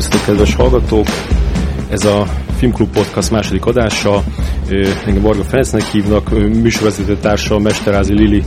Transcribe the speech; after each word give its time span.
Szervusztok, 0.00 0.26
kedves 0.26 0.54
hallgatók! 0.54 1.06
Ez 1.90 2.04
a 2.04 2.26
Filmklub 2.56 2.90
Podcast 2.90 3.30
második 3.30 3.64
adása. 3.64 4.22
Engem 5.06 5.22
Varga 5.22 5.42
Ferencnek 5.44 5.82
hívnak, 5.82 6.30
műsorvezető 6.30 7.16
társa 7.16 7.58
Mesterázi 7.58 8.12
Lili 8.12 8.42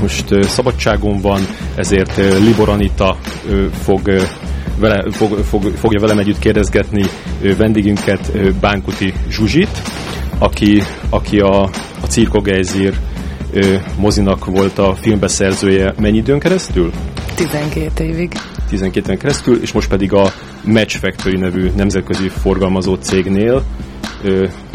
most 0.00 0.44
szabadságon 0.44 1.20
van, 1.20 1.40
ezért 1.76 2.16
Libor 2.16 2.68
Anita 2.68 3.16
fog 3.82 4.00
vele, 4.78 5.10
fog, 5.10 5.38
fog, 5.38 5.62
fogja 5.62 6.00
velem 6.00 6.18
együtt 6.18 6.38
kérdezgetni 6.38 7.04
vendégünket, 7.56 8.54
Bánkuti 8.60 9.12
Zsuzsit, 9.28 9.82
aki, 10.38 10.82
aki 11.10 11.38
a, 11.38 11.62
a 12.02 12.06
Cirko 12.08 12.40
Geizir 12.40 12.94
mozinak 13.98 14.44
volt 14.44 14.78
a 14.78 14.94
filmbeszerzője 14.94 15.94
mennyi 16.00 16.16
időn 16.16 16.38
keresztül? 16.38 16.92
12 17.34 18.04
évig. 18.04 18.32
12 18.68 19.00
éven 19.00 19.18
keresztül, 19.18 19.60
és 19.62 19.72
most 19.72 19.88
pedig 19.88 20.12
a 20.12 20.32
Match 20.64 20.98
Factory 20.98 21.36
nevű 21.36 21.70
nemzetközi 21.76 22.28
forgalmazó 22.28 22.94
cégnél 22.94 23.64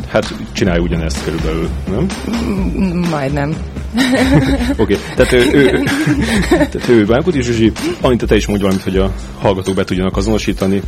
hát 0.08 0.34
csinálja 0.52 0.82
ugyanezt 0.82 1.24
körülbelül, 1.24 1.70
nem? 1.90 2.08
Majdnem. 3.10 3.50
Oké, 4.78 4.82
okay. 4.82 4.98
tehát 5.16 5.32
ő, 5.32 5.52
ő, 5.54 5.84
tehát 6.50 6.90
ő 6.90 7.06
Bánkuti 7.06 7.42
Zsuzsi, 7.42 7.72
Anita, 8.02 8.26
te 8.26 8.36
is 8.36 8.48
mondj 8.48 8.64
valamit, 8.64 8.84
hogy 8.84 8.98
a 8.98 9.12
hallgatók 9.40 9.76
be 9.76 9.84
tudjanak 9.84 10.18
azonosítani. 10.18 10.82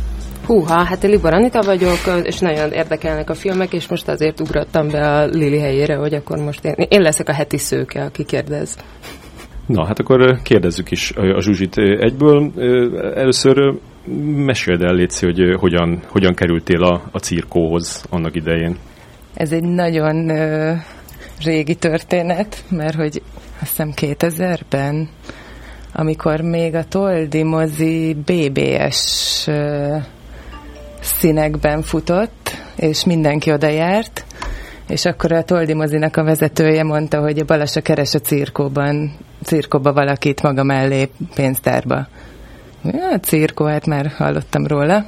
Húha, 0.46 0.84
hát 0.84 1.04
én 1.04 1.10
Libor 1.10 1.34
Anita 1.34 1.62
vagyok, 1.62 1.98
és 2.22 2.38
nagyon 2.38 2.72
érdekelnek 2.72 3.30
a 3.30 3.34
filmek, 3.34 3.72
és 3.72 3.88
most 3.88 4.08
azért 4.08 4.40
ugrottam 4.40 4.88
be 4.88 5.08
a 5.08 5.26
Lili 5.26 5.58
helyére, 5.58 5.96
hogy 5.96 6.14
akkor 6.14 6.38
most 6.38 6.64
én, 6.64 6.86
én 6.88 7.00
leszek 7.00 7.28
a 7.28 7.32
heti 7.32 7.58
szőke, 7.58 8.04
aki 8.04 8.24
kérdez. 8.24 8.76
Na, 9.66 9.86
hát 9.86 9.98
akkor 9.98 10.42
kérdezzük 10.42 10.90
is 10.90 11.12
a 11.16 11.40
Zsuzsit 11.40 11.76
egyből. 11.78 12.52
Először 13.14 13.74
meséld 14.24 14.82
el, 14.82 14.94
Léci, 14.94 15.24
hogy 15.24 15.54
hogyan, 15.58 16.02
hogyan 16.08 16.34
kerültél 16.34 16.82
a, 16.82 17.02
a 17.10 17.18
cirkóhoz 17.18 18.04
annak 18.10 18.34
idején. 18.34 18.76
Ez 19.34 19.52
egy 19.52 19.64
nagyon 19.64 20.30
régi 21.44 21.74
történet, 21.74 22.64
mert 22.68 22.94
hogy 22.94 23.22
azt 23.60 23.70
hiszem 23.70 23.92
2000-ben, 23.96 25.08
amikor 25.92 26.40
még 26.40 26.74
a 26.74 26.84
Toldi 26.84 27.42
mozi 27.42 28.16
BBS 28.24 29.48
színekben 31.00 31.82
futott, 31.82 32.56
és 32.76 33.04
mindenki 33.04 33.52
oda 33.52 33.68
járt, 33.68 34.24
és 34.88 35.04
akkor 35.04 35.32
a 35.32 35.42
Toldi 35.42 35.74
mozinak 35.74 36.16
a 36.16 36.24
vezetője 36.24 36.82
mondta, 36.82 37.20
hogy 37.20 37.38
a 37.38 37.44
Balasa 37.44 37.80
keres 37.80 38.14
a 38.14 38.18
cirkóban, 38.18 39.12
cirkóba 39.44 39.92
valakit 39.92 40.42
maga 40.42 40.62
mellé 40.62 41.10
pénztárba. 41.34 42.06
Ja, 42.84 43.18
cirkó, 43.20 43.64
hát 43.64 43.86
már 43.86 44.06
hallottam 44.06 44.66
róla. 44.66 45.04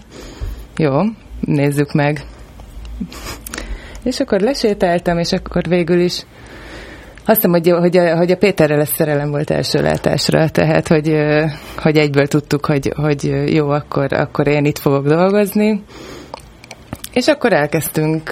Jó, 0.76 1.00
nézzük 1.40 1.92
meg. 1.92 2.24
És 4.02 4.20
akkor 4.20 4.40
lesétáltam, 4.40 5.18
és 5.18 5.32
akkor 5.32 5.62
végül 5.68 6.00
is 6.00 6.24
azt 7.26 7.36
hiszem, 7.36 7.50
hogy, 7.50 7.70
hogy, 7.70 7.96
a, 7.96 8.16
hogy 8.16 8.30
a 8.30 8.36
Péterrel 8.36 8.80
ez 8.80 8.88
szerelem 8.88 9.30
volt 9.30 9.50
első 9.50 9.82
látásra, 9.82 10.48
tehát 10.48 10.88
hogy, 10.88 11.16
hogy 11.76 11.96
egyből 11.96 12.26
tudtuk, 12.26 12.66
hogy, 12.66 12.92
hogy 12.96 13.52
jó, 13.54 13.68
akkor, 13.68 14.12
akkor 14.12 14.46
én 14.46 14.64
itt 14.64 14.78
fogok 14.78 15.06
dolgozni. 15.06 15.82
És 17.14 17.26
akkor 17.26 17.52
elkezdtünk, 17.52 18.30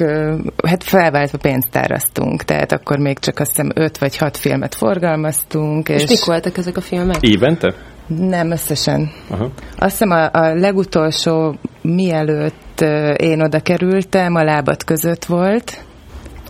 hát 0.66 0.84
felváltva 0.84 1.38
pénztáraztunk, 1.38 2.42
tehát 2.42 2.72
akkor 2.72 2.98
még 2.98 3.18
csak 3.18 3.38
azt 3.38 3.50
hiszem 3.50 3.70
öt 3.74 3.98
vagy 3.98 4.16
hat 4.16 4.36
filmet 4.36 4.74
forgalmaztunk. 4.74 5.88
És, 5.88 6.02
és 6.02 6.08
mik 6.08 6.24
voltak 6.24 6.56
ezek 6.56 6.76
a 6.76 6.80
filmek? 6.80 7.16
Évente? 7.20 7.74
Nem, 8.06 8.50
összesen. 8.50 9.10
Aha. 9.30 9.50
Azt 9.78 9.90
hiszem 9.90 10.10
a, 10.10 10.30
a 10.32 10.54
legutolsó, 10.54 11.54
mielőtt 11.82 12.80
én 13.16 13.42
oda 13.42 13.60
kerültem, 13.60 14.34
a 14.34 14.42
lábat 14.42 14.84
között 14.84 15.24
volt, 15.24 15.84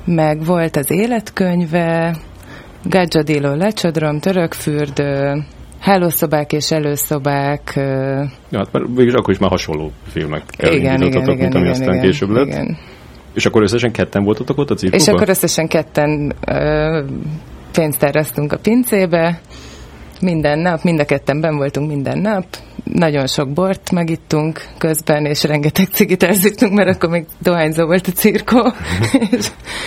meg 0.04 0.44
volt 0.44 0.76
az 0.76 0.90
életkönyve, 0.90 2.16
Gadzsadillo 2.84 3.54
lecsodrom, 3.54 4.18
törökfürdő, 4.18 5.44
hálószobák 5.82 6.52
és 6.52 6.70
előszobák. 6.70 7.72
Ja, 8.50 8.58
hát 8.58 8.72
már 8.72 8.82
végül 8.94 9.16
akkor 9.16 9.34
is 9.34 9.38
már 9.38 9.50
hasonló 9.50 9.90
filmek 10.06 10.42
igen, 10.58 10.72
igen, 10.72 10.98
mint 10.98 11.14
igen, 11.14 11.28
ami 11.28 11.60
igen, 11.60 11.66
aztán 11.66 11.88
igen, 11.88 12.00
később 12.00 12.30
lett. 12.30 12.46
Igen. 12.46 12.76
És 13.34 13.46
akkor 13.46 13.62
összesen 13.62 13.92
ketten 13.92 14.24
voltatok 14.24 14.58
ott 14.58 14.70
a 14.70 14.74
cirkóban? 14.74 15.06
És 15.06 15.12
akkor 15.12 15.28
összesen 15.28 15.68
ketten 15.68 16.32
ö, 16.46 17.04
pénzt 17.72 17.98
terveztünk 17.98 18.52
a 18.52 18.58
pincébe, 18.58 19.40
minden 20.22 20.58
nap, 20.58 20.82
mind 20.82 21.00
a 21.00 21.04
ketten 21.04 21.40
ben 21.40 21.56
voltunk 21.56 21.88
minden 21.90 22.18
nap, 22.18 22.44
nagyon 22.84 23.26
sok 23.26 23.52
bort 23.52 23.92
megittunk 23.92 24.60
közben, 24.78 25.24
és 25.24 25.42
rengeteg 25.44 25.86
cigit 25.86 26.22
elzittünk, 26.22 26.72
mert 26.72 26.88
akkor 26.88 27.08
még 27.08 27.24
dohányzó 27.38 27.86
volt 27.86 28.06
a 28.06 28.10
cirkó, 28.10 28.72
és 29.36 29.46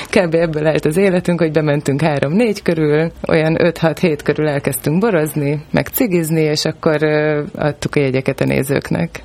kb. 0.10 0.34
ebből 0.34 0.68
állt 0.68 0.86
az 0.86 0.98
életünk, 0.98 1.40
hogy 1.40 1.52
bementünk 1.52 2.02
három-négy 2.02 2.62
körül, 2.62 3.12
olyan 3.28 3.58
5-6-7 3.60 4.20
körül 4.24 4.48
elkezdtünk 4.48 5.00
borozni, 5.00 5.66
meg 5.72 5.88
cigizni, 5.88 6.42
és 6.42 6.66
akkor 6.66 7.04
adtuk 7.56 7.96
a 7.96 8.00
jegyeket 8.00 8.42
a 8.42 8.46
nézőknek. 8.46 9.24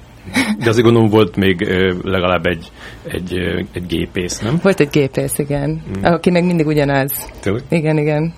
De 0.58 0.68
azért 0.68 0.84
gondolom 0.84 1.08
volt 1.08 1.36
még 1.36 1.60
legalább 2.02 2.46
egy, 2.46 2.70
egy, 3.04 3.32
egy 3.72 3.86
gépész, 3.86 4.38
nem? 4.38 4.58
Volt 4.62 4.80
egy 4.80 4.90
gépész, 4.90 5.38
igen. 5.38 5.82
Mm. 5.98 6.02
Aki 6.02 6.30
meg 6.30 6.44
mindig 6.44 6.66
ugyanaz. 6.66 7.30
Tényleg? 7.40 7.62
Igen, 7.68 7.98
igen. 7.98 8.34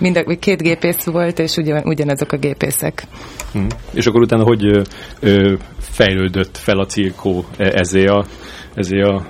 Mind 0.00 0.16
a, 0.16 0.36
két 0.38 0.62
gépész 0.62 1.04
volt, 1.04 1.38
és 1.38 1.56
ugyan, 1.56 1.82
ugyanazok 1.84 2.32
a 2.32 2.36
gépészek. 2.36 3.06
Hmm. 3.52 3.66
És 3.92 4.06
akkor 4.06 4.20
utána 4.20 4.42
hogy 4.42 4.64
ö, 4.64 4.82
ö, 5.20 5.54
fejlődött 5.78 6.56
fel 6.56 6.78
a 6.78 6.86
cirkó 6.86 7.44
e, 7.56 7.64
ezé 7.74 8.06
a, 8.06 8.24
ezé 8.74 9.00
a 9.00 9.26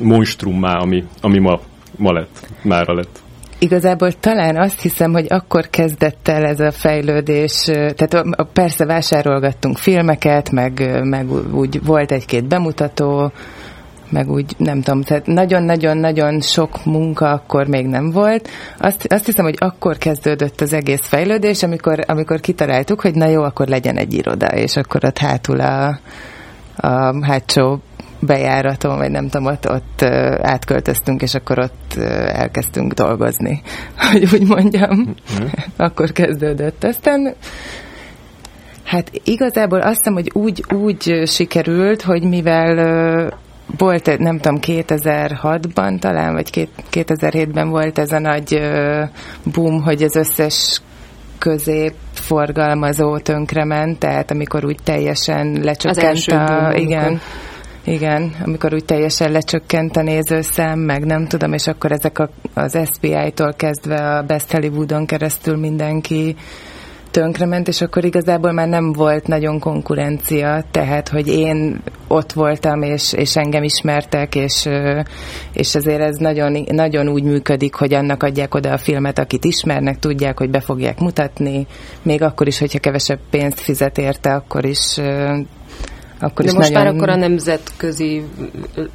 monstrummá, 0.00 0.76
ami, 0.76 1.04
ami 1.20 1.38
ma, 1.38 1.60
ma 1.96 2.12
lett, 2.12 2.48
mára 2.62 2.94
lett? 2.94 3.20
Igazából 3.58 4.12
talán 4.12 4.56
azt 4.56 4.80
hiszem, 4.80 5.12
hogy 5.12 5.26
akkor 5.28 5.68
kezdett 5.70 6.28
el 6.28 6.44
ez 6.44 6.60
a 6.60 6.70
fejlődés, 6.70 7.62
tehát 7.64 8.24
persze 8.52 8.86
vásárolgattunk 8.86 9.78
filmeket, 9.78 10.50
meg, 10.50 11.00
meg 11.02 11.54
úgy 11.54 11.84
volt 11.84 12.12
egy-két 12.12 12.48
bemutató, 12.48 13.32
meg 14.12 14.30
úgy 14.30 14.54
nem 14.56 14.80
tudom, 14.80 15.02
tehát 15.02 15.26
nagyon-nagyon-nagyon 15.26 16.40
sok 16.40 16.84
munka 16.84 17.30
akkor 17.30 17.66
még 17.66 17.86
nem 17.86 18.10
volt. 18.10 18.48
Azt, 18.78 19.12
azt 19.12 19.26
hiszem, 19.26 19.44
hogy 19.44 19.56
akkor 19.58 19.96
kezdődött 19.98 20.60
az 20.60 20.72
egész 20.72 21.06
fejlődés, 21.06 21.62
amikor, 21.62 22.04
amikor 22.06 22.40
kitaláltuk, 22.40 23.00
hogy 23.00 23.14
na 23.14 23.28
jó, 23.28 23.42
akkor 23.42 23.68
legyen 23.68 23.96
egy 23.96 24.14
iroda, 24.14 24.46
és 24.46 24.76
akkor 24.76 25.04
ott 25.04 25.18
hátul 25.18 25.60
a, 25.60 25.98
a 26.76 27.24
hátsó 27.24 27.78
bejáraton, 28.20 28.96
vagy 28.96 29.10
nem 29.10 29.28
tudom, 29.28 29.46
ott, 29.46 29.70
ott 29.70 30.02
átköltöztünk, 30.42 31.22
és 31.22 31.34
akkor 31.34 31.58
ott 31.58 31.94
elkezdtünk 32.26 32.92
dolgozni, 32.92 33.62
hogy 34.10 34.28
úgy 34.32 34.46
mondjam. 34.46 34.98
Mm-hmm. 34.98 35.46
akkor 35.76 36.12
kezdődött. 36.12 36.84
Aztán 36.84 37.34
Hát 38.92 39.10
igazából 39.24 39.80
azt 39.80 39.96
hiszem, 39.96 40.12
hogy 40.12 40.30
úgy, 40.34 40.64
úgy 40.74 41.22
sikerült, 41.26 42.02
hogy 42.02 42.22
mivel 42.22 43.40
volt, 43.78 44.18
nem 44.18 44.38
tudom, 44.38 44.58
2006-ban 44.62 45.98
talán, 45.98 46.32
vagy 46.32 46.68
2007-ben 46.92 47.68
volt 47.68 47.98
ez 47.98 48.12
a 48.12 48.18
nagy 48.18 48.60
boom, 49.54 49.82
hogy 49.82 50.02
az 50.02 50.16
összes 50.16 50.80
középforgalmazó 51.38 53.18
tönkrement, 53.18 53.98
tehát 53.98 54.30
amikor 54.30 54.64
úgy 54.64 54.78
teljesen 54.84 55.58
lecsökkent 55.62 56.26
a... 56.26 56.72
Igen, 56.76 57.20
igen, 57.84 58.34
amikor 58.44 58.74
úgy 58.74 58.84
teljesen 58.84 59.32
lecsökkent 59.32 59.96
a 59.96 60.02
nézőszám, 60.02 60.78
meg 60.78 61.04
nem 61.04 61.26
tudom, 61.26 61.52
és 61.52 61.66
akkor 61.66 61.92
ezek 61.92 62.18
a, 62.18 62.28
az 62.54 62.78
SPI-tól 62.94 63.52
kezdve 63.56 64.16
a 64.16 64.22
Best 64.22 64.52
Hollywoodon 64.52 65.06
keresztül 65.06 65.56
mindenki 65.56 66.36
tönkrement, 67.12 67.68
és 67.68 67.80
akkor 67.80 68.04
igazából 68.04 68.52
már 68.52 68.68
nem 68.68 68.92
volt 68.92 69.26
nagyon 69.26 69.58
konkurencia, 69.58 70.64
tehát, 70.70 71.08
hogy 71.08 71.28
én 71.28 71.82
ott 72.08 72.32
voltam, 72.32 72.82
és, 72.82 73.12
és 73.12 73.36
engem 73.36 73.62
ismertek, 73.62 74.34
és, 74.34 74.68
és 75.52 75.74
azért 75.74 76.00
ez 76.00 76.16
nagyon, 76.16 76.64
nagyon 76.70 77.08
úgy 77.08 77.22
működik, 77.22 77.74
hogy 77.74 77.94
annak 77.94 78.22
adják 78.22 78.54
oda 78.54 78.72
a 78.72 78.78
filmet, 78.78 79.18
akit 79.18 79.44
ismernek, 79.44 79.98
tudják, 79.98 80.38
hogy 80.38 80.50
be 80.50 80.60
fogják 80.60 80.98
mutatni, 80.98 81.66
még 82.02 82.22
akkor 82.22 82.46
is, 82.46 82.58
hogyha 82.58 82.78
kevesebb 82.78 83.20
pénzt 83.30 83.60
fizet 83.60 83.98
érte, 83.98 84.34
akkor 84.34 84.64
is 84.64 85.00
akkor 86.22 86.44
De 86.44 86.50
is 86.50 86.56
most 86.56 86.72
nagyon... 86.72 86.84
már 86.84 86.94
akkor 86.94 87.08
a 87.08 87.16
nemzetközi 87.16 88.24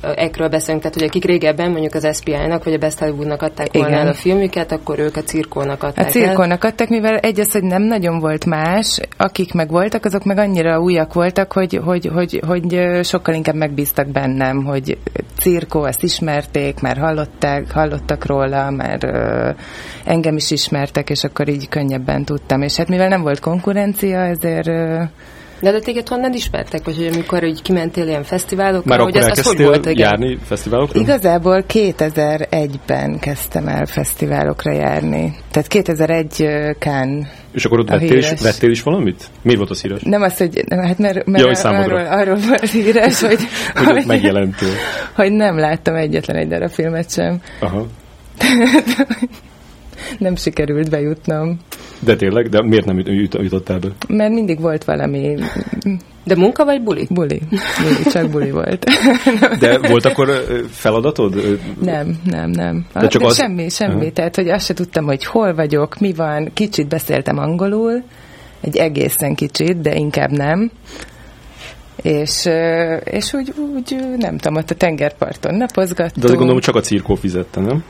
ekről 0.01 0.47
beszélünk, 0.47 0.81
tehát 0.81 0.97
hogy 0.97 1.07
akik 1.07 1.25
régebben 1.25 1.71
mondjuk 1.71 1.93
az 1.93 2.17
SPI-nak 2.17 2.63
vagy 2.63 2.73
a 2.73 2.77
Best 2.77 2.99
Hollywoodnak 2.99 3.41
adták 3.41 3.73
volna 3.73 3.95
el 3.95 4.07
a 4.07 4.13
filmüket, 4.13 4.71
akkor 4.71 4.99
ők 4.99 5.15
a 5.15 5.21
cirkónak 5.21 5.83
adták 5.83 6.05
A 6.07 6.09
cirkónak 6.09 6.63
el. 6.63 6.69
adták, 6.69 6.89
mivel 6.89 7.17
egy 7.17 7.39
az, 7.39 7.51
hogy 7.51 7.63
nem 7.63 7.83
nagyon 7.83 8.19
volt 8.19 8.45
más, 8.45 8.99
akik 9.17 9.53
meg 9.53 9.69
voltak, 9.69 10.05
azok 10.05 10.23
meg 10.23 10.37
annyira 10.37 10.79
újak 10.79 11.13
voltak, 11.13 11.53
hogy, 11.53 11.79
hogy, 11.83 12.09
hogy, 12.13 12.41
hogy 12.47 12.79
sokkal 13.03 13.33
inkább 13.33 13.55
megbíztak 13.55 14.07
bennem, 14.07 14.63
hogy 14.63 14.97
cirkó, 15.37 15.85
ezt 15.85 16.03
ismerték, 16.03 16.79
már 16.79 16.97
hallották, 16.97 17.71
hallottak 17.71 18.25
róla, 18.25 18.69
már 18.69 18.99
uh, 19.03 19.55
engem 20.05 20.35
is 20.35 20.51
ismertek, 20.51 21.09
és 21.09 21.23
akkor 21.23 21.47
így 21.47 21.69
könnyebben 21.69 22.23
tudtam. 22.23 22.61
És 22.61 22.75
hát 22.75 22.87
mivel 22.87 23.07
nem 23.07 23.21
volt 23.21 23.39
konkurencia, 23.39 24.19
ezért 24.19 24.69
De, 25.59 25.71
de 25.71 25.79
téged 25.79 26.07
honnan 26.07 26.33
ismertek, 26.33 26.83
vagy 26.83 26.95
hogy 26.95 27.09
amikor 27.13 27.43
így 27.43 27.61
kimentél 27.61 28.07
ilyen 28.07 28.23
fesztiválokra, 28.23 28.89
Már 28.89 28.99
hogy 28.99 29.15
ez, 29.15 29.25
ez 29.25 29.45
hogy 29.45 29.63
volt? 29.63 29.85
Igen? 29.85 29.97
járni 29.97 30.37
fesztiválokra? 30.45 30.99
Igazából 30.99 31.63
2001-ben 31.73 33.19
kezdtem 33.19 33.67
el 33.67 33.85
fesztiválokra 33.85 34.71
járni. 34.71 35.35
Tehát 35.51 35.67
2001 35.67 36.47
Kán 36.79 37.27
És 37.51 37.65
akkor 37.65 37.79
ott 37.79 37.89
vettél 37.89 38.17
is, 38.17 38.41
vettél 38.41 38.69
is 38.69 38.83
valamit? 38.83 39.25
Miért 39.41 39.57
volt 39.57 39.69
az 39.71 39.81
híres? 39.81 40.01
Nem 40.01 40.21
az, 40.21 40.37
hogy, 40.37 40.63
hát 40.69 40.97
mert, 40.97 41.25
mert 41.25 41.63
ja, 41.63 41.69
arról, 41.69 42.05
arról 42.05 42.37
volt 42.47 42.69
híres, 42.69 43.21
hogy, 43.21 43.39
hogy, 43.85 44.05
hogy, 44.05 44.55
hogy 45.15 45.31
nem 45.31 45.57
láttam 45.57 45.95
egyetlen 45.95 46.37
egy 46.37 46.47
darab 46.47 46.69
filmet 46.69 47.11
sem. 47.11 47.41
Aha. 47.59 47.85
nem 50.17 50.35
sikerült 50.35 50.89
bejutnom. 50.89 51.59
De 51.99 52.15
tényleg? 52.15 52.49
De 52.49 52.61
miért 52.61 52.85
nem 52.85 52.99
jut, 52.99 53.33
jutottál 53.33 53.79
be? 53.79 53.87
Mert 54.07 54.33
mindig 54.33 54.59
volt 54.59 54.83
valami... 54.83 55.35
De 56.23 56.35
munka 56.35 56.65
vagy 56.65 56.83
buli? 56.83 57.07
Buli. 57.09 57.41
buli 57.49 58.11
csak 58.11 58.29
buli 58.29 58.51
volt. 58.51 58.85
De 59.59 59.77
volt 59.77 60.05
akkor 60.05 60.29
feladatod? 60.69 61.59
Nem, 61.81 62.19
nem, 62.23 62.49
nem. 62.49 62.85
De 62.93 63.07
csak 63.07 63.21
De 63.21 63.27
az... 63.27 63.35
Semmi, 63.35 63.69
semmi. 63.69 63.93
Uh-huh. 63.93 64.11
Tehát, 64.11 64.35
hogy 64.35 64.49
azt 64.49 64.65
se 64.65 64.73
tudtam, 64.73 65.05
hogy 65.05 65.25
hol 65.25 65.55
vagyok, 65.55 65.99
mi 65.99 66.13
van. 66.13 66.49
Kicsit 66.53 66.87
beszéltem 66.87 67.37
angolul, 67.37 68.03
egy 68.61 68.77
egészen 68.77 69.35
kicsit, 69.35 69.81
de 69.81 69.95
inkább 69.95 70.31
nem. 70.31 70.71
És, 72.01 72.45
és 73.03 73.33
úgy, 73.33 73.53
úgy 73.75 73.95
nem 74.17 74.37
tudom, 74.37 74.57
ott 74.57 74.69
a 74.69 74.75
tengerparton 74.75 75.55
napozgattunk. 75.55 76.15
De 76.15 76.23
azért 76.23 76.37
gondolom, 76.37 76.53
hogy 76.53 76.63
csak 76.63 76.75
a 76.75 76.81
cirkó 76.81 77.15
fizette, 77.15 77.61
nem? 77.61 77.83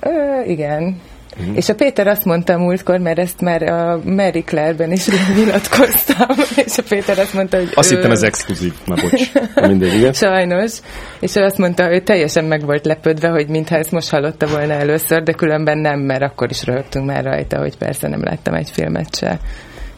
Ö, 0.00 0.10
igen, 0.46 1.00
Uh-huh. 1.38 1.56
És 1.56 1.68
a 1.68 1.74
Péter 1.74 2.06
azt 2.06 2.24
mondta 2.24 2.58
múltkor, 2.58 2.98
mert 2.98 3.18
ezt 3.18 3.40
már 3.40 3.62
a 3.62 4.00
Mary 4.04 4.42
Claire-ben 4.42 4.92
is 4.92 5.08
nyilatkoztam, 5.36 6.36
és 6.64 6.78
a 6.78 6.82
Péter 6.88 7.18
azt 7.18 7.34
mondta, 7.34 7.56
hogy... 7.56 7.70
Azt 7.74 7.92
ő... 7.92 7.96
hittem 7.96 8.10
ez 8.10 8.22
exkluzív, 8.22 8.72
na 8.84 8.94
bocs, 8.94 9.32
mindegy, 9.68 9.94
igen. 9.94 10.12
Sajnos, 10.12 10.72
és 11.20 11.36
ő 11.36 11.42
azt 11.42 11.58
mondta, 11.58 11.86
hogy 11.86 12.02
teljesen 12.02 12.44
meg 12.44 12.64
volt 12.64 12.86
lepődve, 12.86 13.28
hogy 13.28 13.48
mintha 13.48 13.76
ezt 13.76 13.90
most 13.90 14.10
hallotta 14.10 14.46
volna 14.46 14.72
először, 14.72 15.22
de 15.22 15.32
különben 15.32 15.78
nem, 15.78 16.00
mert 16.00 16.22
akkor 16.22 16.50
is 16.50 16.64
rögtünk 16.64 17.06
már 17.06 17.24
rajta, 17.24 17.58
hogy 17.58 17.76
persze 17.76 18.08
nem 18.08 18.22
láttam 18.22 18.54
egy 18.54 18.70
filmet 18.70 19.16
se. 19.16 19.38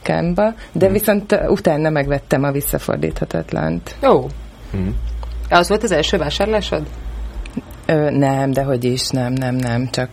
Kámba, 0.02 0.54
de 0.72 0.84
hmm. 0.84 0.94
viszont 0.94 1.40
utána 1.48 1.90
megvettem 1.90 2.42
a 2.42 2.52
visszafordíthatatlant. 2.52 3.94
Ó. 4.08 4.26
Hmm. 4.70 4.94
Az 5.50 5.68
volt 5.68 5.82
az 5.82 5.92
első 5.92 6.16
vásárlásod? 6.16 6.82
Ö, 7.86 8.10
nem, 8.10 8.50
de 8.50 8.62
hogy 8.62 8.84
is, 8.84 9.08
nem, 9.08 9.32
nem, 9.32 9.54
nem, 9.54 9.88
csak 9.90 10.10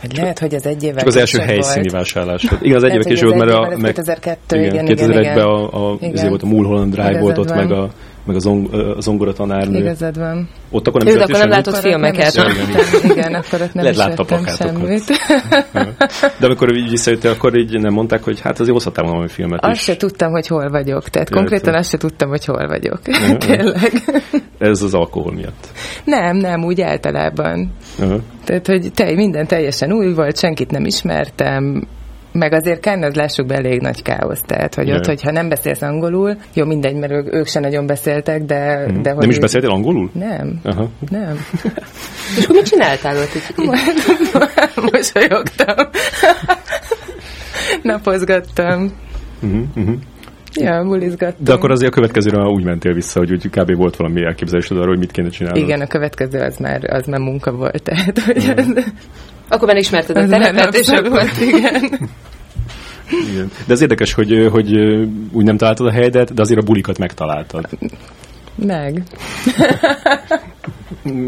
hogy 0.00 0.16
lehet, 0.16 0.38
hogy 0.38 0.54
az 0.54 0.66
egy 0.66 0.82
évvel 0.82 0.98
Csak 0.98 1.06
az 1.06 1.16
első 1.16 1.38
helyszíni 1.38 1.88
vásárlás. 1.88 2.42
Igen, 2.60 2.76
az 2.76 2.82
egy 2.82 2.90
évvel 2.90 3.04
később, 3.04 3.34
mert 3.34 3.50
a... 3.50 3.76
Meg, 3.76 3.92
2002, 3.92 4.56
igen, 4.56 4.86
igen, 4.86 4.86
2001-ben 4.86 5.44
a, 5.44 5.90
a, 5.90 5.96
igen. 6.00 6.28
volt 6.28 6.42
a 6.42 6.46
Mulholland 6.46 6.92
Drive 6.92 7.20
volt 7.20 7.38
ott, 7.38 7.54
meg 7.54 7.70
a 7.70 7.90
meg 8.26 8.36
a, 8.36 8.38
zong, 8.38 8.74
a 8.74 9.00
zongoratanárnő. 9.00 9.78
Igazad 9.78 10.18
van. 10.18 10.48
Ott 10.70 10.86
akkor 10.86 11.02
nem, 11.02 11.14
Ő, 11.14 11.20
akkor 11.20 11.38
nem 11.38 11.48
látott 11.48 11.76
filmeket. 11.76 12.34
Nem 12.34 12.50
igen, 12.50 13.10
igen, 13.10 13.34
akkor 13.34 13.60
ott 13.60 13.72
nem 13.72 13.84
Lehet 13.84 14.18
is 14.18 14.26
vettem 14.26 14.46
semmit. 14.46 15.04
De 16.40 16.46
amikor 16.46 16.76
így 16.76 16.90
visszajöttél, 16.90 17.30
akkor 17.30 17.56
így 17.56 17.80
nem 17.80 17.92
mondták, 17.92 18.22
hogy 18.22 18.40
hát 18.40 18.58
azért 18.58 18.72
hozhatál 18.72 19.04
valami 19.04 19.28
filmet 19.28 19.64
Azt 19.64 19.80
se 19.80 19.96
tudtam, 19.96 20.30
hogy 20.30 20.46
hol 20.46 20.70
vagyok. 20.70 21.08
Tehát 21.08 21.28
Jöttem. 21.28 21.38
konkrétan 21.38 21.74
azt 21.74 21.90
se 21.90 21.96
tudtam, 21.96 22.28
hogy 22.28 22.44
hol 22.44 22.66
vagyok. 22.66 23.00
Tényleg. 23.38 23.92
Ez 24.58 24.82
az 24.82 24.94
alkohol 24.94 25.32
miatt. 25.32 25.68
Nem, 26.04 26.36
nem, 26.36 26.64
úgy 26.64 26.80
általában. 26.80 27.72
Uh-huh. 27.98 28.20
Tehát, 28.44 28.66
hogy 28.66 28.92
te, 28.94 29.14
minden 29.14 29.46
teljesen 29.46 29.92
új 29.92 30.12
volt, 30.12 30.38
senkit 30.38 30.70
nem 30.70 30.84
ismertem, 30.84 31.86
meg 32.34 32.52
azért 32.52 32.82
Cannes 32.82 33.08
az 33.08 33.14
lássuk 33.14 33.46
be 33.46 33.54
elég 33.54 33.80
nagy 33.80 34.02
káosz, 34.02 34.40
tehát 34.46 34.74
hogy 34.74 34.86
yeah. 34.86 34.98
ott, 34.98 35.06
hogyha 35.06 35.30
nem 35.30 35.48
beszélsz 35.48 35.82
angolul, 35.82 36.36
jó 36.54 36.64
mindegy, 36.64 36.94
mert 36.94 37.12
ők, 37.12 37.34
ők 37.34 37.46
sem 37.46 37.62
nagyon 37.62 37.86
beszéltek, 37.86 38.42
de... 38.42 38.86
Mm. 38.92 39.02
de 39.02 39.10
hogy 39.10 39.20
nem 39.20 39.30
is 39.30 39.38
beszéltél 39.38 39.70
angolul? 39.70 40.10
Nem, 40.12 40.60
Aha. 40.62 40.88
nem. 41.10 41.46
És 42.36 42.44
akkor 42.44 42.56
mit 42.56 42.66
csináltál 42.66 43.16
ott? 43.16 43.54
Mosolyogtam. 44.92 45.88
Napozgattam. 47.82 48.92
Uh-huh, 49.42 49.62
uh-huh. 49.76 49.94
Ja, 50.60 50.84
bulizgattam. 50.84 51.44
De 51.44 51.52
akkor 51.52 51.70
azért 51.70 51.92
a 51.92 51.94
következőre 51.94 52.42
úgy 52.42 52.64
mentél 52.64 52.92
vissza, 52.92 53.18
hogy 53.18 53.32
úgy 53.32 53.48
kb. 53.50 53.76
volt 53.76 53.96
valami 53.96 54.24
elképzelésed 54.24 54.76
arról, 54.76 54.88
hogy 54.88 54.98
mit 54.98 55.10
kéne 55.10 55.28
csinálni. 55.28 55.60
Igen, 55.60 55.80
a 55.80 55.86
következő 55.86 56.38
az 56.38 56.56
már, 56.56 56.94
az 56.94 57.06
már 57.06 57.20
munka 57.20 57.52
volt. 57.52 57.82
Tehát, 57.82 58.18
hogy 58.18 58.46
mm. 58.46 58.50
ez... 58.56 58.66
Akkor 59.48 59.68
már 59.68 59.76
ismerted 59.76 60.16
a 60.16 60.26
terepet, 60.26 60.74
és 60.74 60.88
akkor... 60.88 61.22
Igen. 61.40 62.10
Igen. 63.30 63.50
De 63.66 63.72
az 63.72 63.80
érdekes, 63.80 64.12
hogy, 64.12 64.48
hogy 64.50 64.76
úgy 65.32 65.44
nem 65.44 65.56
találtad 65.56 65.86
a 65.86 65.92
helyedet, 65.92 66.34
de 66.34 66.42
azért 66.42 66.60
a 66.60 66.64
bulikat 66.64 66.98
megtaláltad. 66.98 67.68
Meg. 68.54 69.02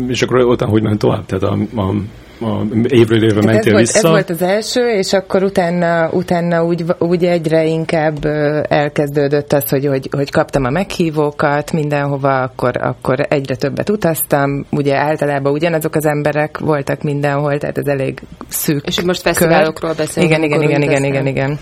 és 0.08 0.22
akkor 0.22 0.44
utána 0.44 0.70
hogy 0.70 0.82
ment 0.82 0.98
tovább? 0.98 1.26
Tehát 1.26 1.44
a, 1.44 1.80
a 1.80 1.94
a 2.40 2.62
évről 2.88 3.24
évre 3.24 3.42
mentél 3.42 3.56
ez 3.56 3.72
volt, 3.72 3.78
vissza. 3.78 3.98
Ez 3.98 4.04
volt 4.04 4.30
az 4.30 4.42
első, 4.42 4.88
és 4.88 5.12
akkor 5.12 5.42
utána, 5.42 6.10
utána 6.10 6.64
úgy, 6.64 6.84
úgy 6.98 7.24
egyre 7.24 7.64
inkább 7.64 8.24
elkezdődött 8.68 9.52
az, 9.52 9.68
hogy, 9.68 9.86
hogy, 9.86 10.08
hogy 10.10 10.30
kaptam 10.30 10.64
a 10.64 10.70
meghívókat 10.70 11.72
mindenhova, 11.72 12.42
akkor, 12.42 12.76
akkor 12.76 13.26
egyre 13.28 13.56
többet 13.56 13.90
utaztam. 13.90 14.66
Ugye 14.70 14.96
általában 14.96 15.52
ugyanazok 15.52 15.94
az 15.94 16.04
emberek 16.04 16.58
voltak 16.58 17.02
mindenhol, 17.02 17.58
tehát 17.58 17.78
ez 17.78 17.86
elég 17.86 18.22
szűk 18.48 18.86
És 18.86 19.00
most 19.00 19.20
fesztiválokról 19.20 19.94
beszélünk. 19.96 20.32
Igen, 20.32 20.42
igen, 20.42 20.62
igen, 20.62 20.82
igen, 20.82 21.04
igen, 21.04 21.26
igen. 21.26 21.58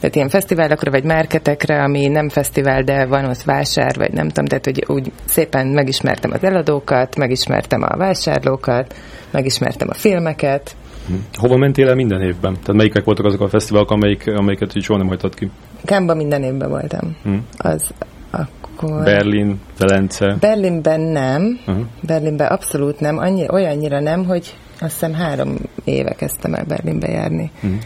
Tehát 0.00 0.14
ilyen 0.14 0.28
fesztiválokra, 0.28 0.90
vagy 0.90 1.04
márketekre, 1.04 1.82
ami 1.82 2.08
nem 2.08 2.28
fesztivál, 2.28 2.82
de 2.82 3.06
van 3.06 3.24
ott 3.24 3.42
vásár, 3.42 3.96
vagy 3.96 4.12
nem 4.12 4.28
tudom, 4.28 4.44
tehát 4.44 4.64
hogy 4.64 4.84
úgy 4.86 5.12
szépen 5.24 5.66
megismertem 5.66 6.30
az 6.30 6.44
eladókat, 6.44 7.16
megismertem 7.16 7.82
a 7.82 7.96
vásárlókat, 7.96 8.94
megismertem 9.30 9.88
a 9.90 9.94
filmeket. 9.94 10.76
Hm. 11.06 11.14
Hova 11.32 11.56
mentél 11.56 11.88
el 11.88 11.94
minden 11.94 12.22
évben? 12.22 12.52
Tehát 12.52 12.72
melyikek 12.72 13.04
voltak 13.04 13.24
azok 13.24 13.40
a 13.40 13.48
fesztiválok, 13.48 13.90
amelyik, 13.90 14.26
amelyiket 14.26 14.76
így 14.76 14.82
soha 14.82 14.98
nem 14.98 15.08
hagytad 15.08 15.34
ki? 15.34 15.50
Kámba 15.84 16.14
minden 16.14 16.42
évben 16.42 16.68
voltam. 16.68 17.16
Hm. 17.22 17.36
Az 17.56 17.92
akkor... 18.30 19.04
Berlin, 19.04 19.60
Velence? 19.78 20.36
Berlinben 20.40 21.00
nem. 21.00 21.58
Uh-huh. 21.66 21.84
Berlinben 22.00 22.46
abszolút 22.46 23.00
nem. 23.00 23.18
Annyi, 23.18 23.46
olyannyira 23.50 24.00
nem, 24.00 24.24
hogy 24.24 24.56
azt 24.80 24.92
hiszem 24.92 25.14
három 25.14 25.56
éve 25.84 26.12
kezdtem 26.12 26.54
el 26.54 26.64
Berlinbe 26.64 27.08
járni. 27.08 27.50
Uh-huh. 27.62 27.80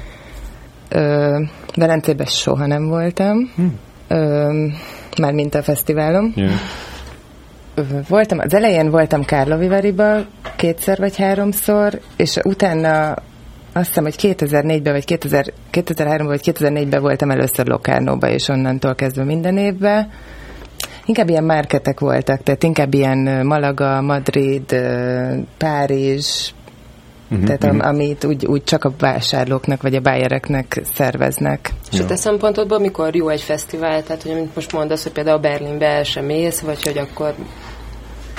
Ö, 0.92 1.38
Velencében 1.74 2.26
soha 2.26 2.66
nem 2.66 2.88
voltam. 2.88 3.50
Uh-huh. 3.56 3.72
Ö, 4.08 4.68
már 5.18 5.32
mint 5.32 5.54
a 5.54 5.62
fesztiválom. 5.62 6.32
Yeah. 6.36 6.52
Voltam, 8.08 8.38
az 8.38 8.54
elején 8.54 8.90
voltam 8.90 9.24
Kárlovivariba 9.24 10.18
kétszer 10.56 10.98
vagy 10.98 11.16
háromszor, 11.16 12.00
és 12.16 12.36
utána 12.42 13.14
azt 13.72 13.86
hiszem, 13.86 14.04
hogy 14.04 14.14
2004-ben, 14.18 14.92
vagy 14.92 15.04
2000, 15.04 15.52
2003-ban, 15.72 16.24
vagy 16.24 16.40
2004-ben 16.44 17.00
voltam 17.00 17.30
először 17.30 17.66
Lokárnóba, 17.66 18.28
és 18.28 18.48
onnantól 18.48 18.94
kezdve 18.94 19.24
minden 19.24 19.56
évben. 19.56 20.10
Inkább 21.04 21.28
ilyen 21.28 21.44
márketek 21.44 22.00
voltak, 22.00 22.42
tehát 22.42 22.62
inkább 22.62 22.94
ilyen 22.94 23.46
Malaga, 23.46 24.00
Madrid, 24.00 24.76
Párizs, 25.58 26.52
uh-huh, 27.32 27.46
tehát 27.46 27.64
uh-huh. 27.64 27.86
amit 27.86 28.24
úgy, 28.24 28.46
úgy 28.46 28.64
csak 28.64 28.84
a 28.84 28.92
vásárlóknak 28.98 29.82
vagy 29.82 29.94
a 29.94 30.00
bájereknek 30.00 30.80
szerveznek. 30.94 31.72
És 31.92 32.00
a 32.00 32.04
te 32.04 32.16
szempontodból 32.16 32.78
mikor 32.78 33.14
jó 33.14 33.28
egy 33.28 33.42
fesztivál? 33.42 34.02
Tehát, 34.02 34.22
hogy 34.22 34.34
mint 34.34 34.54
most 34.54 34.72
mondasz, 34.72 35.02
hogy 35.02 35.12
például 35.12 35.38
Berlinbe 35.38 35.86
el 35.86 36.04
sem 36.04 36.24
mész, 36.24 36.60
vagy 36.60 36.82
hogy 36.82 36.98
akkor 36.98 37.34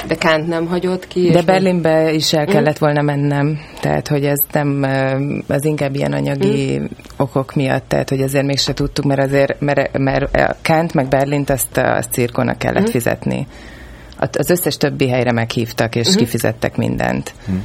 de 0.07 0.15
Kánt 0.15 0.47
nem 0.47 0.67
hagyott 0.67 1.07
ki? 1.07 1.29
De 1.29 1.41
Berlinbe 1.41 2.13
is 2.13 2.33
el 2.33 2.45
kellett 2.45 2.77
volna 2.77 3.01
mennem, 3.01 3.59
tehát 3.81 4.07
hogy 4.07 4.25
ez 4.25 4.39
nem, 4.51 4.85
az 5.47 5.65
inkább 5.65 5.95
ilyen 5.95 6.13
anyagi 6.13 6.79
mm. 6.79 6.85
okok 7.17 7.53
miatt, 7.53 7.87
tehát 7.87 8.09
hogy 8.09 8.21
azért 8.21 8.45
mégse 8.45 8.73
tudtuk, 8.73 9.05
mert 9.05 9.21
azért, 9.21 9.59
mert, 9.59 9.97
mert 9.97 10.37
Kánt 10.61 10.93
meg 10.93 11.07
Berlint 11.07 11.49
azt 11.49 11.77
a 11.77 12.03
cirkónak 12.11 12.57
kellett 12.57 12.87
mm. 12.87 12.91
fizetni. 12.91 13.47
Az 14.17 14.49
összes 14.49 14.77
többi 14.77 15.09
helyre 15.09 15.31
meghívtak, 15.31 15.95
és 15.95 16.07
mm. 16.09 16.17
kifizettek 16.17 16.77
mindent. 16.77 17.33
Mm. 17.51 17.55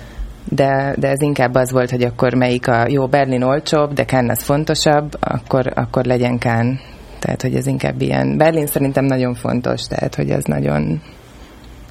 De, 0.51 0.95
de 0.99 1.09
ez 1.09 1.21
inkább 1.21 1.55
az 1.55 1.73
volt, 1.73 1.91
hogy 1.91 2.03
akkor 2.03 2.35
melyik 2.35 2.69
a 2.69 2.87
jó 2.89 3.07
Berlin 3.07 3.43
olcsóbb, 3.43 3.93
de 3.93 4.05
Kán 4.05 4.31
az 4.31 4.43
fontosabb, 4.43 5.17
akkor, 5.21 5.73
akkor 5.75 6.05
legyen 6.05 6.39
Kán. 6.39 6.81
Tehát, 7.19 7.43
hogy 7.43 7.55
ez 7.55 7.67
inkább 7.67 8.01
ilyen. 8.01 8.37
Berlin 8.37 8.67
szerintem 8.67 9.05
nagyon 9.05 9.35
fontos, 9.35 9.83
tehát, 9.83 10.15
hogy 10.15 10.31
ez 10.31 10.45
nagyon 10.45 11.01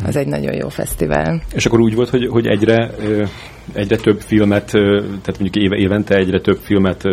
az 0.05 0.15
egy 0.15 0.27
nagyon 0.27 0.53
jó 0.53 0.69
fesztivál. 0.69 1.41
És 1.53 1.65
akkor 1.65 1.79
úgy 1.79 1.95
volt, 1.95 2.09
hogy, 2.09 2.27
hogy 2.27 2.47
egyre, 2.47 2.91
egyre 3.73 3.95
több 3.95 4.19
filmet, 4.19 4.65
tehát 4.71 5.39
mondjuk 5.39 5.55
éve, 5.55 5.75
évente 5.75 6.15
egyre 6.15 6.41
több 6.41 6.57
filmet 6.61 7.03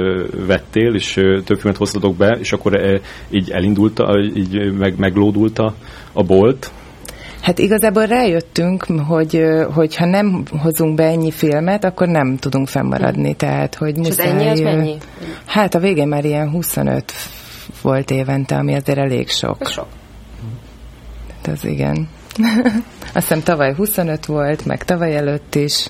vettél, 0.46 0.94
és 0.94 1.12
több 1.44 1.58
filmet 1.58 1.76
hoztatok 1.76 2.16
be, 2.16 2.36
és 2.40 2.52
akkor 2.52 3.00
így 3.30 3.50
elindult, 3.50 4.02
így 4.36 4.72
meg, 4.72 4.98
meglódult 4.98 5.58
a, 5.58 5.74
a 6.12 6.22
bolt, 6.22 6.72
Hát 7.44 7.58
igazából 7.58 8.06
rájöttünk, 8.06 8.84
hogy, 9.06 9.42
hogy 9.74 9.96
ha 9.96 10.06
nem 10.06 10.42
hozunk 10.62 10.94
be 10.94 11.04
ennyi 11.04 11.30
filmet, 11.30 11.84
akkor 11.84 12.08
nem 12.08 12.36
tudunk 12.36 12.68
fennmaradni. 12.68 13.34
Tehát, 13.34 13.74
hogy 13.74 13.98
És 13.98 14.08
muszáj, 14.08 14.26
az 14.26 14.32
ennyi 14.32 14.48
az 14.48 14.60
mennyi? 14.60 14.96
Hát 15.44 15.74
a 15.74 15.78
végén 15.78 16.08
már 16.08 16.24
ilyen 16.24 16.50
25 16.50 17.12
volt 17.82 18.10
évente, 18.10 18.56
ami 18.56 18.74
azért 18.74 18.98
elég 18.98 19.28
sok. 19.28 19.56
Ez 19.60 19.70
sok. 19.70 19.86
Hát 21.28 21.46
az 21.46 21.64
igen. 21.64 22.08
Azt 23.14 23.28
hiszem 23.28 23.42
tavaly 23.42 23.74
25 23.74 24.26
volt, 24.26 24.64
meg 24.64 24.84
tavaly 24.84 25.16
előtt 25.16 25.54
is. 25.54 25.86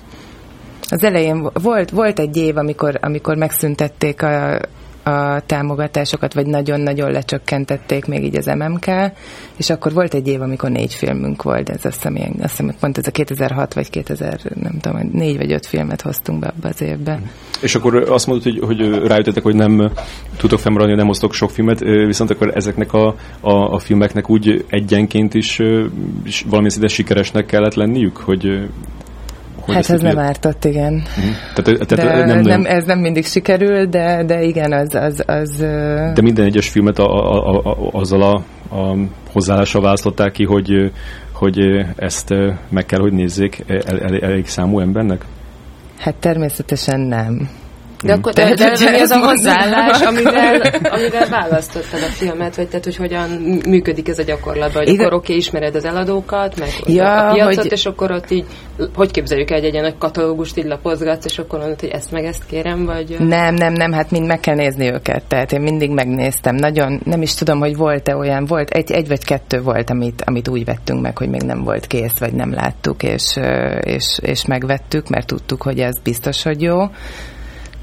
Az 0.89 1.03
elején 1.03 1.49
volt, 1.53 1.89
volt 1.89 2.19
egy 2.19 2.37
év, 2.37 2.57
amikor, 2.57 2.97
amikor 3.01 3.35
megszüntették 3.35 4.21
a, 4.21 4.59
a 5.05 5.39
támogatásokat, 5.45 6.33
vagy 6.33 6.45
nagyon-nagyon 6.45 7.11
lecsökkentették 7.11 8.05
még 8.05 8.23
így 8.23 8.35
az 8.35 8.45
MMK, 8.45 8.85
és 9.57 9.69
akkor 9.69 9.93
volt 9.93 10.13
egy 10.13 10.27
év, 10.27 10.41
amikor 10.41 10.69
négy 10.69 10.93
filmünk 10.93 11.43
volt, 11.43 11.69
ez 11.69 11.85
azt 11.85 11.95
hiszem, 11.95 12.15
azt 12.41 12.57
hiszem 12.57 12.75
pont 12.79 12.97
ez 12.97 13.07
a 13.07 13.11
2006 13.11 13.73
vagy 13.73 13.89
2000, 13.89 14.39
nem 14.61 14.77
tudom, 14.79 15.09
négy 15.11 15.37
vagy 15.37 15.51
öt 15.51 15.65
filmet 15.65 16.01
hoztunk 16.01 16.39
be 16.39 16.47
abba 16.47 16.67
az 16.67 16.81
évbe. 16.81 17.19
És 17.61 17.75
akkor 17.75 17.95
azt 17.95 18.27
mondod, 18.27 18.43
hogy, 18.43 18.59
hogy 18.59 19.07
rájöttetek, 19.07 19.43
hogy 19.43 19.55
nem 19.55 19.91
tudok 20.37 20.59
fennmaradni, 20.59 20.95
nem 20.95 21.07
hoztok 21.07 21.33
sok 21.33 21.49
filmet, 21.49 21.79
viszont 21.79 22.29
akkor 22.29 22.51
ezeknek 22.55 22.93
a, 22.93 23.15
a, 23.39 23.53
a 23.53 23.79
filmeknek 23.79 24.29
úgy 24.29 24.65
egyenként 24.69 25.33
is, 25.33 25.59
is 26.23 26.41
valamilyen 26.41 26.69
szinte 26.69 26.87
sikeresnek 26.87 27.45
kellett 27.45 27.73
lenniük, 27.73 28.17
hogy 28.17 28.69
hogy 29.65 29.75
hát 29.75 29.89
ez 29.89 30.01
nem 30.01 30.19
ártott, 30.19 30.65
igen. 30.65 30.93
Mm. 30.93 31.31
Tehát, 31.55 31.87
tehát 31.87 32.17
de 32.17 32.25
nem, 32.25 32.39
nem, 32.39 32.65
ez 32.65 32.85
nem 32.85 32.99
mindig 32.99 33.25
sikerül, 33.25 33.85
de, 33.85 34.23
de 34.23 34.43
igen, 34.43 34.71
az... 34.71 34.95
az, 34.95 35.23
az 35.25 35.57
de 36.13 36.21
minden 36.21 36.45
egyes 36.45 36.69
filmet 36.69 36.99
a, 36.99 37.05
a, 37.05 37.61
a, 37.63 37.89
azzal 37.91 38.21
a, 38.21 38.43
a 38.75 38.97
hozzáállással 39.31 39.81
választották 39.81 40.31
ki, 40.31 40.43
hogy, 40.43 40.91
hogy 41.31 41.59
ezt 41.95 42.33
meg 42.69 42.85
kell, 42.85 42.99
hogy 42.99 43.13
nézzék 43.13 43.63
el, 43.67 43.99
el, 43.99 44.19
elég 44.19 44.47
számú 44.47 44.79
embernek? 44.79 45.25
Hát 45.97 46.15
természetesen 46.15 46.99
nem. 46.99 47.49
De 48.03 48.13
akkor 48.13 48.33
de, 48.33 48.53
de, 48.53 48.71
de, 48.79 48.89
mi 48.89 48.99
az 48.99 49.11
a 49.11 49.19
hozzáállás, 49.19 50.01
amivel, 50.01 50.61
amivel 50.83 51.29
választottad 51.29 51.99
a 52.01 52.11
filmet, 52.11 52.55
vagy 52.55 52.67
tehát, 52.67 52.83
hogy 52.83 52.95
hogyan 52.95 53.29
működik 53.67 54.07
ez 54.07 54.19
a 54.19 54.23
gyakorlatban, 54.23 54.83
hogy 54.83 54.93
Igen. 54.93 55.05
akkor 55.05 55.17
oké, 55.17 55.25
okay, 55.25 55.35
ismered 55.35 55.75
az 55.75 55.85
eladókat, 55.85 56.59
meg 56.59 56.69
ja, 56.85 57.27
a 57.27 57.33
piacot, 57.33 57.55
hogy... 57.55 57.71
és 57.71 57.85
akkor 57.85 58.11
ott 58.11 58.31
így, 58.31 58.45
hogy 58.95 59.11
képzeljük 59.11 59.51
egy, 59.51 59.63
egy 59.63 59.71
ilyen 59.71 59.83
nagy 59.83 59.97
katalógust 59.97 60.57
így 60.57 60.65
lapozgatsz, 60.65 61.25
és 61.25 61.37
akkor 61.37 61.59
mondod, 61.59 61.79
hogy 61.79 61.89
ezt 61.89 62.11
meg 62.11 62.25
ezt 62.25 62.45
kérem, 62.45 62.85
vagy... 62.85 63.15
Nem, 63.19 63.53
nem, 63.53 63.73
nem, 63.73 63.91
hát 63.91 64.11
mind 64.11 64.25
meg 64.25 64.39
kell 64.39 64.55
nézni 64.55 64.91
őket, 64.91 65.23
tehát 65.23 65.51
én 65.51 65.61
mindig 65.61 65.91
megnéztem, 65.91 66.55
nagyon, 66.55 67.01
nem 67.03 67.21
is 67.21 67.33
tudom, 67.33 67.59
hogy 67.59 67.75
volt-e 67.75 68.15
olyan, 68.15 68.45
volt, 68.45 68.69
egy, 68.69 68.91
egy 68.91 69.07
vagy 69.07 69.25
kettő 69.25 69.61
volt, 69.61 69.89
amit, 69.89 70.21
amit 70.25 70.47
úgy 70.47 70.65
vettünk 70.65 71.01
meg, 71.01 71.17
hogy 71.17 71.29
még 71.29 71.41
nem 71.41 71.63
volt 71.63 71.87
kész, 71.87 72.17
vagy 72.19 72.33
nem 72.33 72.53
láttuk, 72.53 73.03
és, 73.03 73.39
és, 73.81 74.19
és 74.21 74.45
megvettük, 74.45 75.09
mert 75.09 75.27
tudtuk, 75.27 75.61
hogy 75.61 75.79
ez 75.79 75.99
biztos, 76.03 76.43
hogy 76.43 76.61
jó 76.61 76.77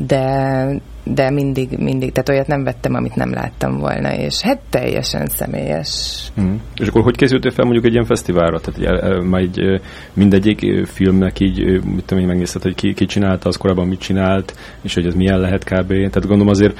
de, 0.07 0.67
de 1.05 1.31
mindig, 1.31 1.79
mindig, 1.79 2.13
tehát 2.13 2.29
olyat 2.29 2.47
nem 2.47 2.65
vettem, 2.65 2.95
amit 2.95 3.15
nem 3.15 3.33
láttam 3.33 3.79
volna, 3.79 4.15
és 4.15 4.41
hát 4.41 4.61
teljesen 4.71 5.27
személyes. 5.27 6.23
Mm. 6.41 6.55
És 6.77 6.89
akkor 6.89 7.03
hogy 7.03 7.17
készültél 7.17 7.51
fel 7.51 7.65
mondjuk 7.65 7.85
egy 7.85 7.93
ilyen 7.93 8.05
fesztiválra? 8.05 8.61
Tehát 8.61 9.03
el, 9.03 9.21
már 9.21 9.41
egy, 9.41 9.81
mindegyik 10.13 10.87
filmnek 10.87 11.41
így, 11.41 11.85
mit 11.85 12.05
tudom 12.05 12.23
én, 12.23 12.29
megnézted, 12.29 12.63
hogy 12.63 12.75
ki, 12.75 12.93
ki 12.93 13.07
csinálta, 13.07 13.49
az 13.49 13.57
korábban 13.57 13.89
mit 13.89 14.01
csinált, 14.01 14.57
és 14.83 14.95
hogy 14.95 15.07
ez 15.07 15.15
milyen 15.15 15.41
lehet 15.41 15.65
kb. 15.65 15.89
Tehát 15.89 16.27
gondolom 16.27 16.49
azért 16.49 16.79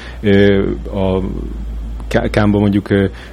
a 0.93 1.23
Kámba 2.31 2.59
mondjuk 2.59 2.89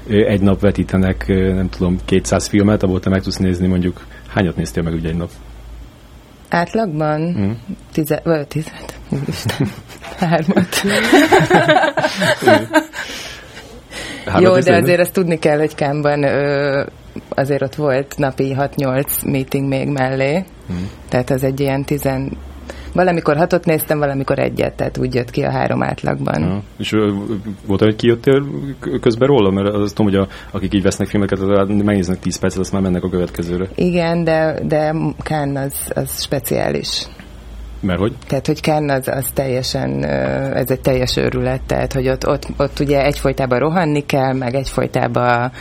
egy 0.08 0.42
nap 0.42 0.60
vetítenek, 0.60 1.28
nem 1.28 1.70
tudom, 1.70 1.98
200 2.06 2.48
filmet, 2.48 2.84
abból 2.84 3.00
te 3.00 3.10
meg 3.10 3.22
tudsz 3.22 3.38
nézni 3.38 3.68
mondjuk, 3.68 4.06
hányat 4.28 4.56
néztél 4.56 4.84
meg 4.84 4.94
ugye 4.94 5.10
egy 5.10 5.16
nap? 5.16 5.30
Átlagban? 6.50 7.22
Mm. 7.22 7.52
Tize, 7.92 8.22
vagy 8.24 8.48
tizet, 8.48 9.00
hármat. 10.20 10.82
Jó, 14.40 14.60
de 14.60 14.76
azért 14.76 15.00
azt 15.00 15.14
tudni 15.14 15.40
kell, 15.40 15.58
hogy 15.58 15.76
Kámban 15.76 16.24
ö, 16.24 16.86
azért 17.30 17.62
ott 17.62 17.76
volt 17.76 18.18
napi 18.18 18.56
6-8 18.60 19.26
meeting 19.26 19.68
még 19.68 19.88
mellé, 19.88 20.44
mm. 20.72 20.76
tehát 21.10 21.30
az 21.30 21.44
egy 21.44 21.60
ilyen 21.60 21.84
tizen, 21.84 22.38
Valamikor 22.94 23.38
hatot 23.38 23.66
néztem, 23.66 24.00
valamikor 24.00 24.40
egyet, 24.40 24.74
tehát 24.74 24.98
úgy 24.98 25.14
jött 25.14 25.32
ki 25.32 25.44
a 25.44 25.52
három 25.52 25.84
átlagban. 25.84 26.42
Ja. 26.42 26.62
És 26.78 26.96
volt 27.66 27.82
hogy 27.82 27.96
kijöttél 27.96 28.46
közben 29.02 29.28
róla? 29.28 29.50
Mert 29.50 29.76
azt 29.76 29.96
tudom, 29.96 30.12
hogy 30.12 30.22
a, 30.22 30.28
akik 30.52 30.74
így 30.74 30.84
vesznek 30.84 31.08
filmeket, 31.08 31.40
megnéznek 31.68 32.20
10 32.20 32.40
percet, 32.40 32.60
azt 32.60 32.72
már 32.72 32.82
mennek 32.82 33.04
a 33.04 33.10
következőre. 33.10 33.68
Igen, 33.76 34.24
de, 34.24 34.60
de 34.64 34.96
Kán 35.24 35.56
az, 35.56 35.92
az 35.96 36.22
speciális. 36.22 37.08
Mert 37.82 38.00
hogy? 38.00 38.14
Tehát, 38.28 38.48
hogy 38.48 38.62
Kán 38.62 38.90
az, 38.90 39.08
az 39.08 39.26
teljesen, 39.34 40.04
ez 40.54 40.70
egy 40.70 40.82
teljes 40.82 41.18
őrület, 41.18 41.62
tehát, 41.62 41.94
hogy 41.94 42.10
ott, 42.10 42.28
ott, 42.28 42.46
ott 42.58 42.80
ugye 42.80 43.04
egyfolytában 43.04 43.60
rohanni 43.60 44.06
kell, 44.06 44.34
meg 44.34 44.54
egyfolytában 44.54 45.52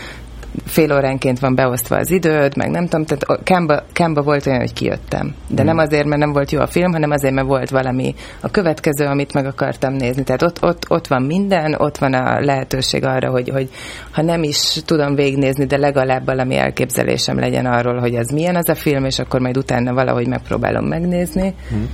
fél 0.64 0.92
óránként 0.92 1.38
van 1.38 1.54
beosztva 1.54 1.96
az 1.96 2.10
időd, 2.10 2.56
meg 2.56 2.70
nem 2.70 2.86
tudom, 2.86 3.04
tehát 3.04 3.42
Kámba, 3.42 3.82
Kámba 3.92 4.22
volt 4.22 4.46
olyan, 4.46 4.58
hogy 4.58 4.72
kijöttem. 4.72 5.34
De 5.48 5.62
hmm. 5.62 5.64
nem 5.64 5.78
azért, 5.78 6.06
mert 6.06 6.20
nem 6.20 6.32
volt 6.32 6.50
jó 6.50 6.60
a 6.60 6.66
film, 6.66 6.92
hanem 6.92 7.10
azért, 7.10 7.34
mert 7.34 7.46
volt 7.46 7.70
valami 7.70 8.14
a 8.40 8.50
következő, 8.50 9.04
amit 9.04 9.34
meg 9.34 9.46
akartam 9.46 9.92
nézni. 9.92 10.22
Tehát 10.22 10.42
ott, 10.42 10.62
ott, 10.62 10.84
ott 10.88 11.06
van 11.06 11.22
minden, 11.22 11.74
ott 11.78 11.98
van 11.98 12.14
a 12.14 12.40
lehetőség 12.40 13.04
arra, 13.04 13.30
hogy, 13.30 13.48
hogy 13.48 13.68
ha 14.10 14.22
nem 14.22 14.42
is 14.42 14.82
tudom 14.84 15.14
végignézni, 15.14 15.66
de 15.66 15.76
legalább 15.76 16.24
valami 16.24 16.56
elképzelésem 16.56 17.38
legyen 17.38 17.66
arról, 17.66 17.98
hogy 17.98 18.14
az 18.14 18.30
milyen 18.30 18.56
az 18.56 18.68
a 18.68 18.74
film, 18.74 19.04
és 19.04 19.18
akkor 19.18 19.40
majd 19.40 19.56
utána 19.56 19.94
valahogy 19.94 20.26
megpróbálom 20.26 20.84
megnézni. 20.84 21.54
Hmm. 21.68 21.88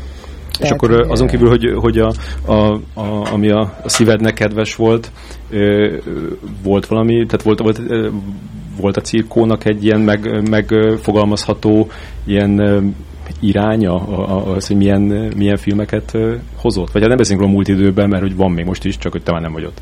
És 0.61 0.71
akkor 0.71 1.07
azon 1.09 1.27
kívül, 1.27 1.49
hogy, 1.49 1.73
hogy 1.77 1.99
a, 1.99 2.13
a, 2.47 2.81
a, 2.95 3.33
ami 3.33 3.51
a, 3.51 3.61
a 3.83 3.89
szívednek 3.89 4.35
kedves 4.35 4.75
volt, 4.75 5.13
volt 6.63 6.87
valami, 6.87 7.27
tehát 7.27 7.43
volt, 7.43 7.59
volt, 7.59 7.81
volt 8.81 8.97
a 8.97 9.01
cirkónak 9.01 9.65
egy 9.65 9.85
ilyen 9.85 10.01
meg, 10.01 10.49
megfogalmazható 10.51 11.89
ilyen 12.25 12.61
iránya, 13.41 13.95
az, 14.55 14.67
hogy 14.67 14.77
milyen, 14.77 15.33
milyen 15.37 15.57
filmeket 15.57 16.19
hozott? 16.57 16.91
Vagy 16.93 17.01
hát 17.01 17.09
nem 17.09 17.19
beszélünk 17.19 17.43
róla 17.43 17.55
múlt 17.55 17.69
időben, 17.69 18.09
mert 18.09 18.23
hogy 18.23 18.37
van 18.37 18.51
még 18.53 18.65
most 18.65 18.85
is, 18.85 18.99
csak 18.99 19.13
hogy 19.13 19.23
te 19.23 19.33
már 19.33 19.41
nem 19.41 19.53
vagy 19.53 19.65
ott. 19.65 19.81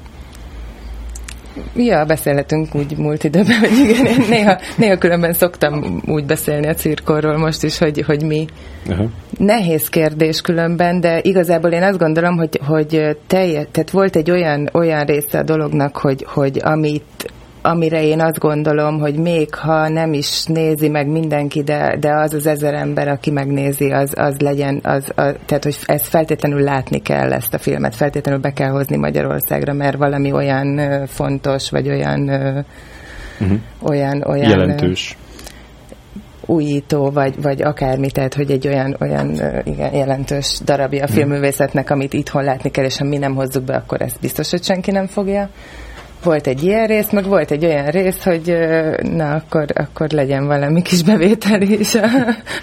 Ja, 1.76 2.04
beszélhetünk 2.04 2.75
úgy 2.75 2.97
múlt 2.97 3.25
időben, 3.25 3.59
hogy 3.59 3.88
igen, 3.88 4.07
én 4.07 4.25
néha, 4.28 4.59
néha 4.76 4.97
különben 4.97 5.33
szoktam 5.33 6.02
úgy 6.07 6.25
beszélni 6.25 6.66
a 6.66 6.75
cirkorról 6.75 7.38
most 7.38 7.62
is, 7.62 7.78
hogy, 7.78 8.02
hogy 8.07 8.23
mi. 8.23 8.47
Uh-huh. 8.88 9.11
Nehéz 9.38 9.88
kérdés 9.88 10.40
különben, 10.40 11.00
de 11.00 11.21
igazából 11.23 11.71
én 11.71 11.83
azt 11.83 11.99
gondolom, 11.99 12.37
hogy, 12.37 12.61
hogy 12.66 13.16
telje, 13.26 13.64
tehát 13.71 13.90
volt 13.90 14.16
egy 14.16 14.31
olyan, 14.31 14.69
olyan 14.73 15.04
része 15.04 15.38
a 15.38 15.42
dolognak, 15.42 15.97
hogy, 15.97 16.26
hogy 16.28 16.61
amit 16.64 17.33
amire 17.62 18.02
én 18.02 18.21
azt 18.21 18.38
gondolom, 18.38 18.99
hogy 18.99 19.14
még 19.14 19.54
ha 19.54 19.88
nem 19.88 20.12
is 20.12 20.45
nézi 20.45 20.88
meg 20.88 21.07
mindenki, 21.07 21.62
de, 21.62 21.97
de 22.00 22.14
az 22.14 22.35
az 22.35 22.47
ezer 22.47 22.75
ember, 22.75 23.09
aki 23.09 23.31
megnézi, 23.31 23.90
az, 23.90 24.12
az 24.16 24.38
legyen, 24.38 24.81
az, 24.83 25.12
az, 25.14 25.35
tehát 25.47 25.64
hogy 25.64 25.76
ezt 25.87 26.07
feltétlenül 26.07 26.61
látni 26.61 26.99
kell 26.99 27.33
ezt 27.33 27.54
a 27.54 27.59
filmet, 27.59 27.97
feltétlenül 27.97 28.40
be 28.40 28.52
kell 28.52 28.71
hozni 28.71 28.97
Magyarországra, 28.97 29.73
mert 29.73 29.97
valami 29.97 30.33
olyan 30.33 30.81
fontos, 31.07 31.71
vagy 31.71 31.88
olyan 31.88 32.28
uh-huh. 33.40 33.59
olyan, 33.83 34.23
olyan 34.26 34.49
jelentős 34.49 35.16
újító, 36.47 37.11
vagy, 37.11 37.42
vagy 37.42 37.62
akármi, 37.62 38.11
tehát 38.11 38.35
hogy 38.35 38.50
egy 38.50 38.66
olyan, 38.66 38.97
olyan 39.00 39.31
igen, 39.64 39.95
jelentős 39.95 40.61
darabja 40.64 41.02
a 41.02 41.07
mhm. 41.07 41.12
filmművészetnek, 41.12 41.90
amit 41.90 42.12
itthon 42.12 42.45
látni 42.45 42.71
kell, 42.71 42.85
és 42.85 42.99
ha 42.99 43.04
mi 43.04 43.19
nem 43.19 43.35
hozzuk 43.35 43.64
be, 43.64 43.75
akkor 43.75 44.02
ezt 44.02 44.21
biztos, 44.21 44.50
hogy 44.50 44.64
senki 44.64 44.90
nem 44.90 45.07
fogja 45.07 45.49
volt 46.22 46.46
egy 46.46 46.62
ilyen 46.62 46.86
rész, 46.86 47.10
meg 47.10 47.24
volt 47.24 47.50
egy 47.50 47.64
olyan 47.64 47.86
rész, 47.86 48.24
hogy 48.24 48.56
na, 49.02 49.34
akkor, 49.34 49.64
akkor 49.74 50.10
legyen 50.10 50.46
valami 50.46 50.82
kis 50.82 51.02
bevétel 51.02 51.62
is 51.62 51.94
a, 51.94 52.06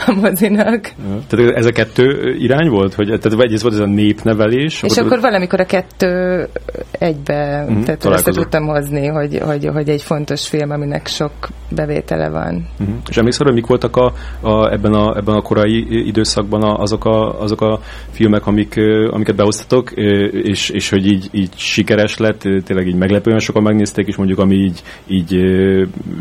a 0.07 0.13
mozinak. 0.21 0.91
Ja, 1.09 1.21
tehát 1.27 1.55
ez 1.55 1.65
a 1.65 1.71
kettő 1.71 2.35
irány 2.37 2.69
volt? 2.69 2.93
Hogy, 2.93 3.05
tehát 3.05 3.39
egyrészt 3.39 3.61
volt 3.61 3.73
ez 3.73 3.79
a 3.79 3.85
népnevelés? 3.85 4.83
És 4.83 4.91
akkor, 4.91 5.05
akkor 5.05 5.19
valamikor 5.19 5.59
a 5.59 5.65
kettő 5.65 6.47
egybe, 6.91 7.65
uh-huh, 7.67 7.83
tehát 7.83 8.05
ezt 8.05 8.25
tudtam 8.25 8.67
hozni, 8.67 9.07
hogy, 9.07 9.39
hogy, 9.41 9.65
hogy 9.65 9.89
egy 9.89 10.01
fontos 10.01 10.47
film, 10.47 10.71
aminek 10.71 11.07
sok 11.07 11.31
bevétele 11.69 12.29
van. 12.29 12.67
Uh-huh. 12.79 12.95
És 13.09 13.17
emlékszel, 13.17 13.45
hogy 13.45 13.55
mik 13.55 13.67
voltak 13.67 13.95
a, 13.95 14.13
a, 14.41 14.71
ebben, 14.71 14.93
a, 14.93 15.17
ebben 15.17 15.35
a 15.35 15.41
korai 15.41 16.07
időszakban 16.07 16.61
a, 16.61 16.77
azok, 16.77 17.05
a, 17.05 17.41
azok 17.41 17.61
a 17.61 17.79
filmek, 18.11 18.47
amik, 18.47 18.75
amiket 19.11 19.35
behoztatok, 19.35 19.91
és, 20.31 20.69
és 20.69 20.89
hogy 20.89 21.05
így, 21.05 21.27
így 21.31 21.49
sikeres 21.55 22.17
lett, 22.17 22.39
tényleg 22.39 22.87
így 22.87 22.95
meglepően 22.95 23.39
sokan 23.49 23.63
megnézték, 23.63 24.07
és 24.07 24.15
mondjuk 24.15 24.39
ami 24.39 24.55
így, 24.55 24.81
így 25.07 25.35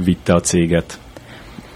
vitte 0.04 0.34
a 0.34 0.40
céget. 0.40 0.98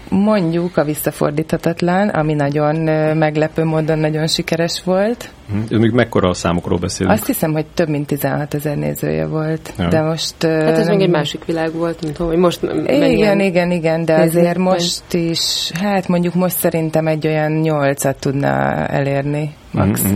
Mondjuk 0.09 0.77
a 0.77 0.83
visszafordíthatatlan, 0.83 2.09
ami 2.09 2.33
nagyon 2.33 2.75
meglepő 3.17 3.63
módon 3.63 3.99
nagyon 3.99 4.27
sikeres 4.27 4.81
volt. 4.83 5.29
Hm, 5.51 5.57
ez 5.69 5.79
még 5.79 5.91
mekkora 5.91 6.29
a 6.29 6.33
számokról 6.33 6.77
beszélünk? 6.77 7.15
Azt 7.15 7.25
hiszem, 7.25 7.51
hogy 7.51 7.65
több 7.73 7.89
mint 7.89 8.07
16 8.07 8.53
ezer 8.53 8.77
nézője 8.77 9.27
volt. 9.27 9.73
Ja. 9.77 9.87
De 9.87 10.01
most... 10.01 10.35
Hát 10.41 10.77
ez 10.77 10.85
nem... 10.85 10.95
még 10.95 11.05
egy 11.05 11.11
másik 11.11 11.45
világ 11.45 11.73
volt, 11.73 12.01
mint 12.01 12.17
hogy 12.17 12.37
most 12.37 12.63
Igen, 12.87 13.39
igen, 13.39 13.71
igen, 13.71 14.05
de 14.05 14.13
azért 14.13 14.57
most 14.57 15.13
is, 15.13 15.71
hát 15.73 16.07
mondjuk 16.07 16.33
most 16.33 16.57
szerintem 16.57 17.07
egy 17.07 17.27
olyan 17.27 17.51
nyolcat 17.51 18.19
tudna 18.19 18.47
elérni, 18.87 19.53
max. 19.71 20.03
Mm-hmm. 20.03 20.15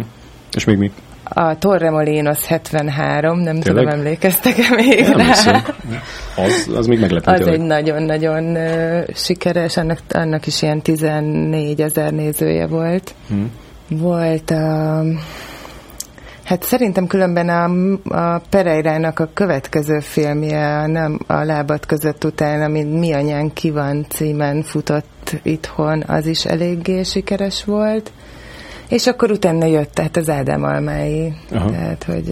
És 0.51 0.65
még 0.65 0.77
mi? 0.77 0.91
A 1.29 1.57
Torremolinos 1.57 2.45
73, 2.45 3.39
nem 3.39 3.59
Tényleg? 3.59 3.83
tudom, 3.83 3.99
emlékeztek-e 3.99 4.75
még 4.75 5.07
nem 5.07 5.17
rá? 5.45 5.63
Az, 6.35 6.69
az 6.75 6.87
még 6.87 6.99
meglepő. 6.99 7.31
Az 7.31 7.37
tényleg. 7.37 7.59
egy 7.59 7.65
nagyon-nagyon 7.65 8.43
uh, 8.43 9.03
sikeres, 9.13 9.77
annak, 9.77 9.99
annak 10.09 10.47
is 10.47 10.61
ilyen 10.61 10.81
14 10.81 11.81
ezer 11.81 12.11
nézője 12.11 12.67
volt. 12.67 13.13
Hmm. 13.27 13.51
Volt 13.89 14.51
a... 14.51 15.01
Uh, 15.03 15.19
Hát 16.47 16.63
szerintem 16.63 17.07
különben 17.07 17.49
a, 17.49 17.63
a 18.35 18.41
Pereirának 18.49 19.19
a 19.19 19.29
következő 19.33 19.99
filmje, 19.99 20.77
a 20.77 20.87
nem 20.87 21.19
a 21.27 21.43
lábat 21.43 21.85
között 21.85 22.23
után, 22.23 22.61
ami 22.61 22.83
Mi 22.83 23.13
anyán 23.13 23.53
ki 23.53 23.71
van 23.71 24.05
címen 24.09 24.63
futott 24.63 25.35
itthon, 25.43 26.03
az 26.07 26.25
is 26.25 26.45
eléggé 26.45 27.03
sikeres 27.03 27.63
volt. 27.63 28.11
És 28.89 29.07
akkor 29.07 29.31
utána 29.31 29.65
jött, 29.65 29.91
tehát 29.91 30.17
az 30.17 30.29
Ádám 30.29 30.63
Almái. 30.63 31.33
Aha. 31.51 31.69
Tehát, 31.69 32.03
hogy... 32.03 32.23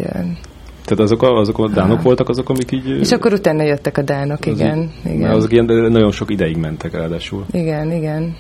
Tehát 0.85 0.99
azok 0.99 1.21
a, 1.21 1.37
azok 1.37 1.57
a 1.57 1.69
dánok 1.69 1.97
ha. 1.97 2.03
voltak 2.03 2.29
azok, 2.29 2.49
amik 2.49 2.71
így... 2.71 2.89
És 2.89 3.11
akkor 3.11 3.33
utána 3.33 3.63
jöttek 3.63 3.97
a 3.97 4.01
dánok, 4.01 4.45
igen. 4.45 4.91
Így, 5.07 5.13
igen. 5.13 5.31
Azok 5.31 5.51
ilyen, 5.51 5.65
nagyon 5.65 6.11
sok 6.11 6.31
ideig 6.31 6.57
mentek 6.57 6.91
ráadásul. 6.93 7.45
Igen, 7.51 7.91
igen. 7.91 8.35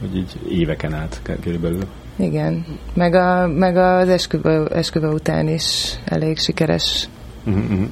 Hogy 0.00 0.16
így 0.16 0.32
éveken 0.48 0.94
át 0.94 1.22
körülbelül. 1.42 1.82
Igen, 2.16 2.64
meg, 2.94 3.14
a, 3.14 3.46
meg 3.46 3.76
az 3.76 4.08
esküvő, 4.08 4.66
esküvő 4.66 5.08
után 5.08 5.48
is 5.48 5.98
elég 6.04 6.38
sikeres. 6.38 7.08
Uh-huh, 7.46 7.62
uh-huh. 7.62 7.88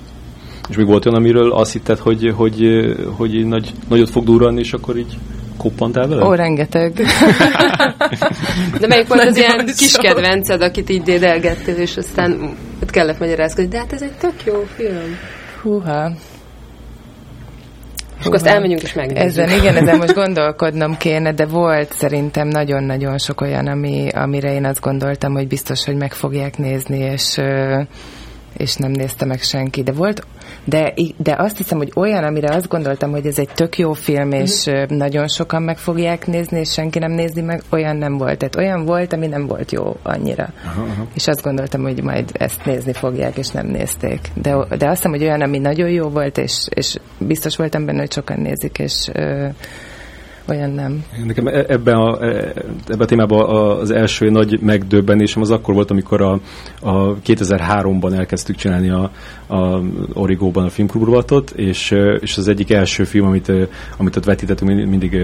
És 0.69 0.77
még 0.77 0.87
volt 0.87 1.07
olyan, 1.07 1.19
amiről 1.19 1.53
azt 1.53 1.73
hitted, 1.73 1.99
hogy, 1.99 2.33
hogy, 2.37 2.63
hogy 3.17 3.47
nagy, 3.47 3.73
nagyot 3.89 4.11
fog 4.11 4.25
durranni, 4.25 4.61
és 4.61 4.73
akkor 4.73 4.97
így 4.97 5.19
koppantál 5.59 6.09
vele? 6.09 6.25
Ó, 6.25 6.35
rengeteg. 6.35 6.93
De 8.81 8.87
melyik 8.87 9.09
volt 9.09 9.25
az 9.25 9.37
ilyen 9.37 9.67
kis 9.77 9.97
kedvenced, 9.97 10.63
akit 10.63 10.91
így 10.91 11.03
dédelgettél, 11.03 11.77
és 11.77 11.97
aztán 11.97 12.57
ott 12.83 12.91
kellett 12.91 13.19
magyarázkodni, 13.19 13.71
de 13.71 13.79
hát 13.79 13.93
ez 13.93 14.03
egy 14.03 14.17
tök 14.21 14.45
jó 14.45 14.65
film. 14.77 15.19
Húha. 15.63 16.11
És 18.19 18.25
akkor 18.25 18.37
azt 18.37 18.47
elmegyünk 18.47 18.83
és 18.83 18.93
megnézzük. 18.93 19.43
Ezen, 19.43 19.59
igen, 19.59 19.77
ezen 19.77 19.97
most 19.97 20.15
gondolkodnom 20.15 20.97
kéne, 20.97 21.33
de 21.33 21.47
volt 21.47 21.93
szerintem 21.93 22.49
nagyon-nagyon 22.49 23.19
sok 23.19 23.41
olyan, 23.41 23.67
ami, 23.67 24.09
amire 24.09 24.53
én 24.53 24.65
azt 24.65 24.81
gondoltam, 24.81 25.33
hogy 25.33 25.47
biztos, 25.47 25.85
hogy 25.85 25.97
meg 25.97 26.13
fogják 26.13 26.57
nézni, 26.59 26.99
és 26.99 27.39
és 28.57 28.77
nem 28.77 28.91
nézte 28.91 29.25
meg 29.25 29.43
senki. 29.43 29.83
De 29.83 29.93
volt, 29.93 30.27
de, 30.65 30.95
de 31.17 31.35
azt 31.39 31.57
hiszem, 31.57 31.79
hogy 31.79 31.93
olyan, 31.95 32.25
amire 32.25 32.55
azt 32.55 32.69
gondoltam, 32.69 33.11
hogy 33.11 33.27
ez 33.27 33.39
egy 33.39 33.49
tök 33.55 33.79
jó 33.79 33.93
film, 33.93 34.33
és 34.33 34.71
mm. 34.71 34.97
nagyon 34.97 35.29
sokan 35.29 35.63
meg 35.63 35.79
fogják 35.79 36.27
nézni, 36.27 36.59
és 36.59 36.73
senki 36.73 36.99
nem 36.99 37.13
nézi 37.13 37.41
meg, 37.41 37.63
olyan 37.71 37.97
nem 37.97 38.17
volt. 38.17 38.39
Tehát 38.39 38.57
olyan 38.57 38.85
volt, 38.85 39.13
ami 39.13 39.27
nem 39.27 39.47
volt 39.47 39.73
jó 39.73 39.97
annyira. 40.03 40.53
Aha, 40.65 40.83
aha. 40.83 41.07
És 41.15 41.27
azt 41.27 41.43
gondoltam, 41.43 41.83
hogy 41.83 42.03
majd 42.03 42.31
ezt 42.33 42.65
nézni 42.65 42.93
fogják, 42.93 43.37
és 43.37 43.49
nem 43.49 43.67
nézték. 43.67 44.21
De, 44.35 44.51
de 44.79 44.87
azt 44.87 44.97
hiszem, 44.97 45.11
hogy 45.11 45.23
olyan, 45.23 45.41
ami 45.41 45.59
nagyon 45.59 45.91
jó 45.91 46.09
volt, 46.09 46.39
és, 46.39 46.67
és 46.75 46.97
biztos 47.19 47.57
voltam 47.57 47.85
benne, 47.85 47.99
hogy 47.99 48.13
sokan 48.13 48.41
nézik, 48.41 48.79
és 48.79 49.11
olyan 50.49 50.71
nem. 50.71 51.05
Nekem 51.25 51.47
e- 51.47 51.65
ebben 51.69 51.95
a, 51.95 52.25
e- 52.25 52.53
ebben 52.87 53.01
a 53.01 53.05
témában 53.05 53.49
az 53.79 53.91
első 53.91 54.31
nagy 54.31 54.61
megdöbbenésem 54.61 55.43
az 55.43 55.51
akkor 55.51 55.75
volt, 55.75 55.91
amikor 55.91 56.23
a, 56.23 56.41
a 56.81 57.15
2003-ban 57.15 58.13
elkezdtük 58.13 58.57
csinálni 58.57 58.91
a, 58.91 59.11
a 59.47 59.81
Origóban 60.13 60.65
a 60.65 60.69
filmklubrovatot, 60.69 61.51
és, 61.51 61.91
és 62.21 62.37
az 62.37 62.49
egyik 62.49 62.71
első 62.71 63.05
film, 63.05 63.27
amit, 63.27 63.53
amit 63.97 64.17
ott 64.17 64.25
vetítettünk, 64.25 64.89
mindig 64.89 65.17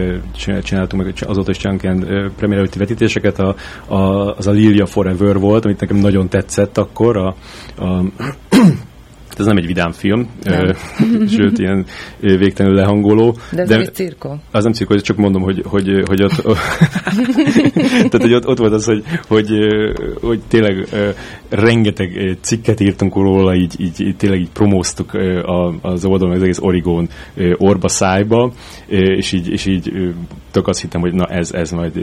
csináltunk, 0.62 1.02
meg 1.02 1.14
azóta 1.20 1.51
is 1.51 1.57
csinálunk 1.57 1.83
ilyen 1.83 2.33
premier 2.37 2.59
előtti 2.59 2.79
vetítéseket, 2.79 3.38
a, 3.38 3.55
a, 3.94 3.96
az 4.37 4.46
a 4.46 4.51
Lilia 4.51 4.87
Forever 4.87 5.38
volt, 5.38 5.64
amit 5.64 5.81
nekem 5.81 5.96
nagyon 5.96 6.29
tetszett 6.29 6.79
akkor, 6.79 7.16
a, 7.16 7.35
a 7.85 8.03
ez 9.38 9.47
nem 9.47 9.57
egy 9.57 9.66
vidám 9.66 9.92
film, 9.92 10.29
nem. 10.42 10.73
sőt, 11.37 11.59
ilyen 11.59 11.87
végtelenül 12.20 12.79
lehangoló. 12.79 13.37
De 13.53 13.62
ez 13.62 13.68
de 13.68 13.79
egy 13.79 13.94
cirkó. 13.94 14.38
Az 14.51 14.64
nem 14.64 14.73
cirkó, 14.73 14.97
csak 14.97 15.16
mondom, 15.16 15.42
hogy, 15.42 15.62
hogy, 15.64 16.03
hogy 16.07 16.23
ott, 16.23 16.42
tehát, 18.11 18.23
hogy 18.23 18.35
ott, 18.35 18.47
ott 18.47 18.59
volt 18.59 18.73
az, 18.73 18.85
hogy, 18.85 19.05
hogy, 19.29 19.49
hogy 20.20 20.40
tényleg 20.49 20.88
rengeteg 21.49 22.37
cikket 22.40 22.81
írtunk 22.81 23.14
róla, 23.14 23.55
így, 23.55 23.75
így, 23.79 24.14
tényleg 24.16 24.40
így 24.40 24.51
promóztuk 24.51 25.12
az 25.81 26.05
oldalon 26.05 26.35
az 26.35 26.42
egész 26.42 26.61
Origón 26.61 27.09
orba 27.57 27.88
szájba, 27.88 28.53
és 28.87 29.33
így, 29.33 29.49
és 29.49 29.66
így 29.66 29.92
tök 30.51 30.68
azt 30.68 30.81
hittem, 30.81 31.01
hogy 31.01 31.12
na 31.12 31.27
ez, 31.27 31.53
ez 31.53 31.70
majd 31.70 31.97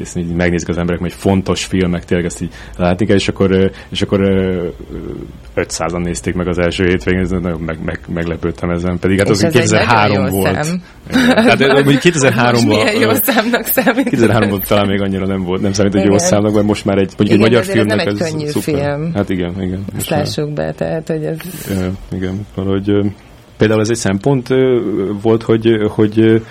ezt 0.00 0.16
így 0.16 0.34
megnézik 0.34 0.68
az 0.68 0.78
emberek, 0.78 1.00
hogy 1.00 1.12
fontos 1.12 1.64
filmek, 1.64 2.04
tényleg 2.04 2.26
ezt 2.26 2.42
így 2.42 2.52
látni 2.76 3.06
kell, 3.06 3.16
és 3.16 3.28
akkor, 3.28 3.70
és 3.88 4.02
akkor 4.02 4.20
500-an 5.56 6.02
nézték 6.02 6.34
meg 6.34 6.48
az 6.48 6.58
első 6.58 6.71
hétvégén, 6.76 7.26
nagyon 7.40 7.60
meg, 7.60 7.78
meg, 7.84 8.00
meglepődtem 8.14 8.70
ezen, 8.70 8.98
pedig 8.98 9.18
hát 9.18 9.28
az, 9.28 9.42
az 9.42 9.52
2003 9.52 10.26
volt. 10.26 10.64
Szem. 10.64 10.82
Hát 11.10 11.58
mondjuk 11.58 12.00
2003-ban... 12.02 12.66
Milyen 12.66 13.00
jó 13.00 13.10
számnak 13.12 13.64
számít. 13.64 14.08
2003-ban 14.10 14.66
talán 14.66 14.86
még 14.86 15.00
annyira 15.00 15.26
nem 15.26 15.42
volt, 15.42 15.60
nem 15.60 15.72
számít, 15.72 15.92
hogy 15.92 16.04
jó 16.04 16.18
számnak, 16.18 16.54
mert 16.54 16.66
most 16.66 16.84
már 16.84 16.98
egy, 16.98 17.12
mondjuk 17.16 17.38
igen, 17.38 17.40
egy 17.40 17.50
magyar 17.50 17.64
filmnek 17.64 18.06
ez 18.06 18.18
nem 18.18 18.26
egy 18.26 18.32
könnyű 18.32 18.46
szuper. 18.46 18.74
film. 18.74 19.12
Hát 19.14 19.28
igen, 19.28 19.62
igen. 19.62 19.84
Ezt 19.96 20.08
lássuk 20.08 20.52
be, 20.52 20.72
tehát, 20.72 21.08
hogy 21.08 21.24
ez... 21.24 21.38
Igen, 22.12 22.46
valahogy 22.54 22.90
például 23.56 23.80
ez 23.80 23.90
egy 23.90 23.96
szempont 23.96 24.48
volt, 25.22 25.42
hogy, 25.42 25.68
hogy 25.88 26.42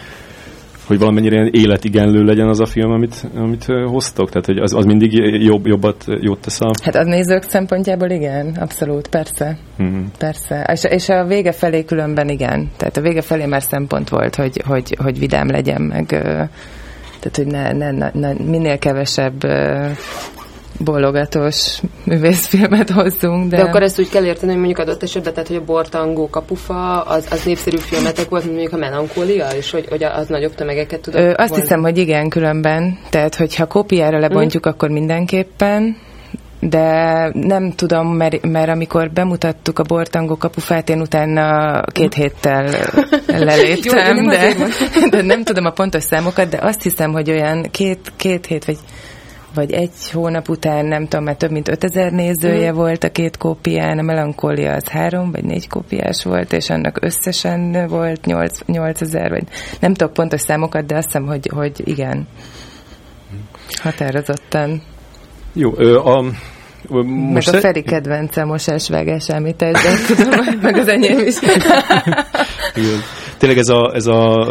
hogy 0.92 1.00
valamennyire 1.00 1.50
életigenlő 1.52 2.24
legyen 2.24 2.48
az 2.48 2.60
a 2.60 2.66
film, 2.66 2.92
amit, 2.92 3.28
amit 3.36 3.66
hoztok? 3.66 4.30
Tehát, 4.30 4.46
hogy 4.46 4.58
az, 4.58 4.74
az 4.74 4.86
mindig 4.86 5.14
jobb, 5.44 5.68
jobbat, 5.68 6.06
jót 6.20 6.40
tesz 6.40 6.62
a... 6.62 6.72
Hát 6.84 6.96
a 6.96 7.04
nézők 7.04 7.44
szempontjából 7.44 8.10
igen, 8.10 8.56
abszolút, 8.60 9.08
persze. 9.08 9.58
Hmm. 9.78 10.12
Persze. 10.18 10.70
És, 10.74 10.84
és 10.84 11.10
a 11.10 11.26
vége 11.26 11.52
felé 11.52 11.84
különben 11.84 12.30
igen. 12.30 12.70
Tehát 12.78 12.98
a 12.98 13.02
vége 13.02 13.22
felé 13.22 13.46
már 13.46 13.62
szempont 13.62 14.10
volt, 14.10 14.36
hogy, 14.36 14.62
hogy, 14.66 14.96
hogy 15.04 15.20
vidám 15.20 15.48
legyen, 15.48 15.82
meg 15.82 16.06
tehát, 17.20 17.36
hogy 17.36 17.48
ne, 17.48 17.72
ne, 17.72 17.92
ne, 17.92 18.10
ne, 18.14 18.34
minél 18.34 18.78
kevesebb 18.78 19.44
bologatós 20.84 21.82
művészfilmet 22.04 22.90
hozzunk. 22.90 23.50
De... 23.50 23.58
de 23.58 23.64
akkor 23.64 23.84
ezt 23.84 24.00
úgy 24.00 24.10
kell 24.10 24.26
érteni, 24.26 24.52
hogy 24.52 24.62
mondjuk 24.62 24.80
adott 24.80 25.04
esetben, 25.04 25.34
tehát 25.34 25.48
hogy 25.48 25.58
a 25.58 25.64
Bortangó 25.64 26.30
kapufa, 26.30 27.02
az, 27.02 27.28
az 27.32 27.44
népszerű 27.44 27.78
filmetek 27.78 28.30
volt, 28.30 28.46
mondjuk 28.46 28.74
a 28.74 28.78
Melankólia, 28.78 29.48
és 29.48 29.72
hogy, 29.72 29.86
hogy 29.90 30.04
az 30.04 30.28
nagyobb 30.28 30.56
tömegeket 30.56 31.02
tud. 31.02 31.16
Azt 31.16 31.36
volna. 31.38 31.56
hiszem, 31.56 31.82
hogy 31.82 31.98
igen, 31.98 32.30
különben. 32.30 33.00
Tehát, 33.10 33.36
hogyha 33.36 33.66
kopiára 33.66 34.20
lebontjuk, 34.20 34.68
mm. 34.68 34.70
akkor 34.70 34.90
mindenképpen, 34.90 35.98
de 36.60 37.30
nem 37.34 37.72
tudom, 37.72 38.08
mert, 38.08 38.46
mert 38.46 38.70
amikor 38.70 39.12
bemutattuk 39.12 39.80
a 39.80 39.84
Bortangó 39.84 40.38
kapufát, 40.38 40.90
én 40.90 41.02
utána 41.02 41.82
két 41.82 42.14
héttel 42.14 42.70
leléptem, 43.28 44.16
Jó, 44.16 44.30
de, 44.30 44.56
de 45.10 45.22
nem 45.22 45.44
tudom 45.44 45.66
a 45.66 45.72
pontos 45.72 46.04
számokat, 46.04 46.50
de 46.50 46.58
azt 46.62 46.84
hiszem, 46.84 47.12
hogy 47.12 47.30
olyan 47.30 47.68
két, 47.72 48.12
két 48.16 48.46
hét, 48.46 48.66
vagy 48.66 48.78
vagy 49.54 49.72
egy 49.72 50.12
hónap 50.12 50.50
után, 50.50 50.86
nem 50.86 51.08
tudom, 51.08 51.26
mert 51.26 51.38
több 51.38 51.52
mint 51.52 51.68
5000 51.68 52.12
nézője 52.12 52.72
mm. 52.72 52.76
volt 52.76 53.04
a 53.04 53.12
két 53.12 53.38
kópián, 53.38 53.98
a 53.98 54.02
melankólia 54.02 54.74
az 54.74 54.88
három 54.88 55.32
vagy 55.32 55.44
négy 55.44 55.68
kópiás 55.68 56.24
volt, 56.24 56.54
és 56.54 56.70
annak 56.70 56.98
összesen 57.02 57.88
volt 57.88 58.26
8, 58.26 58.60
8000, 58.66 59.30
vagy 59.30 59.44
nem 59.80 59.94
tudok 59.94 60.14
pontos 60.14 60.42
számokat, 60.42 60.86
de 60.86 60.96
azt 60.96 61.06
hiszem, 61.06 61.26
hogy, 61.26 61.50
hogy 61.54 61.82
igen. 61.84 62.28
Határozottan. 63.82 64.82
Jó, 65.54 65.74
ö, 65.76 65.98
a, 65.98 66.24
most 67.32 67.52
meg 67.52 67.56
a 67.56 67.60
Feri 67.60 67.82
kedvence 67.82 68.44
mosásvágás, 68.44 69.30
amit 69.30 69.62
ezzel 69.62 70.16
tudom, 70.16 70.60
meg 70.62 70.76
az 70.76 70.88
enyém 70.88 71.20
is. 71.20 71.36
Igen 72.76 73.00
tényleg 73.42 73.58
ez 73.58 73.70
a, 73.70 73.92
ez, 73.94 74.08
a 74.08 74.48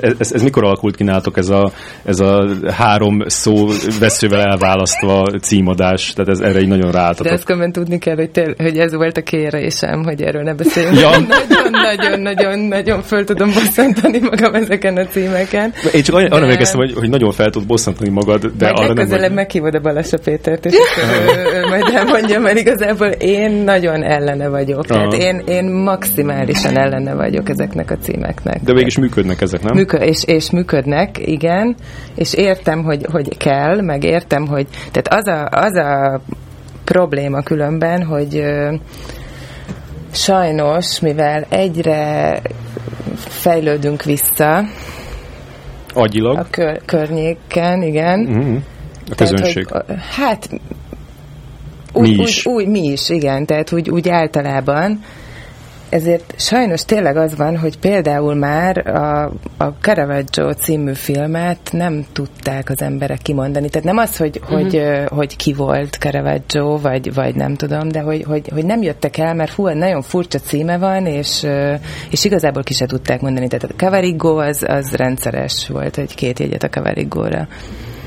ez, 0.00 0.32
ez, 0.32 0.42
mikor 0.42 0.64
alakult 0.64 0.96
ki 0.96 1.04
nálatok 1.04 1.36
ez 1.36 1.48
a, 1.48 1.70
ez 2.04 2.20
a 2.20 2.48
három 2.70 3.22
szó 3.26 3.68
veszővel 4.00 4.40
elválasztva 4.40 5.24
címadás, 5.42 6.12
tehát 6.12 6.30
ez 6.30 6.40
erre 6.40 6.60
így 6.60 6.68
nagyon 6.68 6.90
ráálltatok. 6.90 7.26
De 7.26 7.32
ezt 7.32 7.44
különben 7.44 7.72
tudni 7.72 7.98
kell, 7.98 8.14
hogy, 8.14 8.30
tél, 8.30 8.54
hogy 8.58 8.78
ez 8.78 8.94
volt 8.94 9.16
a 9.16 9.22
kérésem, 9.22 10.02
hogy 10.04 10.22
erről 10.22 10.42
ne 10.42 10.54
beszéljünk. 10.54 10.98
Ja. 10.98 11.10
Nagyon-nagyon-nagyon 11.90 13.02
föl 13.02 13.24
tudom 13.24 13.50
bosszantani 13.52 14.18
magam 14.18 14.54
ezeken 14.54 14.96
a 14.96 15.04
címeken. 15.04 15.72
Én 15.92 16.02
csak 16.02 16.14
arra 16.14 16.36
emlékeztem, 16.36 16.78
hogy, 16.78 16.94
hogy 16.94 17.08
nagyon 17.08 17.32
fel 17.32 17.50
tud 17.50 17.66
bosszantani 17.66 18.10
magad, 18.10 18.46
de 18.58 18.72
majd 18.72 18.90
arra 18.90 18.92
nem... 18.92 19.08
Vagy... 19.08 19.32
meghívod 19.32 19.74
a 19.74 19.80
Balassa 19.80 20.18
Pétert, 20.24 20.66
és 20.66 20.74
ő, 20.98 21.58
ő 21.58 21.68
majd 21.68 21.84
elmondja, 21.94 22.40
mert 22.40 22.58
igazából 22.58 23.08
én 23.08 23.50
nagyon 23.50 24.02
ellene 24.02 24.48
vagyok. 24.48 24.86
Tehát 24.86 25.12
én, 25.12 25.42
én 25.46 25.64
maximálisan 25.64 26.78
ellene 26.78 27.14
vagyok 27.14 27.48
ezek 27.48 27.69
ezeknek 27.70 27.98
a 27.98 28.02
címeknek. 28.02 28.60
De 28.62 28.72
mégis 28.72 28.98
működnek 28.98 29.40
ezek, 29.40 29.62
nem? 29.62 29.76
Műkö- 29.76 30.02
és, 30.02 30.24
és 30.24 30.50
működnek, 30.50 31.18
igen, 31.26 31.76
és 32.14 32.34
értem, 32.34 32.82
hogy, 32.82 33.06
hogy 33.12 33.36
kell, 33.36 33.80
meg 33.80 34.04
értem, 34.04 34.46
hogy 34.46 34.66
tehát 34.90 35.08
az 35.08 35.26
a, 35.26 35.48
az 35.50 35.76
a 35.76 36.20
probléma 36.84 37.42
különben, 37.42 38.02
hogy 38.04 38.36
ö, 38.36 38.74
sajnos, 40.12 41.00
mivel 41.00 41.46
egyre 41.48 42.40
fejlődünk 43.16 44.02
vissza 44.02 44.62
Agyilag? 45.94 46.38
a 46.38 46.46
kör- 46.50 46.82
környéken, 46.84 47.82
igen. 47.82 48.18
Mm-hmm. 48.20 48.56
A 49.10 49.14
közönség. 49.14 49.66
Tehát, 49.66 49.86
hogy, 49.86 49.96
hát 50.10 50.48
úgy, 51.92 52.16
mi 52.16 52.22
is. 52.22 52.46
Úgy, 52.46 52.54
úgy, 52.54 52.66
mi 52.66 52.82
is, 52.82 53.08
igen, 53.08 53.46
tehát 53.46 53.72
úgy, 53.72 53.90
úgy 53.90 54.08
általában 54.08 55.00
ezért 55.90 56.34
sajnos 56.36 56.84
tényleg 56.84 57.16
az 57.16 57.36
van, 57.36 57.58
hogy 57.58 57.78
például 57.78 58.34
már 58.34 58.86
a, 58.86 59.24
a 59.56 59.64
Caravaggio 59.80 60.52
című 60.52 60.92
filmet 60.94 61.58
nem 61.72 62.06
tudták 62.12 62.70
az 62.70 62.82
emberek 62.82 63.18
kimondani. 63.18 63.68
Tehát 63.68 63.86
nem 63.86 63.96
az, 63.96 64.16
hogy, 64.16 64.40
uh-huh. 64.42 64.60
hogy, 64.60 64.82
hogy 65.08 65.36
ki 65.36 65.52
volt 65.52 65.94
Caravaggio, 65.94 66.78
vagy, 66.78 67.14
vagy 67.14 67.34
nem 67.34 67.54
tudom, 67.54 67.88
de 67.88 68.00
hogy, 68.00 68.24
hogy, 68.24 68.48
hogy 68.52 68.64
nem 68.64 68.82
jöttek 68.82 69.16
el, 69.16 69.34
mert 69.34 69.52
hú, 69.52 69.68
nagyon 69.68 70.02
furcsa 70.02 70.38
címe 70.38 70.78
van, 70.78 71.06
és, 71.06 71.46
és 72.10 72.24
igazából 72.24 72.62
ki 72.62 72.74
se 72.74 72.86
tudták 72.86 73.20
mondani. 73.20 73.48
Tehát 73.48 73.70
a 73.70 73.76
Cavarigo 73.76 74.36
az, 74.36 74.64
az 74.68 74.94
rendszeres 74.94 75.68
volt, 75.68 75.96
hogy 75.96 76.14
két 76.14 76.38
jegyet 76.38 76.62
a 76.62 76.68
Cavarigóra. 76.68 77.48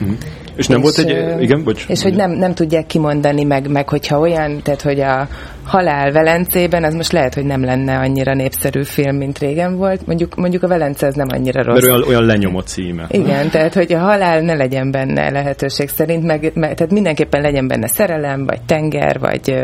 Uh-huh. 0.01 0.17
És 0.55 0.67
nem 0.67 0.81
és, 0.81 0.83
volt 0.83 0.97
egy, 0.97 1.41
igen, 1.41 1.63
bocs. 1.63 1.85
És 1.87 2.01
hogy 2.01 2.13
nem, 2.13 2.31
nem 2.31 2.53
tudják 2.53 2.85
kimondani, 2.85 3.43
meg, 3.43 3.69
meg 3.69 3.89
hogyha 3.89 4.19
olyan, 4.19 4.61
tehát 4.61 4.81
hogy 4.81 4.99
a 4.99 5.27
Halál 5.65 6.11
Velencében, 6.11 6.83
az 6.83 6.93
most 6.93 7.11
lehet, 7.11 7.33
hogy 7.33 7.45
nem 7.45 7.63
lenne 7.63 7.97
annyira 7.97 8.33
népszerű 8.33 8.83
film, 8.83 9.15
mint 9.15 9.39
régen 9.39 9.77
volt. 9.77 10.07
Mondjuk, 10.07 10.35
mondjuk 10.35 10.63
a 10.63 10.67
Velence 10.67 11.07
ez 11.07 11.15
nem 11.15 11.27
annyira 11.29 11.63
rossz. 11.63 11.79
De 11.79 11.91
olyan, 11.91 12.03
olyan 12.07 12.25
lenyomott 12.25 12.67
címe. 12.67 13.05
Igen, 13.09 13.49
tehát 13.49 13.73
hogy 13.73 13.93
a 13.93 13.99
halál 13.99 14.41
ne 14.41 14.53
legyen 14.53 14.91
benne 14.91 15.29
lehetőség 15.29 15.89
szerint, 15.89 16.23
meg, 16.23 16.51
meg 16.53 16.73
tehát 16.75 16.91
mindenképpen 16.91 17.41
legyen 17.41 17.67
benne 17.67 17.87
szerelem, 17.87 18.45
vagy 18.45 18.61
tenger, 18.61 19.19
vagy 19.19 19.63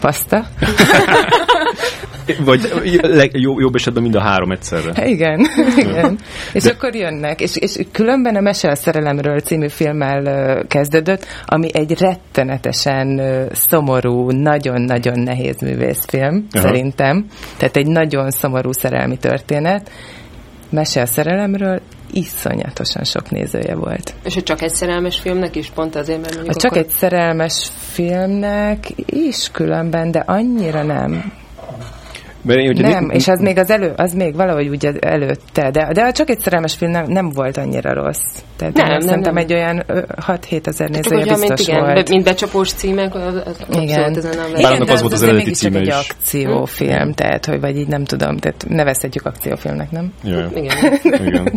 paszta. 0.00 0.46
Vagy 2.44 2.72
jó, 3.32 3.60
jobb 3.60 3.74
esetben 3.74 4.02
mind 4.02 4.14
a 4.14 4.20
három 4.20 4.50
egyszerre. 4.50 5.06
Igen, 5.08 5.46
igen. 5.86 6.18
És 6.52 6.62
De... 6.62 6.70
akkor 6.70 6.94
jönnek. 6.94 7.40
És, 7.40 7.56
és 7.56 7.78
különben 7.92 8.36
a 8.36 8.40
Mese 8.40 8.68
a 8.68 8.74
szerelemről 8.74 9.40
című 9.40 9.68
filmmel 9.68 10.64
kezdődött, 10.66 11.26
ami 11.44 11.68
egy 11.72 11.98
rettenetesen 11.98 13.20
szomorú, 13.52 14.30
nagyon-nagyon 14.30 15.20
nehéz 15.20 15.60
művészfilm, 15.60 16.46
Aha. 16.52 16.66
szerintem. 16.66 17.26
Tehát 17.56 17.76
egy 17.76 17.86
nagyon 17.86 18.30
szomorú 18.30 18.72
szerelmi 18.72 19.16
történet. 19.16 19.90
Mese 20.70 21.00
a 21.00 21.06
szerelemről, 21.06 21.80
iszonyatosan 22.12 23.04
sok 23.04 23.30
nézője 23.30 23.74
volt. 23.74 24.14
És 24.24 24.34
hogy 24.34 24.42
csak 24.42 24.62
egy 24.62 24.74
szerelmes 24.74 25.20
filmnek 25.20 25.56
is, 25.56 25.70
pont 25.70 25.96
azért, 25.96 26.20
mert 26.20 26.48
a 26.48 26.54
Csak 26.54 26.76
egy 26.76 26.88
szerelmes 26.88 27.70
filmnek 27.78 28.86
is 29.06 29.50
különben, 29.52 30.10
de 30.10 30.22
annyira 30.26 30.82
nem. 30.82 31.32
Mert 32.46 32.60
én, 32.60 32.72
nem, 32.72 33.04
né- 33.04 33.16
és 33.16 33.28
az 33.28 33.40
még 33.40 33.58
az 33.58 33.70
elő, 33.70 33.92
az 33.96 34.12
még 34.12 34.34
valahogy 34.34 34.68
úgy 34.68 34.86
előtte, 35.00 35.70
de, 35.70 35.92
de 35.92 36.10
csak 36.10 36.30
egy 36.30 36.40
szerelmes 36.40 36.74
film 36.74 36.90
nem, 36.90 37.04
nem 37.08 37.28
volt 37.28 37.56
annyira 37.56 37.94
rossz. 37.94 38.42
Tehát 38.56 38.74
nem, 38.74 38.86
nem, 38.86 39.00
szerintem 39.00 39.34
nem. 39.34 39.42
egy 39.42 39.52
olyan 39.52 39.84
6-7 40.26 40.66
ezer 40.66 40.90
nézője 40.90 41.24
biztos 41.24 41.48
mint, 41.48 41.58
igen, 41.58 41.80
volt. 41.80 42.08
Mint 42.08 42.24
becsapós 42.24 42.72
címek, 42.72 43.14
az, 43.14 43.34
az 43.44 43.56
igen. 43.70 44.12
Igen, 44.56 44.78
de 44.78 44.82
az, 44.82 44.90
az 44.90 45.00
volt 45.00 45.12
az, 45.12 45.22
az 45.22 45.22
eredeti 45.22 45.50
címe 45.50 45.80
is. 45.80 45.88
egy 45.88 45.94
akciófilm, 45.94 47.06
hm? 47.06 47.10
tehát, 47.10 47.46
hogy 47.46 47.60
vagy 47.60 47.76
így 47.76 47.88
nem 47.88 48.04
tudom, 48.04 48.36
tehát 48.36 48.64
nevezhetjük 48.68 49.26
akciófilmnek, 49.26 49.90
nem? 49.90 50.12
Ja. 50.24 50.50
Igen. 50.54 50.76
igen. 51.26 51.52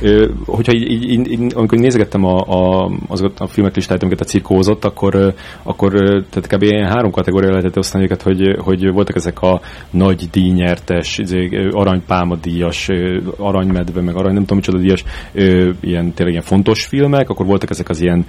Ö, 0.00 0.28
hogyha 0.46 0.72
így, 0.72 0.90
így, 0.90 1.30
így, 1.30 1.52
amikor 1.54 1.78
nézegettem 1.78 2.24
a, 2.24 2.38
a, 2.38 2.90
azokat 3.08 3.40
a 3.40 3.46
filmek 3.46 3.74
listáját, 3.74 4.02
amiket 4.02 4.20
a 4.20 4.24
cirkózott, 4.24 4.84
akkor, 4.84 5.34
akkor 5.62 5.92
tehát 6.30 6.46
kb. 6.48 6.62
ilyen 6.62 6.88
három 6.88 7.10
kategória 7.10 7.50
lehetett 7.50 7.78
osztani 7.78 8.04
őket, 8.04 8.22
hogy, 8.22 8.56
hogy 8.58 8.90
voltak 8.90 9.16
ezek 9.16 9.42
a 9.42 9.60
nagy 9.90 10.25
díjnyertes, 10.30 11.18
izé, 11.18 11.68
aranypálma 11.72 12.36
díjas, 12.36 12.88
aranymedve, 13.38 14.00
meg 14.00 14.16
arany 14.16 14.32
nem 14.32 14.42
tudom 14.42 14.56
micsoda 14.58 14.78
díjas, 14.78 15.04
ilyen 15.80 16.12
tényleg 16.12 16.34
ilyen 16.34 16.42
fontos 16.42 16.84
filmek, 16.86 17.28
akkor 17.28 17.46
voltak 17.46 17.70
ezek 17.70 17.88
az 17.88 18.00
ilyen 18.00 18.26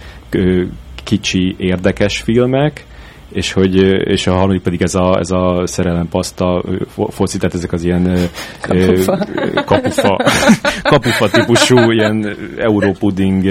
kicsi, 1.03 1.55
érdekes 1.57 2.21
filmek, 2.21 2.86
és, 3.31 3.53
hogy, 3.53 3.75
és 4.09 4.27
a 4.27 4.33
harmadik 4.33 4.61
pedig 4.61 4.81
ez 4.81 4.95
a, 4.95 5.17
ez 5.19 5.31
a 5.31 5.61
szerelem 5.65 6.07
paszta 6.09 6.63
foci, 7.09 7.37
tehát 7.37 7.55
ezek 7.55 7.71
az 7.71 7.83
ilyen 7.83 8.17
kapufa, 8.61 9.27
kapufa, 9.65 10.17
kapufa 10.91 11.29
típusú 11.29 11.91
ilyen 11.91 12.35
európuding 12.57 13.43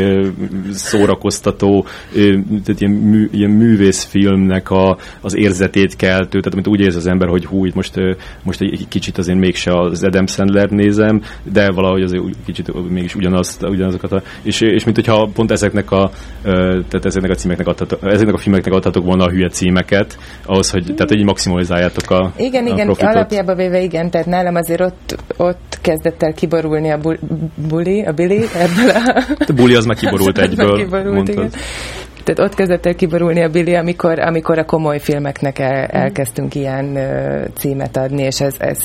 szórakoztató, 0.71 1.87
tehát 2.65 2.81
ilyen, 2.81 2.93
mű, 2.93 3.29
ilyen 3.33 3.51
művészfilmnek 3.51 4.71
a, 4.71 4.99
az 5.21 5.37
érzetét 5.37 5.97
keltő, 5.97 6.39
tehát 6.39 6.53
amit 6.53 6.67
úgy 6.67 6.81
érzi 6.81 6.99
az 6.99 7.07
ember, 7.07 7.29
hogy 7.29 7.45
hú, 7.45 7.65
itt 7.65 7.75
most, 7.75 7.95
most 8.43 8.61
egy 8.61 8.87
kicsit 8.89 9.19
azért 9.19 9.39
mégse 9.39 9.81
az 9.81 10.05
Adam 10.05 10.27
Sandler 10.27 10.71
nézem, 10.71 11.23
de 11.53 11.71
valahogy 11.71 12.03
azért 12.03 12.23
kicsit 12.45 12.91
mégis 12.91 13.15
ugyanazt, 13.15 13.63
ugyanazokat 13.63 14.13
a, 14.13 14.23
és, 14.43 14.61
és 14.61 14.85
mint 14.85 14.97
hogyha 14.97 15.31
pont 15.35 15.51
ezeknek 15.51 15.91
a, 15.91 16.11
tehát 16.43 17.05
ezeknek 17.05 17.31
a 17.31 17.35
címeknek 17.35 17.67
adhatok, 17.67 17.99
ezeknek 18.03 18.35
a 18.35 18.39
filmeknek 18.39 18.73
adhatok 18.73 19.05
volna 19.05 19.25
a 19.25 19.31
hülye 19.31 19.49
cím 19.49 19.66
címeket, 19.67 20.19
ahhoz, 20.45 20.71
hogy, 20.71 20.85
tehát, 20.85 21.09
hogy 21.09 21.25
maximalizáljátok 21.25 22.11
a 22.11 22.33
Igen, 22.37 22.67
a 22.67 22.73
igen, 22.73 22.87
profitot. 22.87 23.15
alapjában 23.15 23.57
véve 23.57 23.81
igen, 23.81 24.11
tehát 24.11 24.27
nálam 24.27 24.55
azért 24.55 24.81
ott, 24.81 25.17
ott 25.37 25.79
kezdett 25.81 26.23
el 26.23 26.33
kiborulni 26.33 26.91
a 26.91 26.99
buli, 27.69 28.05
a 28.05 28.13
Billy 28.13 28.45
ebből 28.55 28.91
a... 28.91 29.23
A 29.47 29.53
buli 29.53 29.75
az 29.75 29.85
már 29.85 29.97
kiborult 29.97 30.39
egyből, 30.49 30.77
kiborult, 30.77 31.29
Igen. 31.29 31.51
Tehát 32.25 32.51
ott 32.51 32.55
kezdett 32.55 32.87
el 32.87 32.95
kiborulni 32.95 33.43
a 33.43 33.49
Billy, 33.49 33.75
amikor, 33.75 34.19
amikor 34.19 34.59
a 34.59 34.65
komoly 34.65 34.99
filmeknek 34.99 35.59
el, 35.59 35.85
elkezdtünk 35.85 36.55
ilyen 36.55 36.85
uh, 36.85 37.45
címet 37.55 37.97
adni, 37.97 38.23
és 38.23 38.41
ez, 38.41 38.55
ez 38.59 38.79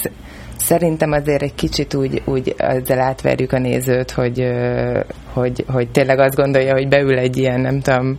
szerintem 0.58 1.12
azért 1.12 1.42
egy 1.42 1.56
kicsit 1.56 1.94
úgy, 1.94 2.22
úgy 2.26 2.54
ezzel 2.58 3.00
átverjük 3.00 3.52
a 3.52 3.60
nézőt, 3.60 4.12
hogy, 4.12 4.48
hogy, 5.34 5.66
hogy 5.68 5.90
tényleg 5.90 6.20
azt 6.20 6.36
gondolja, 6.36 6.74
hogy 6.74 6.88
beül 6.88 7.18
egy 7.18 7.38
ilyen, 7.38 7.62
nem 7.62 7.80
tudom, 7.80 8.18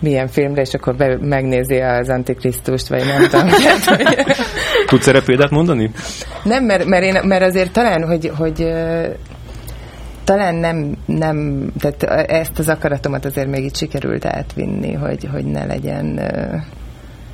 milyen 0.00 0.28
filmre, 0.28 0.60
és 0.60 0.74
akkor 0.74 0.96
be, 0.96 1.16
megnézi 1.20 1.80
az 1.80 2.08
Antikrisztust, 2.08 2.88
vagy 2.88 3.02
nem 3.06 3.28
tudom. 3.28 3.48
Tudsz 4.86 5.06
erre 5.06 5.22
példát 5.22 5.50
mondani? 5.50 5.90
Nem, 6.44 6.64
mert, 6.64 6.84
mert, 6.84 7.04
én, 7.04 7.20
mert 7.22 7.42
azért 7.42 7.72
talán, 7.72 8.06
hogy, 8.06 8.32
hogy 8.36 8.68
talán 10.24 10.54
nem, 10.54 10.96
nem, 11.06 11.66
tehát 11.78 12.30
ezt 12.30 12.58
az 12.58 12.68
akaratomat 12.68 13.24
azért 13.24 13.48
még 13.48 13.64
itt 13.64 13.76
sikerült 13.76 14.24
átvinni, 14.24 14.92
hogy, 14.92 15.28
hogy 15.32 15.44
ne 15.44 15.64
legyen 15.64 16.20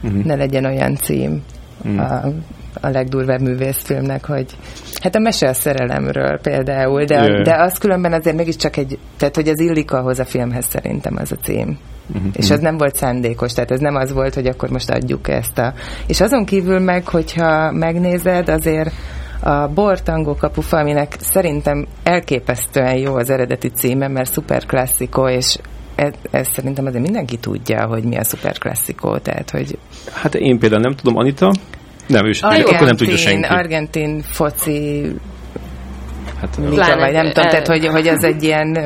uh-huh. 0.02 0.24
ne 0.24 0.34
legyen 0.34 0.64
olyan 0.64 0.96
cím 0.96 1.42
uh-huh. 1.84 2.12
a, 2.12 2.32
a 2.80 2.88
legdurvább 2.88 3.40
művészfilmnek, 3.40 4.24
hogy 4.24 4.46
hát 5.02 5.14
a 5.14 5.18
mese 5.18 5.48
a 5.48 5.54
szerelemről 5.54 6.38
például, 6.40 7.04
de, 7.04 7.14
yeah. 7.14 7.42
de 7.42 7.54
az 7.62 7.78
különben 7.78 8.12
azért 8.12 8.36
mégiscsak 8.36 8.76
egy, 8.76 8.98
tehát 9.16 9.34
hogy 9.34 9.48
az 9.48 9.60
illik 9.60 9.92
ahhoz 9.92 10.18
a 10.18 10.24
filmhez 10.24 10.66
szerintem 10.66 11.16
az 11.16 11.32
a 11.32 11.36
cím. 11.42 11.78
Uh-huh. 12.14 12.30
És 12.32 12.50
az 12.50 12.60
nem 12.60 12.76
volt 12.76 12.94
szándékos, 12.94 13.52
tehát 13.52 13.70
ez 13.70 13.80
nem 13.80 13.94
az 13.94 14.12
volt, 14.12 14.34
hogy 14.34 14.46
akkor 14.46 14.70
most 14.70 14.90
adjuk 14.90 15.28
ezt 15.28 15.58
a... 15.58 15.74
És 16.06 16.20
azon 16.20 16.44
kívül 16.44 16.78
meg, 16.78 17.08
hogyha 17.08 17.72
megnézed, 17.72 18.48
azért 18.48 18.92
a 19.40 19.68
Bortangó 19.68 20.34
kapufa, 20.34 20.78
aminek 20.78 21.16
szerintem 21.18 21.86
elképesztően 22.02 22.96
jó 22.96 23.14
az 23.14 23.30
eredeti 23.30 23.68
címe, 23.68 24.08
mert 24.08 24.32
szuper 24.32 24.66
klasszikó, 24.66 25.28
és 25.28 25.58
ez, 25.94 26.12
ez 26.30 26.48
szerintem 26.52 26.86
azért 26.86 27.02
mindenki 27.02 27.36
tudja, 27.36 27.86
hogy 27.86 28.04
mi 28.04 28.16
a 28.16 28.24
szuper 28.24 28.58
klasszikó, 28.58 29.16
tehát 29.16 29.50
hogy... 29.50 29.78
Hát 30.12 30.34
én 30.34 30.58
például 30.58 30.82
nem 30.82 30.94
tudom, 30.94 31.16
Anita? 31.16 31.52
Nem, 32.06 32.26
ő 32.26 32.30
Argentin, 32.40 32.74
akkor 32.74 32.86
nem 32.86 32.96
tudja 32.96 33.16
senki. 33.16 33.48
Argentin 33.48 34.22
foci 34.22 35.06
Hát, 36.40 36.56
Liga, 36.56 36.96
vagy 36.96 37.12
nem 37.12 37.32
tudom, 37.32 37.50
tehát 37.50 37.66
hogy, 37.66 37.86
hogy 37.86 38.08
az 38.08 38.24
egy 38.24 38.42
ilyen... 38.42 38.76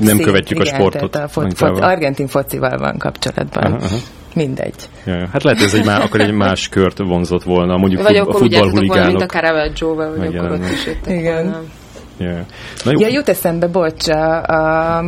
Nem 0.00 0.16
szép, 0.16 0.24
követjük 0.26 0.58
igen, 0.58 0.74
a 0.74 0.76
sportot. 0.76 1.16
A 1.16 1.28
fo- 1.28 1.56
fo- 1.56 1.80
argentin 1.80 2.26
focival 2.26 2.78
van 2.78 2.98
kapcsolatban. 2.98 3.72
Aha, 3.72 3.84
aha. 3.84 3.96
Mindegy. 4.34 4.74
Ja. 5.04 5.28
Hát 5.32 5.42
lehet, 5.42 5.60
ez 5.60 5.74
egy 5.74 5.84
má, 5.84 5.98
akkor 5.98 6.20
egy 6.20 6.32
más 6.32 6.68
kört 6.68 6.98
vonzott 6.98 7.42
volna, 7.42 7.76
mondjuk 7.76 8.02
vagy 8.02 8.16
a 8.16 8.32
futballhuligánok. 8.32 9.06
mint 9.06 9.22
a 9.22 9.26
Caravaggio-val, 9.26 10.16
vagy 10.16 10.36
akkor 10.36 10.50
ott 10.50 10.70
is 10.70 10.88
Igen. 11.06 11.56
Ja. 12.18 12.44
Na, 12.84 12.92
ja, 12.98 13.08
jut 13.08 13.28
eszembe, 13.28 13.66
bocs, 13.66 14.08
a, 14.08 14.42
a, 14.42 14.98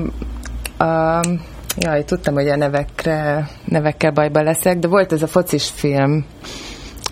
a 0.78 1.20
Jaj, 1.76 2.04
tudtam, 2.04 2.34
hogy 2.34 2.48
a 2.48 2.56
nevekre, 2.56 3.48
nevekkel 3.64 4.10
bajba 4.10 4.42
leszek, 4.42 4.78
de 4.78 4.88
volt 4.88 5.12
ez 5.12 5.22
a 5.22 5.26
focis 5.26 5.70
film, 5.74 6.24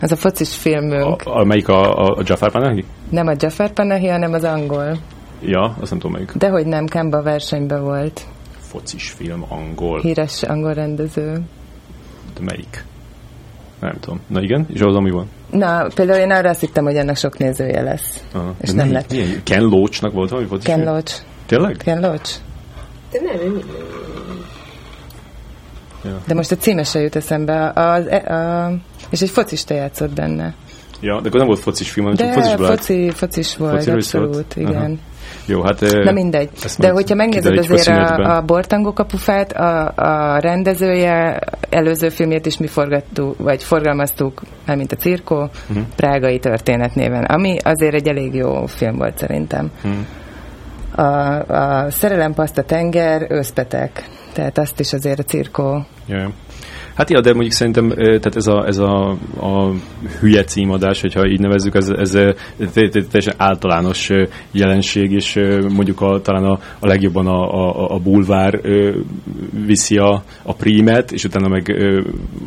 ez 0.00 0.12
a 0.12 0.16
focis 0.16 0.54
filmünk. 0.56 1.22
A, 1.22 1.38
a, 1.38 1.44
melyik 1.44 1.68
a, 1.68 1.92
a, 1.92 2.16
a 2.16 2.22
Jafar 2.24 2.50
Panahi? 2.50 2.84
Nem 3.10 3.26
a 3.26 3.32
Jafar 3.38 3.72
Panahi, 3.72 4.08
hanem 4.08 4.32
az 4.32 4.44
angol. 4.44 4.96
Ja, 5.40 5.76
azt 5.80 5.90
nem 5.90 5.98
tudom 5.98 6.12
melyik. 6.12 6.32
Dehogy 6.32 6.66
nem, 6.66 6.86
Kemba 6.86 7.22
versenyben 7.22 7.82
volt. 7.84 8.26
Focis 8.58 9.10
film, 9.10 9.44
angol. 9.48 10.00
Híres 10.00 10.42
angol 10.42 10.72
rendező. 10.74 11.40
De 12.34 12.40
melyik? 12.40 12.84
Nem 13.80 13.96
tudom. 14.00 14.20
Na 14.26 14.42
igen, 14.42 14.66
és 14.72 14.80
az 14.80 14.94
ami 14.94 15.10
van? 15.10 15.26
Na, 15.50 15.86
például 15.94 16.18
én 16.18 16.30
arra 16.30 16.48
azt 16.48 16.60
hittem, 16.60 16.84
hogy 16.84 16.96
ennek 16.96 17.16
sok 17.16 17.38
nézője 17.38 17.82
lesz. 17.82 18.24
Aha. 18.32 18.54
És 18.60 18.68
De 18.68 18.74
nem 18.74 18.92
lett. 18.92 19.10
Milyen? 19.10 19.42
Ken 19.44 19.62
Loach-nak 19.62 20.12
volt 20.12 20.30
valami 20.30 20.48
focis 20.48 20.64
Ken 20.64 20.84
Loach. 20.84 21.14
Tényleg? 21.46 21.76
Ken 21.76 22.00
Loach. 22.00 22.30
De 23.12 23.20
nem, 23.20 23.40
ő 23.40 23.62
Ja. 26.04 26.20
De 26.26 26.34
most 26.34 26.50
a 26.50 26.56
címe 26.56 26.82
se 26.84 27.00
jut 27.00 27.16
eszembe. 27.16 27.72
Az, 27.74 28.06
a, 28.06 28.32
a, 28.32 28.72
és 29.10 29.20
egy 29.20 29.30
focista 29.30 29.74
játszott 29.74 30.12
benne. 30.14 30.54
Ja, 31.00 31.20
de 31.20 31.28
akkor 31.28 31.38
nem 31.38 31.48
volt 31.48 31.58
focis 31.60 31.90
film, 31.90 32.06
hanem 32.06 32.32
de 32.34 32.40
focis 32.40 32.66
foci, 32.66 33.10
focis 33.10 33.56
volt, 33.56 33.74
foci 33.76 33.90
abszolút, 33.90 34.32
volt. 34.34 34.56
igen. 34.56 34.74
Aha. 34.74 34.90
Jó, 35.46 35.62
hát... 35.62 35.80
Na 35.80 36.12
mindegy. 36.12 36.50
De 36.78 36.90
hogyha 36.90 37.14
megnézed 37.14 37.58
azért 37.58 37.86
a, 37.86 38.36
a 38.36 38.42
Bortangó 38.42 38.92
kapufát, 38.92 39.52
a, 39.52 39.92
a 39.94 40.38
rendezője 40.38 41.38
előző 41.70 42.08
filmjét 42.08 42.46
is 42.46 42.58
mi 42.58 42.66
forgattuk, 42.66 43.38
vagy 43.38 43.62
forgalmaztuk, 43.62 44.42
mint 44.66 44.92
a 44.92 44.96
Cirkó, 44.96 45.36
uh-huh. 45.36 45.84
Prágai 45.96 46.38
történet 46.38 46.94
néven, 46.94 47.24
ami 47.24 47.56
azért 47.62 47.94
egy 47.94 48.08
elég 48.08 48.34
jó 48.34 48.66
film 48.66 48.96
volt 48.96 49.18
szerintem. 49.18 49.70
Uh-huh. 49.84 50.00
A, 50.94 51.38
a 51.82 51.90
Szerelempaszta 51.90 52.62
tenger, 52.62 53.26
őszpetek. 53.28 54.08
Tehát 54.32 54.58
azt 54.58 54.80
is 54.80 54.92
azért 54.92 55.18
a 55.18 55.22
Cirkó 55.22 55.84
yeah. 56.06 56.30
Hát 57.00 57.10
ja, 57.10 57.20
de 57.20 57.32
mondjuk 57.32 57.52
szerintem 57.52 57.88
tehát 57.88 58.36
ez 58.36 58.46
a, 58.46 58.66
ez 58.66 58.78
a, 58.78 59.10
a 59.40 59.72
hülye 60.20 60.44
címadás, 60.44 61.00
hogyha 61.00 61.26
így 61.26 61.40
nevezzük, 61.40 61.74
ez, 61.74 61.88
ez 61.88 62.10
teljesen 62.92 63.34
általános 63.36 64.10
jelenség, 64.50 65.12
és 65.12 65.38
mondjuk 65.68 66.00
a, 66.00 66.20
talán 66.20 66.44
a, 66.44 66.58
a 66.78 66.86
legjobban 66.86 67.26
a, 67.26 67.40
a, 67.40 67.94
a 67.94 67.98
bulvár 67.98 68.60
viszi 69.66 69.96
a, 69.96 70.22
a 70.42 70.54
prímet, 70.54 71.12
és 71.12 71.24
utána 71.24 71.48
meg 71.48 71.76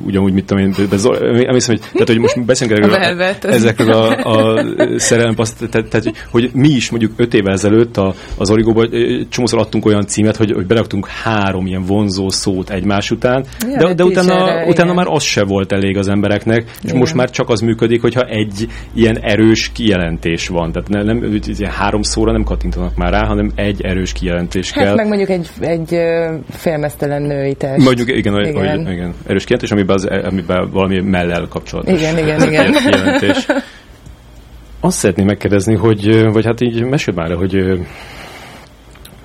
ugyanúgy, 0.06 0.34
mit 0.34 0.46
tudom 0.46 0.64
én, 0.64 0.74
emlékszem, 1.22 1.76
hogy, 1.76 1.90
tehát, 1.92 2.08
hogy 2.08 2.20
most 2.20 2.46
beszélünk 2.46 2.80
erről 2.80 3.22
a, 3.22 3.48
ezekről 3.48 3.92
a, 3.92 4.10
a 4.24 4.64
szerelempaszt, 4.98 5.70
tehát, 5.70 5.90
tehát, 5.90 6.26
hogy 6.32 6.50
mi 6.54 6.70
is 6.70 6.90
mondjuk 6.90 7.12
öt 7.16 7.34
évvel 7.34 7.54
ezelőtt 7.54 7.98
a, 7.98 8.14
az 8.38 8.52
Origóban 8.52 8.90
csomószor 9.30 9.60
adtunk 9.60 9.86
olyan 9.86 10.08
címet, 10.08 10.36
hogy, 10.36 10.52
hogy 10.52 10.66
beraktunk 10.66 11.08
három 11.08 11.66
ilyen 11.66 11.84
vonzó 11.84 12.30
szót 12.30 12.70
egymás 12.70 13.12
után, 13.12 13.46
de, 13.78 13.94
de 13.94 14.04
utána 14.04 14.43
utána, 14.44 14.68
utána 14.68 14.94
már 14.94 15.08
az 15.10 15.24
se 15.24 15.44
volt 15.44 15.72
elég 15.72 15.98
az 15.98 16.08
embereknek, 16.08 16.64
és 16.64 16.78
igen. 16.84 16.98
most 16.98 17.14
már 17.14 17.30
csak 17.30 17.50
az 17.50 17.60
működik, 17.60 18.02
hogyha 18.02 18.22
egy 18.22 18.68
ilyen 18.94 19.18
erős 19.22 19.72
kijelentés 19.74 20.48
van. 20.48 20.72
Tehát 20.72 20.90
nem, 20.90 21.06
nem 21.06 21.40
ilyen 21.58 21.72
három 21.72 22.02
szóra 22.02 22.32
nem 22.32 22.44
kattintanak 22.44 22.96
már 22.96 23.12
rá, 23.12 23.26
hanem 23.26 23.52
egy 23.56 23.82
erős 23.82 24.12
kijelentés 24.12 24.72
hát 24.72 24.84
kell. 24.84 24.96
meg 24.96 25.08
mondjuk 25.08 25.30
egy, 25.30 25.48
egy 25.60 25.98
félmeztelen 26.50 27.22
női 27.22 27.54
test. 27.54 27.84
Mondjuk 27.84 28.10
igen, 28.10 28.40
igen. 28.40 28.54
Hogy, 28.56 28.92
igen. 28.92 29.14
erős 29.28 29.44
kijelentés, 29.44 29.72
amiben, 29.72 29.96
az, 29.96 30.06
amiben 30.06 30.70
valami 30.72 31.02
mellel 31.02 31.48
kapcsolatos. 31.50 32.00
Igen, 32.00 32.18
igen, 32.18 32.42
igen. 32.50 32.72
Kijelentés. 32.72 33.46
Azt 34.80 34.98
szeretném 34.98 35.26
megkérdezni, 35.26 35.76
hogy, 35.76 36.32
vagy 36.32 36.46
hát 36.46 36.62
így 36.62 36.84
mesél 36.84 37.14
már, 37.14 37.32
hogy 37.32 37.80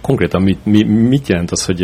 konkrétan 0.01 0.43
mit, 0.43 0.59
mit, 0.65 0.89
mit 0.89 1.29
jelent 1.29 1.51
az, 1.51 1.65
hogy 1.65 1.83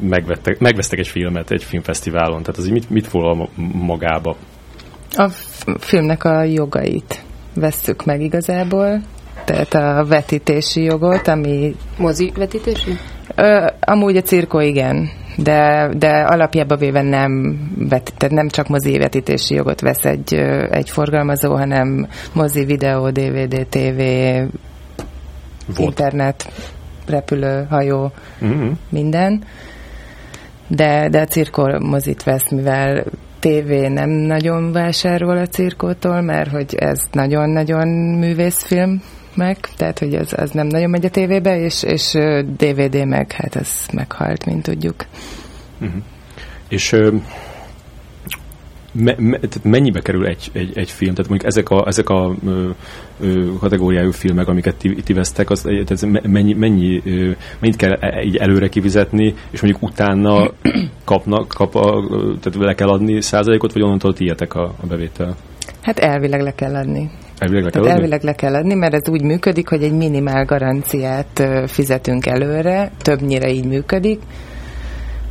megvettek, 0.00 0.58
megvesztek 0.58 0.98
egy 0.98 1.08
filmet 1.08 1.50
egy 1.50 1.64
filmfesztiválon, 1.64 2.42
tehát 2.42 2.56
az 2.56 2.68
mit, 2.68 2.90
mit 2.90 3.06
foglal 3.06 3.48
magába? 3.72 4.36
A 5.10 5.28
filmnek 5.78 6.24
a 6.24 6.42
jogait 6.42 7.24
vesztük 7.54 8.04
meg 8.04 8.20
igazából, 8.20 9.00
tehát 9.44 9.74
a 9.74 10.04
vetítési 10.04 10.82
jogot, 10.82 11.28
ami... 11.28 11.74
Mozi 11.98 12.32
vetítési? 12.36 12.90
Ö, 13.34 13.66
amúgy 13.80 14.16
a 14.16 14.22
cirkó 14.22 14.60
igen, 14.60 15.10
de, 15.36 15.90
de 15.98 16.08
alapjában 16.08 16.78
véve 16.78 17.02
nem, 17.02 17.58
vet, 17.88 18.12
tehát 18.16 18.34
nem 18.34 18.48
csak 18.48 18.68
mozi 18.68 18.98
vetítési 18.98 19.54
jogot 19.54 19.80
vesz 19.80 20.04
egy, 20.04 20.34
egy 20.70 20.90
forgalmazó, 20.90 21.56
hanem 21.56 22.08
mozi, 22.32 22.64
videó, 22.64 23.10
DVD, 23.10 23.66
TV, 23.68 23.98
Volt. 25.76 25.78
internet, 25.78 26.52
repülő, 27.06 27.66
hajó, 27.70 28.12
uh-huh. 28.40 28.70
minden 28.88 29.44
de, 30.68 31.08
de 31.08 31.20
a 31.20 31.24
cirkó 31.24 31.78
mozit 31.78 32.22
vesz, 32.22 32.50
mivel 32.50 33.04
TV 33.38 33.70
nem 33.70 34.10
nagyon 34.10 34.72
vásárol 34.72 35.36
a 35.36 35.46
cirkótól, 35.46 36.20
mert 36.20 36.50
hogy 36.50 36.74
ez 36.74 37.00
nagyon-nagyon 37.12 37.88
művészfilm 38.18 39.02
meg, 39.34 39.58
tehát 39.76 39.98
hogy 39.98 40.14
az, 40.14 40.32
az 40.36 40.50
nem 40.50 40.66
nagyon 40.66 40.90
megy 40.90 41.04
a 41.04 41.10
tévébe, 41.10 41.60
és, 41.60 41.82
és 41.82 42.12
DVD 42.56 43.06
meg, 43.06 43.32
hát 43.32 43.56
ez 43.56 43.70
meghalt, 43.92 44.44
mint 44.44 44.62
tudjuk. 44.62 45.06
Uh-huh. 45.80 46.02
És 46.68 46.96
me, 48.98 49.14
me, 49.18 49.38
tehát 49.38 49.64
mennyibe 49.64 50.00
kerül 50.00 50.26
egy, 50.26 50.50
egy, 50.52 50.78
egy 50.78 50.90
film? 50.90 51.14
Tehát 51.14 51.30
mondjuk 51.30 51.50
ezek 51.50 51.68
a, 51.68 51.86
ezek 51.86 52.08
a 52.08 52.34
ö, 52.46 52.68
ö, 53.20 53.56
kategóriájú 53.58 54.10
filmek, 54.10 54.48
amiket 54.48 54.74
ti, 54.74 54.94
ti 54.94 55.12
vesztek, 55.12 55.50
az, 55.50 55.60
tehát 55.60 56.26
mennyi, 56.26 56.52
mennyi, 56.54 57.02
ö, 57.04 57.30
mennyit 57.60 57.76
kell 57.76 57.92
e, 57.92 58.22
így 58.22 58.36
előre 58.36 58.68
kivizetni, 58.68 59.34
és 59.50 59.60
mondjuk 59.60 59.82
utána 59.82 60.50
kapnak, 61.04 61.48
kap 61.48 61.74
a, 61.74 62.04
tehát 62.40 62.58
le 62.58 62.74
kell 62.74 62.88
adni 62.88 63.22
százalékot, 63.22 63.72
vagy 63.72 63.82
onnantól 63.82 64.14
tiétek 64.14 64.54
a, 64.54 64.74
a 64.80 64.86
bevétel? 64.86 65.36
Hát 65.82 65.98
elvileg 65.98 66.40
le 66.40 66.54
kell 66.54 66.74
adni. 66.74 67.10
Elvileg 67.38 67.64
le 67.64 67.70
kell 67.70 67.82
adni? 67.82 67.92
elvileg 67.92 68.22
le 68.22 68.32
kell 68.32 68.54
adni, 68.54 68.74
mert 68.74 68.94
ez 68.94 69.08
úgy 69.08 69.22
működik, 69.22 69.68
hogy 69.68 69.82
egy 69.82 69.92
minimál 69.92 70.44
garanciát 70.44 71.42
fizetünk 71.66 72.26
előre, 72.26 72.90
többnyire 73.02 73.50
így 73.50 73.66
működik, 73.66 74.20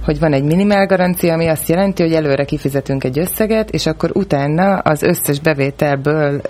hogy 0.05 0.19
van 0.19 0.33
egy 0.33 0.43
minimál 0.43 0.85
garancia, 0.85 1.33
ami 1.33 1.47
azt 1.47 1.69
jelenti, 1.69 2.03
hogy 2.03 2.13
előre 2.13 2.45
kifizetünk 2.45 3.03
egy 3.03 3.19
összeget, 3.19 3.69
és 3.69 3.85
akkor 3.85 4.09
utána 4.13 4.77
az 4.77 5.01
összes 5.01 5.39
bevételből 5.39 6.41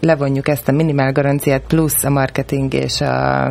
levonjuk 0.00 0.48
ezt 0.48 0.68
a 0.68 0.72
minimál 0.72 1.12
garanciát 1.12 1.62
plusz 1.66 2.04
a 2.04 2.10
marketing 2.10 2.74
és 2.74 3.00
a, 3.00 3.46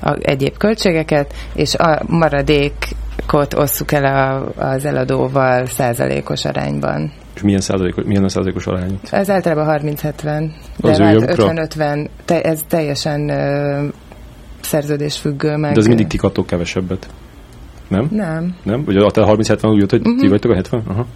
a 0.00 0.16
egyéb 0.20 0.56
költségeket, 0.56 1.34
és 1.54 1.74
a 1.74 2.02
maradékot 2.06 3.54
osszuk 3.54 3.92
el 3.92 4.04
a, 4.04 4.52
az 4.56 4.84
eladóval 4.84 5.66
százalékos 5.66 6.44
arányban. 6.44 7.12
És 7.34 7.42
milyen, 7.42 7.60
százalékos, 7.60 8.04
milyen 8.04 8.24
a 8.24 8.28
százalékos 8.28 8.66
arány? 8.66 9.00
Ez 9.10 9.30
általában 9.30 9.80
30-70, 9.82 10.50
de 10.76 10.96
50-50, 10.96 12.08
te, 12.24 12.40
ez 12.40 12.60
teljesen 12.68 13.28
ö, 13.28 13.86
szerződésfüggő 14.60 15.56
meg. 15.56 15.72
De 15.72 15.78
az 15.78 15.86
mindig 15.86 16.06
ti 16.06 16.18
kevesebbet. 16.46 17.08
Nem? 17.90 18.08
Nem. 18.10 18.56
Nem? 18.62 18.84
Vagy 18.84 18.96
a 18.96 19.10
30-70 19.10 19.70
úgy 19.70 19.78
jött, 19.78 19.90
hogy 19.90 20.00
uh-huh. 20.00 20.16
ti 20.16 20.22
mhm. 20.22 20.30
vagytok 20.30 20.50
a 20.50 20.54
70? 20.54 20.82
Aha. 20.86 21.06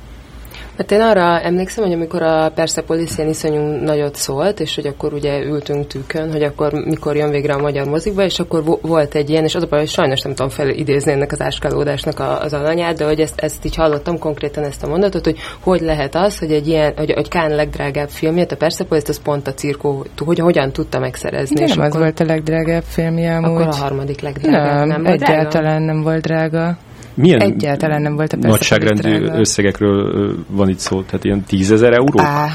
Hát 0.77 0.91
én 0.91 1.01
arra 1.01 1.41
emlékszem, 1.41 1.85
hogy 1.85 1.93
amikor 1.93 2.23
a 2.23 2.51
Persepolis 2.55 3.19
ilyen 3.19 3.31
iszonyú 3.31 3.61
nagyot 3.61 4.15
szólt, 4.15 4.61
és 4.61 4.75
hogy 4.75 4.87
akkor 4.87 5.13
ugye 5.13 5.45
ültünk 5.45 5.87
tűkön, 5.87 6.31
hogy 6.31 6.43
akkor 6.43 6.73
mikor 6.73 7.17
jön 7.17 7.31
végre 7.31 7.55
a 7.55 7.61
magyar 7.61 7.87
mozikba, 7.87 8.23
és 8.23 8.39
akkor 8.39 8.65
vo- 8.65 8.81
volt 8.83 9.15
egy 9.15 9.31
ilyen, 9.31 9.45
és 9.45 9.55
az 9.55 9.63
a 9.63 9.67
baj, 9.67 9.79
hogy 9.79 9.89
sajnos 9.89 10.21
nem 10.21 10.35
tudom 10.35 10.51
felidézni 10.51 11.13
ennek 11.13 11.33
az 11.33 11.41
áskálódásnak 11.41 12.21
a, 12.21 12.41
az 12.41 12.53
alanyát, 12.53 12.97
de 12.97 13.05
hogy 13.05 13.21
ezt, 13.21 13.41
ezt 13.41 13.65
így 13.65 13.75
hallottam 13.75 14.19
konkrétan 14.19 14.65
ezt 14.65 14.83
a 14.83 14.89
mondatot, 14.89 15.25
hogy 15.25 15.37
hogy 15.61 15.81
lehet 15.81 16.15
az, 16.15 16.39
hogy 16.39 16.53
egy 16.53 16.69
ilyen, 16.69 16.93
hogy, 16.97 17.13
hogy 17.13 17.29
Kán 17.29 17.51
legdrágább 17.51 18.09
filmjét, 18.09 18.53
a 18.53 18.57
Persepolis, 18.57 19.03
az 19.07 19.23
pont 19.23 19.47
a 19.47 19.55
cirkó, 19.55 20.05
hogy 20.25 20.39
hogyan 20.39 20.73
tudta 20.73 20.99
megszerezni. 20.99 21.55
Nem 21.55 21.65
és 21.65 21.77
az 21.77 21.87
akkor, 21.87 22.01
volt 22.01 22.21
a 22.21 22.25
legdrágább 22.25 22.85
filmje 22.87 23.37
amúgy. 23.37 23.63
Akkor 23.63 23.67
a 23.67 23.77
harmadik 23.77 24.21
legdrágább, 24.21 24.87
nem, 24.87 25.03
nem 25.03 25.13
egyáltalán 25.13 25.83
nem 25.83 26.03
volt 26.03 26.21
drága. 26.21 26.77
Milyen 27.15 27.41
Egyáltalán 27.41 28.03
nem 28.03 28.15
volt 28.15 28.33
a 28.33 28.37
nagyságrendű 28.37 29.25
összegekről 29.25 30.35
van 30.49 30.69
itt 30.69 30.79
szó? 30.79 31.03
Tehát 31.03 31.25
ilyen 31.25 31.43
tízezer 31.43 31.93
euró? 31.93 32.21
Á. 32.21 32.49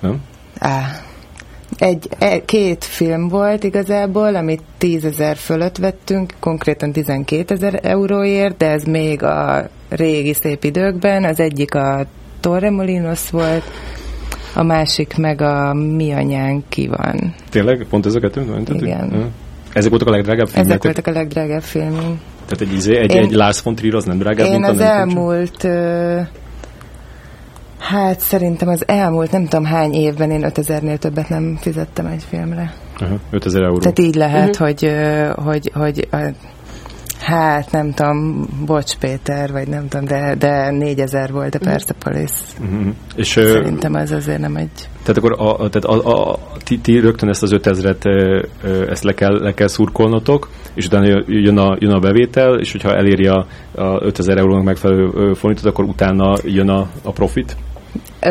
Nem? 0.00 0.20
Á. 0.58 1.00
Egy, 1.78 2.08
e, 2.18 2.44
két 2.44 2.84
film 2.84 3.28
volt 3.28 3.64
igazából, 3.64 4.34
amit 4.34 4.62
tízezer 4.78 5.36
fölött 5.36 5.76
vettünk, 5.76 6.32
konkrétan 6.40 6.92
12 6.92 7.54
ezer 7.54 7.80
euróért, 7.82 8.56
de 8.56 8.70
ez 8.70 8.84
még 8.84 9.22
a 9.22 9.68
régi 9.88 10.34
szép 10.34 10.64
időkben. 10.64 11.24
Az 11.24 11.40
egyik 11.40 11.74
a 11.74 12.06
Torremolinos 12.40 13.30
volt, 13.30 13.62
a 14.54 14.62
másik 14.62 15.16
meg 15.16 15.40
a 15.40 15.74
Mi 15.74 16.12
anyánk 16.12 16.64
ki 16.68 16.88
van. 16.88 17.34
Tényleg? 17.50 17.86
Pont 17.90 18.06
ez 18.06 18.14
a 18.14 18.20
kettő? 18.20 18.62
Igen. 18.66 19.32
Ezek 19.72 19.90
voltak 19.90 20.08
a 20.08 20.10
legdrágább 20.10 20.48
filmek? 20.48 20.68
Ezek 20.68 20.82
voltak 20.82 21.06
a 21.06 21.10
legdrágább 21.10 21.62
filmünk. 21.62 22.20
Tehát 22.50 22.72
egy, 22.72 22.72
izé, 22.78 22.96
egy, 22.96 23.14
én, 23.14 23.22
egy 23.22 23.32
Lars 23.32 23.62
von 23.62 23.74
Trier 23.74 23.94
az 23.94 24.04
nem 24.04 24.18
drágább, 24.18 24.46
én 24.46 24.60
mint 24.60 24.66
az 24.66 24.80
elmúlt... 24.80 25.64
Ö, 25.64 26.20
hát 27.78 28.20
szerintem 28.20 28.68
az 28.68 28.88
elmúlt 28.88 29.30
nem 29.30 29.46
tudom 29.46 29.64
hány 29.64 29.92
évben 29.92 30.30
én 30.30 30.44
5000-nél 30.54 30.98
többet 30.98 31.28
nem 31.28 31.58
fizettem 31.60 32.06
egy 32.06 32.24
filmre. 32.28 32.74
Uh-huh, 33.00 33.18
5000 33.30 33.62
euró. 33.62 33.78
Tehát 33.78 33.98
így 33.98 34.14
lehet, 34.14 34.48
uh-huh. 34.48 34.66
hogy, 34.66 34.92
hogy, 35.44 35.70
hogy, 35.74 36.08
hogy 36.10 36.34
Hát 37.20 37.70
nem 37.72 37.92
tudom, 37.92 38.46
bocs 38.66 38.96
Péter, 38.96 39.52
vagy 39.52 39.68
nem 39.68 39.88
tudom, 39.88 40.06
de, 40.06 40.34
de 40.34 40.70
4000 40.70 41.32
volt 41.32 41.54
a 41.54 41.58
mhm. 41.60 41.68
Persepolis. 41.68 42.30
Uh-huh. 42.60 42.94
És, 43.14 43.28
Szerintem 43.28 43.94
ez 43.94 44.10
azért 44.10 44.38
nem 44.38 44.56
egy... 44.56 44.88
Tehát 45.02 45.16
akkor 45.16 45.32
a, 45.38 45.64
a, 45.64 45.68
tehát 45.68 45.84
a, 45.84 46.30
a, 46.30 46.38
ti, 46.64 46.78
ti 46.78 46.98
rögtön 46.98 47.28
ezt 47.28 47.42
az 47.42 47.54
5000-et 47.54 48.04
ezt 48.90 49.02
le 49.02 49.12
kell, 49.14 49.38
le 49.42 49.54
kell 49.54 49.66
szurkolnotok, 49.66 50.48
és 50.74 50.86
utána 50.86 51.22
jön 51.26 51.58
a, 51.58 51.76
jön 51.78 51.92
a 51.92 51.98
bevétel, 51.98 52.58
és 52.58 52.72
hogyha 52.72 52.94
eléri 52.94 53.26
a, 53.26 53.46
a 53.74 54.04
5000 54.04 54.38
eurónak 54.38 54.64
megfelelő 54.64 55.32
forintot, 55.32 55.66
akkor 55.66 55.84
utána 55.84 56.36
jön 56.44 56.68
a, 56.68 56.88
a 57.02 57.12
profit? 57.12 57.56
Ö, 58.20 58.30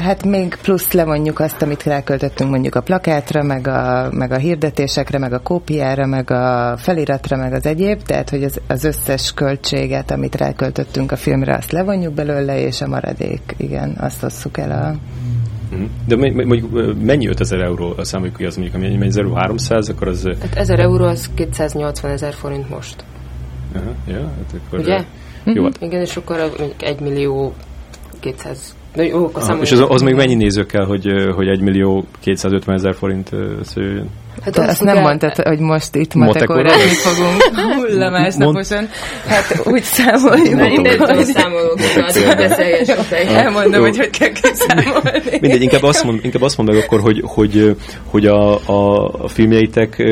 hát 0.00 0.24
még 0.24 0.58
plusz 0.62 0.92
levonjuk 0.92 1.40
azt, 1.40 1.62
amit 1.62 1.82
ráköltöttünk 1.82 2.50
mondjuk 2.50 2.74
a 2.74 2.80
plakátra, 2.80 3.42
meg 3.42 3.66
a, 3.66 4.08
meg 4.10 4.32
a 4.32 4.36
hirdetésekre, 4.36 5.18
meg 5.18 5.32
a 5.32 5.38
kópiára, 5.38 6.06
meg 6.06 6.30
a 6.30 6.76
feliratra, 6.76 7.36
meg 7.36 7.52
az 7.52 7.66
egyéb, 7.66 8.02
tehát 8.02 8.30
hogy 8.30 8.42
az, 8.42 8.60
az 8.66 8.84
összes 8.84 9.32
költséget, 9.34 10.10
amit 10.10 10.34
ráköltöttünk 10.34 11.12
a 11.12 11.16
filmre, 11.16 11.56
azt 11.56 11.72
levonjuk 11.72 12.14
belőle, 12.14 12.60
és 12.60 12.80
a 12.80 12.88
maradék, 12.88 13.54
igen, 13.56 13.96
azt 14.00 14.22
osszuk 14.22 14.58
el 14.58 14.70
a 14.70 14.94
De 16.06 16.16
mondjuk 16.16 16.94
mennyi 17.02 17.28
5000 17.28 17.60
euró 17.60 17.94
a 17.96 18.04
számoljuk 18.04 18.36
ki 18.36 18.44
az 18.44 18.56
mondjuk, 18.56 18.76
ami 18.76 18.96
mennyi 18.96 19.34
300, 19.34 19.88
akkor 19.88 20.08
az... 20.08 20.28
Hát 20.40 20.54
1000 20.54 20.80
euró 20.80 21.04
az 21.04 21.30
280 21.34 22.10
ezer 22.10 22.32
forint 22.32 22.68
most. 22.68 23.04
Aha, 23.74 23.94
ja, 24.06 24.20
hát 24.20 24.60
akkor... 24.66 24.78
Ugye? 24.78 25.04
Jó, 25.44 25.64
hát. 25.64 25.78
Igen, 25.80 26.00
és 26.00 26.16
akkor 26.16 26.36
mondjuk 26.58 26.82
1 26.82 27.00
millió 27.00 27.52
200 28.20 28.76
de 28.94 29.04
jó, 29.04 29.24
akkor 29.24 29.42
Aha, 29.42 29.60
és 29.60 29.72
az, 29.72 29.84
az 29.88 30.02
még 30.02 30.14
mennyi 30.14 30.34
néző 30.34 30.66
kell, 30.66 30.84
hogy, 30.84 31.06
hogy 31.34 31.48
1 31.48 31.60
millió 31.60 32.04
250 32.20 32.74
ezer 32.74 32.94
forint 32.94 33.30
szőjön? 33.62 34.10
Hát 34.42 34.58
azt, 34.58 34.68
azt 34.68 34.82
nem 34.82 34.98
mondtad, 35.02 35.36
hogy 35.36 35.58
most 35.58 35.94
itt 35.94 36.14
matekorázni 36.14 36.94
fogunk 36.94 37.42
hullamásnaposan. 37.76 38.88
Hát 39.26 39.66
úgy 39.66 39.82
számoljuk. 39.82 40.60
Mindegy, 40.60 40.96
hogy 40.96 41.24
számolunk, 41.24 41.80
Elmondom, 43.28 43.80
hogy 43.80 43.96
hogy 43.96 44.10
kell 44.10 44.28
kiszámolni. 44.28 45.22
Mindegy, 45.40 45.62
inkább 45.62 45.82
azt 45.82 46.04
mond, 46.04 46.20
inkább 46.24 46.42
azt 46.42 46.56
mond 46.56 46.68
meg 46.68 46.82
akkor, 46.82 47.00
hogy, 47.00 47.22
hogy, 47.24 47.76
hogy 48.04 48.26
a, 48.26 48.54
a, 48.66 49.08
a 49.22 49.28
filmjeitek 49.28 50.02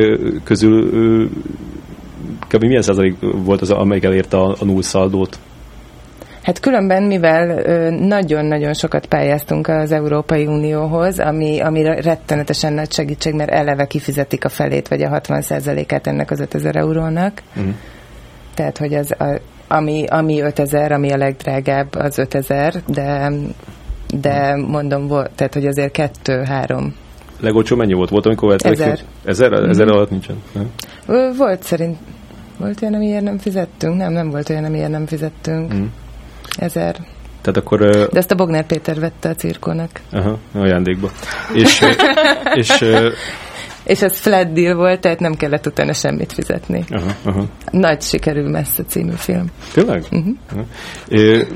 közül 0.45 0.91
kb. 2.49 2.65
milyen 2.65 2.83
százalék 2.83 3.15
volt 3.21 3.61
az, 3.61 3.71
amelyik 3.71 4.05
elérte 4.05 4.37
a, 4.37 4.57
a 4.59 4.65
null 4.65 4.83
szaldót? 4.83 5.39
Hát 6.47 6.61
különben, 6.61 7.03
mivel 7.03 7.47
nagyon-nagyon 7.91 8.75
sokat 8.75 9.07
pályáztunk 9.07 9.69
az 9.69 9.93
Európai 9.93 10.47
Unióhoz, 10.47 11.19
ami, 11.19 11.61
ami 11.61 11.83
rettenetesen 11.83 12.73
nagy 12.73 12.93
segítség, 12.93 13.35
mert 13.35 13.51
eleve 13.51 13.87
kifizetik 13.87 14.45
a 14.45 14.49
felét, 14.49 14.89
vagy 14.89 15.03
a 15.03 15.21
60%-át 15.21 16.07
ennek 16.07 16.31
az 16.31 16.41
5000 16.41 16.77
eurónak. 16.77 17.43
Uh-huh. 17.57 17.75
Tehát, 18.55 18.79
hogy 18.79 18.95
az, 18.95 19.15
a, 19.19 19.41
ami, 19.69 20.05
ami 20.09 20.41
5000, 20.41 20.93
ami 20.93 21.13
a 21.13 21.17
legdrágább, 21.17 21.95
az 21.95 22.19
5000, 22.19 22.75
de, 22.87 23.33
de 24.21 24.53
uh-huh. 24.53 24.69
mondom, 24.69 25.07
volt, 25.07 25.31
tehát, 25.35 25.55
hogy 25.55 25.67
azért 25.67 25.93
kettő-három 25.93 26.95
Legolcsó 27.41 27.77
mennyi 27.77 27.93
volt? 27.93 28.11
Volt, 28.11 28.27
amikor 28.27 28.49
vettek? 28.49 28.73
Ezer. 28.73 28.99
Ezer? 29.25 29.53
Ezer 29.53 29.89
alatt 29.89 30.11
nincsen? 30.11 30.43
Nem? 30.53 30.71
Volt 31.37 31.63
szerint. 31.63 31.97
Volt 32.59 32.83
olyan, 32.83 32.95
amiért 32.95 33.23
nem 33.23 33.39
fizettünk? 33.39 33.97
Nem, 33.97 34.13
nem 34.13 34.31
volt 34.31 34.51
olyan, 34.51 34.65
amiért 34.65 34.91
nem 34.91 35.07
fizettünk. 35.07 35.75
Mm 35.75 35.85
ezer. 36.57 36.97
Tehát 37.40 37.57
akkor... 37.57 37.81
De 37.90 38.19
ezt 38.19 38.31
a 38.31 38.35
Bogner 38.35 38.66
Péter 38.66 39.01
vette 39.01 39.29
a 39.29 39.35
cirkónak. 39.35 39.90
Aha, 40.12 40.38
ajándékba. 40.55 41.11
és, 41.53 41.81
és, 42.55 42.85
és 43.85 44.03
ez 44.03 44.19
flat 44.19 44.53
deal 44.53 44.75
volt, 44.75 45.01
tehát 45.01 45.21
nem 45.21 45.35
kellett 45.35 45.66
utána 45.66 45.92
semmit 45.92 46.33
fizetni. 46.33 46.85
Aha, 46.90 47.11
aha. 47.25 47.45
Nagy 47.71 48.03
sikerül 48.03 48.51
messze 48.51 48.83
című 48.83 49.14
film. 49.16 49.47
Tényleg? 49.73 50.05
Uh-huh. 50.11 51.47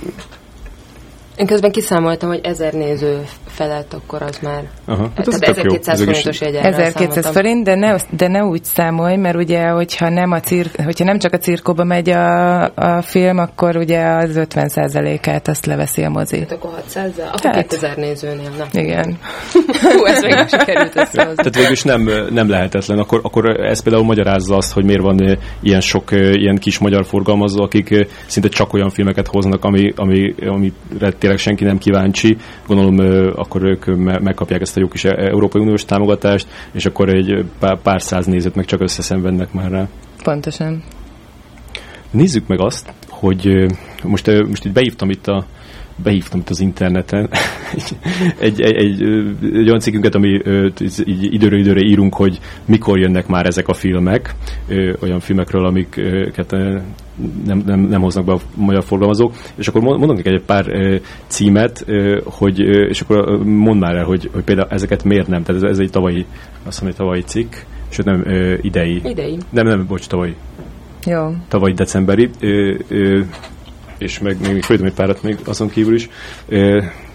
Én 1.40 1.46
közben 1.46 1.70
kiszámoltam, 1.70 2.28
hogy 2.28 2.40
ezer 2.42 2.72
néző 2.72 3.22
felett 3.46 3.94
akkor 3.94 4.22
az 4.22 4.38
már. 4.42 4.62
Aha, 4.84 5.02
hát 5.02 5.24
tehát 5.24 5.42
1200 5.42 6.02
forintos 6.02 6.40
jegyára 6.40 6.68
1200 6.68 7.26
forint, 7.26 7.64
de 7.64 7.74
ne, 7.74 7.96
de 8.10 8.28
ne 8.28 8.44
úgy 8.44 8.64
számolj, 8.64 9.16
mert 9.16 9.36
ugye, 9.36 9.68
hogyha 9.68 10.08
nem, 10.08 10.30
a 10.30 10.40
cir, 10.40 10.70
hogyha 10.84 11.04
nem 11.04 11.18
csak 11.18 11.32
a 11.32 11.38
cirkóba 11.38 11.84
megy 11.84 12.10
a, 12.10 12.62
a 12.64 13.02
film, 13.02 13.38
akkor 13.38 13.76
ugye 13.76 14.04
az 14.04 14.30
50%-át 14.34 15.48
azt 15.48 15.66
leveszi 15.66 16.02
a 16.02 16.08
mozi. 16.08 16.38
Hát 16.38 16.52
akkor 16.52 16.70
600 16.70 17.12
akkor 17.32 17.54
hát, 17.54 17.68
2000 17.68 17.96
nézőnél, 17.96 18.50
nem? 18.58 18.68
Igen. 18.72 19.18
Hú, 19.82 20.04
ez 20.04 20.22
még 20.22 20.48
sikerült 20.48 20.96
összehozni. 20.96 21.36
Tehát 21.36 21.56
végülis 21.56 21.82
nem, 21.82 22.10
nem 22.30 22.48
lehetetlen. 22.48 22.98
Akkor, 22.98 23.20
akkor 23.22 23.60
ez 23.60 23.82
például 23.82 24.04
magyarázza 24.04 24.56
azt, 24.56 24.72
hogy 24.72 24.84
miért 24.84 25.02
van 25.02 25.38
ilyen 25.62 25.80
sok 25.80 26.10
ilyen 26.12 26.56
kis 26.56 26.78
magyar 26.78 27.06
forgalmazó, 27.06 27.62
akik 27.62 28.06
szinte 28.26 28.48
csak 28.48 28.72
olyan 28.72 28.90
filmeket 28.90 29.26
hoznak, 29.26 29.64
ami, 29.64 29.92
ami, 29.96 30.34
amire 30.46 31.10
tényleg 31.30 31.48
senki 31.48 31.64
nem 31.64 31.78
kíváncsi. 31.78 32.36
Gondolom 32.66 33.32
akkor 33.36 33.62
ők 33.62 33.86
megkapják 34.20 34.60
ezt 34.60 34.76
a 34.76 34.80
jó 34.80 34.88
kis 34.88 35.04
e- 35.04 35.28
Európai 35.28 35.62
Uniós 35.62 35.84
támogatást, 35.84 36.46
és 36.72 36.86
akkor 36.86 37.08
egy 37.08 37.44
pár, 37.58 37.78
pár 37.82 38.02
száz 38.02 38.26
nézőt 38.26 38.54
meg 38.54 38.64
csak 38.64 38.80
összeszenvednek 38.80 39.52
már 39.52 39.70
rá. 39.70 39.88
Pontosan. 40.22 40.82
Nézzük 42.10 42.46
meg 42.46 42.60
azt, 42.60 42.92
hogy 43.08 43.66
most, 44.02 44.46
most 44.48 44.64
itt 44.64 44.72
beívtam 44.72 45.10
itt 45.10 45.26
a 45.26 45.46
behívtam 46.02 46.40
itt 46.40 46.48
az 46.48 46.60
interneten 46.60 47.30
egy, 48.38 48.60
egy, 48.60 48.74
egy, 48.74 49.02
egy 49.42 49.68
olyan 49.68 49.80
cikkünket, 49.80 50.14
ami 50.14 50.40
így 51.04 51.32
időről 51.32 51.58
időre 51.58 51.80
írunk, 51.80 52.14
hogy 52.14 52.38
mikor 52.64 52.98
jönnek 52.98 53.26
már 53.26 53.46
ezek 53.46 53.68
a 53.68 53.74
filmek, 53.74 54.34
olyan 55.02 55.20
filmekről, 55.20 55.66
amiket 55.66 56.50
nem, 57.44 57.62
nem, 57.66 57.80
nem 57.80 58.00
hoznak 58.00 58.24
be 58.24 58.32
a 58.32 58.40
magyar 58.54 58.84
forgalmazók, 58.84 59.34
és 59.54 59.68
akkor 59.68 59.82
mondok 59.82 60.16
neked 60.16 60.32
egy 60.32 60.44
pár 60.46 60.64
címet, 61.26 61.86
hogy, 62.24 62.58
és 62.60 63.00
akkor 63.00 63.44
mondd 63.44 63.78
már 63.78 63.96
el, 63.96 64.04
hogy, 64.04 64.30
hogy 64.32 64.44
például 64.44 64.68
ezeket 64.70 65.04
miért 65.04 65.28
nem, 65.28 65.42
tehát 65.42 65.62
ez, 65.62 65.70
ez 65.70 65.78
egy 65.78 65.90
tavalyi, 65.90 66.26
azt 66.64 66.80
mondom, 66.80 66.98
egy 66.98 67.04
tavalyi 67.04 67.22
cikk, 67.22 67.54
sőt 67.88 68.06
nem, 68.06 68.24
idei. 68.60 69.00
Idei. 69.04 69.38
Nem, 69.50 69.66
nem, 69.66 69.86
bocs, 69.86 70.06
tavalyi. 70.06 70.34
Jó. 71.06 71.34
Tavalyi 71.48 71.74
decemberi. 71.74 72.30
Ö, 72.40 72.74
ö, 72.88 73.20
és 74.00 74.18
meg 74.18 74.40
még, 74.40 74.52
még 74.52 74.62
fölítom 74.62 74.88
egy 74.88 74.94
párat 74.94 75.22
még 75.22 75.38
azon 75.44 75.68
kívül 75.68 75.94
is. 75.94 76.08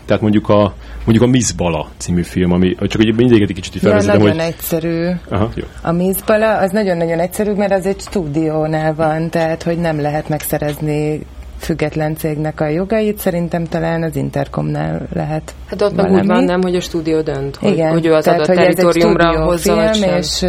Tehát 0.06 0.22
mondjuk 0.22 0.50
a, 0.50 0.74
mondjuk 1.06 1.22
a 1.22 1.32
Miss 1.32 1.52
Bala 1.52 1.90
című 1.98 2.22
film, 2.22 2.52
ami 2.52 2.76
csak 2.76 3.02
hogy 3.02 3.16
mindig 3.16 3.42
egy 3.42 3.54
kicsit 3.54 3.82
felvezetem, 3.82 4.20
ja, 4.20 4.26
nagyon 4.26 4.40
hogy... 4.40 4.54
egyszerű. 4.54 5.10
Aha, 5.30 5.50
jó. 5.56 5.64
A 5.82 5.92
Miss 5.92 6.18
Bala 6.26 6.58
az 6.58 6.72
nagyon-nagyon 6.72 7.20
egyszerű, 7.20 7.52
mert 7.52 7.72
az 7.72 7.86
egy 7.86 8.00
stúdiónál 8.00 8.96
van, 8.96 9.30
tehát 9.30 9.64
hogy 9.64 9.78
nem 9.78 10.02
lehet 10.02 10.30
megszerezni 10.30 11.26
független 11.60 12.16
cégnek 12.16 12.62
a 12.62 12.68
jogait, 12.68 13.18
szerintem 13.18 13.64
talán 13.64 14.04
az 14.04 14.16
Intercomnál 14.16 15.08
lehet. 15.14 15.54
Hát 15.66 15.82
ott 15.82 15.96
meg 15.96 16.12
úgy 16.12 16.26
van, 16.26 16.44
nem, 16.44 16.62
hogy 16.62 16.76
a 16.76 16.82
stúdió 16.82 17.22
dönt, 17.22 17.56
hogy, 17.56 17.72
Igen, 17.72 17.92
hogy 17.92 18.06
ő 18.06 18.14
az 18.14 18.24
tehát, 18.24 18.40
adott 18.40 18.56
territoriumra 18.56 19.44
hozza, 19.44 19.76
vagy 19.76 19.96
sem. 19.96 20.18
és 20.18 20.40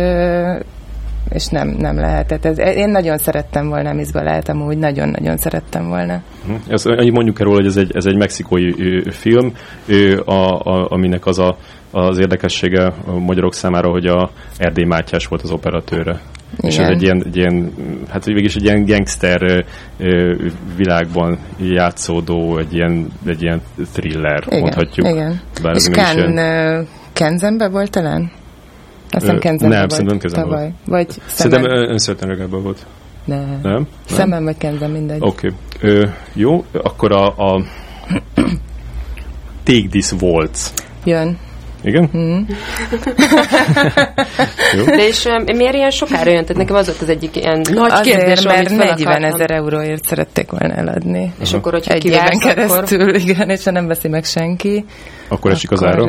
és 1.31 1.47
nem, 1.47 1.69
nem 1.69 1.97
lehetett. 1.97 2.45
Ez, 2.45 2.59
én 2.59 2.89
nagyon 2.89 3.19
szerettem 3.19 3.69
volna 3.69 3.93
Miss 3.93 4.11
Balát, 4.11 4.49
amúgy 4.49 4.79
nagyon-nagyon 4.79 5.37
szerettem 5.37 5.89
volna. 5.89 6.23
Hm. 6.47 6.53
Ez, 6.69 6.85
annyit 6.85 7.13
mondjuk 7.13 7.41
el 7.41 7.45
róla, 7.45 7.57
hogy 7.57 7.67
ez 7.67 7.77
egy, 7.77 7.97
ez 7.97 8.05
egy 8.05 8.17
mexikói 8.17 8.73
film, 9.11 9.53
a, 10.25 10.33
a, 10.33 10.87
aminek 10.91 11.27
az 11.27 11.39
a, 11.39 11.57
az 11.91 12.19
érdekessége 12.19 12.93
a 13.07 13.19
magyarok 13.19 13.55
számára, 13.55 13.91
hogy 13.91 14.07
a 14.07 14.31
Erdély 14.57 14.85
Mátyás 14.85 15.27
volt 15.27 15.43
az 15.43 15.51
operatőre. 15.51 16.21
Igen. 16.59 16.71
És 16.71 16.79
ez 16.79 16.89
egy 16.89 17.03
ilyen, 17.03 17.23
egy 17.27 17.37
ilyen 17.37 17.73
hát 18.09 18.25
végig 18.25 18.51
egy 18.55 18.65
ilyen 18.65 18.85
gangster 18.85 19.65
világban 20.77 21.39
játszódó, 21.59 22.59
egy 22.59 22.75
ilyen, 22.75 23.09
egy 23.27 23.43
ilyen 23.43 23.61
thriller, 23.93 24.43
igen, 24.47 24.61
mondhatjuk. 24.61 25.09
Igen. 25.09 25.41
Bár 25.63 25.75
és 25.75 25.89
Ken, 25.93 26.17
ilyen... 26.17 26.87
Kenzenbe 27.13 27.69
volt 27.69 27.91
talán? 27.91 28.31
Azt 29.11 29.25
hiszem 29.25 29.39
Kenzenben 29.39 29.79
Nem, 29.79 29.89
szerintem 29.89 30.19
Kenzenben 30.19 30.51
tavaly. 30.51 30.73
Vagy 30.87 31.07
Szerintem 31.27 31.65
önszörtenregában 31.71 32.63
volt. 32.63 32.87
Nem. 33.25 33.61
Nem? 33.63 33.87
Szemem 34.05 34.45
vagy 34.45 34.57
Kenzen, 34.59 34.91
mindegy. 34.91 35.19
Oké. 35.21 35.53
Okay. 35.83 36.05
jó, 36.33 36.65
akkor 36.73 37.13
a, 37.13 37.27
a 37.27 37.63
Take 39.65 39.89
This 39.91 40.13
Waltz. 40.13 40.73
Jön. 41.05 41.39
Igen? 41.83 42.11
Mm. 42.17 42.43
De 44.87 45.07
és 45.07 45.25
um, 45.25 45.57
miért 45.57 45.75
ilyen 45.75 45.91
sokára 45.91 46.31
jön? 46.31 46.43
Tehát 46.43 46.57
nekem 46.57 46.77
az 46.77 46.87
volt 46.87 47.01
az 47.01 47.09
egyik 47.09 47.37
ilyen 47.37 47.65
nagy 47.73 47.91
Azért, 47.91 48.17
kérdés, 48.17 48.43
mert 48.45 48.77
40 48.77 49.25
ezer 49.25 49.51
euróért 49.51 50.05
szerették 50.05 50.51
volna 50.51 50.75
eladni. 50.75 51.33
És 51.41 51.53
akkor, 51.53 51.73
hogyha 51.73 51.95
Egy 51.95 52.05
éven 52.05 52.39
keresztül, 52.39 53.01
akkor... 53.01 53.15
igen, 53.15 53.51
és 53.51 53.65
ha 53.65 53.71
nem 53.71 53.87
veszi 53.87 54.09
meg 54.09 54.25
senki, 54.25 54.85
akkor 55.29 55.51
esik 55.51 55.71
az 55.71 55.85
ára? 55.85 56.03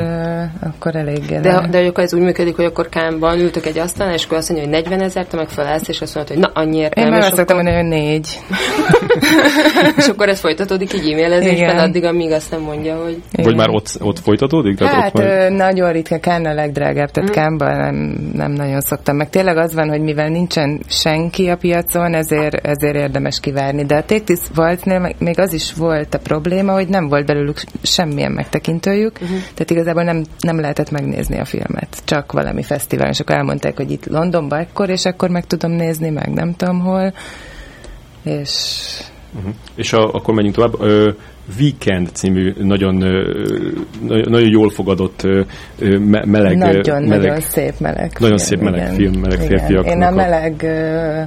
Akkor 0.62 0.96
elég 0.96 1.26
De, 1.26 1.68
de 1.70 1.78
akkor 1.78 2.04
ez 2.04 2.14
úgy 2.14 2.22
működik, 2.22 2.56
hogy 2.56 2.66
akkor 2.66 2.90
Kámban 2.90 3.40
ültök 3.40 3.66
egy 3.66 3.78
asztalon, 3.78 4.14
és 4.14 4.26
akkor 4.26 4.38
azt 4.38 4.50
mondja, 4.50 4.68
hogy 4.68 4.84
40 4.84 5.02
ezer, 5.02 5.26
te 5.26 5.38
meg 5.38 5.50
felállsz, 5.50 5.88
és 5.88 6.02
azt 6.02 6.16
mondod, 6.16 6.34
hogy 6.34 6.44
na, 6.44 6.62
annyiért 6.62 6.96
Én 6.98 7.04
nem. 7.04 7.14
Én 7.14 7.22
azt 7.22 7.38
akkor... 7.38 7.56
mondani, 7.56 7.76
hogy 7.76 7.86
négy. 7.86 8.28
és 9.98 10.08
akkor 10.08 10.30
ez 10.30 10.40
folytatódik 10.40 10.94
így 10.94 11.12
e-mailezésben, 11.12 11.78
addig, 11.78 12.04
amíg 12.04 12.32
azt 12.32 12.52
nem 12.52 12.62
mondja, 12.62 12.96
hogy... 12.96 13.22
Igen. 13.32 13.46
Vagy 13.46 13.56
már 13.56 13.70
ott, 13.70 13.98
ott 14.00 14.20
folytatódik? 14.20 14.78
Tehát 14.78 14.94
hát 14.94 15.16
ott 15.16 15.24
majd... 15.24 15.54
nagyon 15.54 15.92
ritka, 15.92 16.20
Kán 16.20 16.46
a 16.46 16.54
legdrágább, 16.54 17.12
tehát 17.12 17.30
mm. 17.30 17.34
Kámban 17.34 17.78
nem, 17.78 17.96
nem 18.34 18.52
nagyon 18.52 18.82
szoktam. 18.82 19.16
Meg 19.16 19.30
tényleg 19.30 19.58
az 19.58 19.74
van, 19.74 19.90
hogy 19.90 20.02
mivel 20.02 20.30
nincsen 20.30 20.82
senki 20.88 21.48
a 21.48 21.58
piacon, 21.58 22.14
ezért, 22.14 22.68
ezért 22.68 22.96
érdemes 22.96 23.40
kivárni. 23.40 23.86
De 23.86 23.96
a 23.96 24.04
Téktis 24.04 24.40
Valtnél 24.56 25.16
még 25.20 25.40
az 25.40 25.54
is 25.54 25.74
volt 25.74 26.14
a 26.14 26.20
probléma, 26.20 26.74
hogy 26.74 26.88
nem 26.88 27.08
volt 27.08 27.26
belőlük 27.26 27.62
semmilyen 27.82 28.32
megtekintőjük, 28.32 29.07
uh-huh. 29.14 29.38
tehát 29.38 29.72
igazából 29.72 30.04
nem, 30.04 30.24
nem 30.40 30.60
lehetett 30.60 30.92
megnézni 30.92 31.40
a 31.40 31.46
filmet, 31.46 32.02
csak 32.04 32.32
valami 32.32 32.64
fesztivál, 32.64 33.10
és 33.10 33.20
akkor 33.20 33.36
elmondták, 33.36 33.76
hogy 33.76 33.92
itt 33.92 34.06
Londonban 34.06 34.60
ekkor, 34.60 34.90
és 34.90 35.06
akkor 35.06 35.30
meg 35.30 35.46
tudom 35.46 35.72
nézni, 35.72 36.10
meg 36.10 36.34
nem 36.34 36.54
tudom 36.56 36.80
hol, 36.80 37.14
és... 38.24 38.74
Uh-huh. 39.38 39.54
És 39.76 39.94
a, 39.94 40.14
akkor 40.14 40.34
menjünk 40.34 40.56
tovább. 40.56 40.82
Ö, 40.82 41.12
Weekend 41.60 42.10
című 42.14 42.54
nagyon, 42.58 43.02
ö, 43.02 43.46
nagyon 44.08 44.50
jól 44.50 44.70
fogadott 44.70 45.24
ö, 45.24 45.42
meleg... 46.26 46.58
Nagyon, 46.58 47.04
meleg, 47.04 47.28
nagyon 47.28 47.42
szép 47.42 47.80
meleg 47.80 48.12
Nagyon 48.20 48.38
film, 48.38 48.50
szép 48.50 48.60
meleg 48.60 48.80
igen. 48.82 48.96
film, 48.96 49.22
meleg 49.22 49.44
igen. 49.44 49.58
férfiaknak. 49.58 49.94
Én 49.94 50.02
a 50.02 50.12
meleg... 50.12 50.64
Ö, 50.64 51.22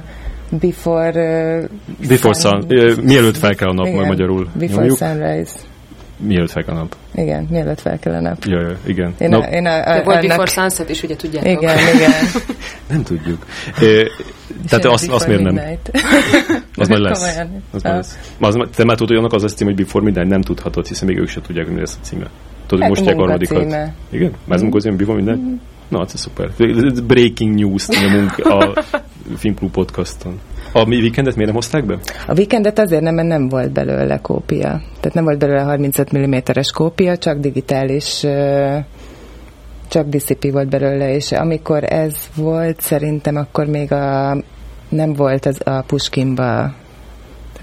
Before... 0.59 1.09
Uh, 1.09 2.07
Before 2.07 2.33
sun, 2.33 2.65
sun, 2.69 3.03
mielőtt 3.03 3.37
fel 3.37 3.55
kell 3.55 3.69
a 3.69 3.73
nap, 3.73 3.85
igen, 3.85 4.07
magyarul 4.07 4.47
Before 4.53 4.81
nyomjuk. 4.81 4.97
sunrise. 4.97 5.51
Mielőtt 6.21 6.51
fel 6.51 6.63
a 6.67 6.73
nap. 6.73 6.95
Igen, 7.15 7.47
mielőtt 7.49 7.79
fel 7.79 7.99
kell 7.99 8.13
a 8.13 8.19
nap. 8.19 8.43
Ja, 8.43 8.59
ja 8.59 8.77
igen. 8.85 9.13
Én, 9.17 9.33
a, 9.33 9.37
én 9.37 9.65
a, 9.65 9.77
a, 9.77 9.81
The 9.81 10.01
World 10.05 10.27
Before 10.27 10.49
Sunset 10.49 10.89
is 10.89 11.03
ugye 11.03 11.15
tudjátok. 11.15 11.51
Igen, 11.51 11.77
igen. 11.95 12.11
Nem 12.89 13.03
tudjuk. 13.03 13.45
É, 13.81 14.07
tehát 14.67 14.85
azt, 14.85 15.09
azt 15.09 15.27
miért 15.27 15.41
nem? 15.41 15.55
az 16.75 16.87
majd 16.87 17.01
lesz. 17.01 17.37
Az 17.71 17.81
majd 17.83 17.95
lesz. 17.95 18.33
Az, 18.39 18.53
te 18.75 18.83
már 18.83 18.95
tudod, 18.95 19.07
hogy 19.07 19.17
annak 19.17 19.33
az 19.33 19.41
lesz 19.41 19.53
cím, 19.53 19.67
hogy 19.67 19.75
Before 19.75 20.03
Midnight 20.03 20.29
nem 20.29 20.41
tudhatod, 20.41 20.87
hiszen 20.87 21.07
még 21.07 21.17
ők 21.17 21.29
se 21.29 21.41
tudják, 21.41 21.65
hogy 21.65 21.73
mi 21.73 21.79
lesz 21.79 21.97
a 22.01 22.05
címe. 22.05 22.29
Tudod, 22.67 22.83
hát 22.83 22.89
most 22.89 23.11
harmadikat. 23.11 23.61
Igen? 24.09 24.31
Már 24.45 24.57
ez 24.57 24.61
munkacíme 24.61 24.95
Before 24.95 25.21
Midnight? 25.21 25.41
Mm. 25.41 25.55
Na, 25.87 26.03
ez 26.03 26.19
szuper. 26.19 26.49
Breaking 27.07 27.55
news 27.55 27.87
nyomunk 27.87 28.37
a 28.37 28.83
Filmklub 29.37 29.71
podcaston. 29.71 30.39
A 30.73 30.85
mi 30.85 30.95
weekendet 30.95 31.35
miért 31.35 31.51
nem 31.51 31.59
hozták 31.61 31.85
be? 31.85 31.97
A 32.27 32.33
weekendet 32.33 32.79
azért 32.79 33.01
nem, 33.01 33.15
mert 33.15 33.27
nem 33.27 33.49
volt 33.49 33.71
belőle 33.71 34.17
kópia. 34.17 34.81
Tehát 34.99 35.13
nem 35.13 35.23
volt 35.23 35.39
belőle 35.39 35.61
35 35.61 36.17
mm-es 36.17 36.71
kópia, 36.71 37.17
csak 37.17 37.37
digitális 37.37 38.25
csak 39.91 40.07
DCP 40.07 40.51
volt 40.51 40.69
belőle, 40.69 41.13
és 41.13 41.31
amikor 41.31 41.83
ez 41.83 42.15
volt, 42.35 42.81
szerintem 42.81 43.35
akkor 43.35 43.65
még 43.65 43.91
a, 43.91 44.37
nem 44.89 45.13
volt 45.13 45.45
az 45.45 45.61
a 45.63 45.81
Puskinba 45.81 46.73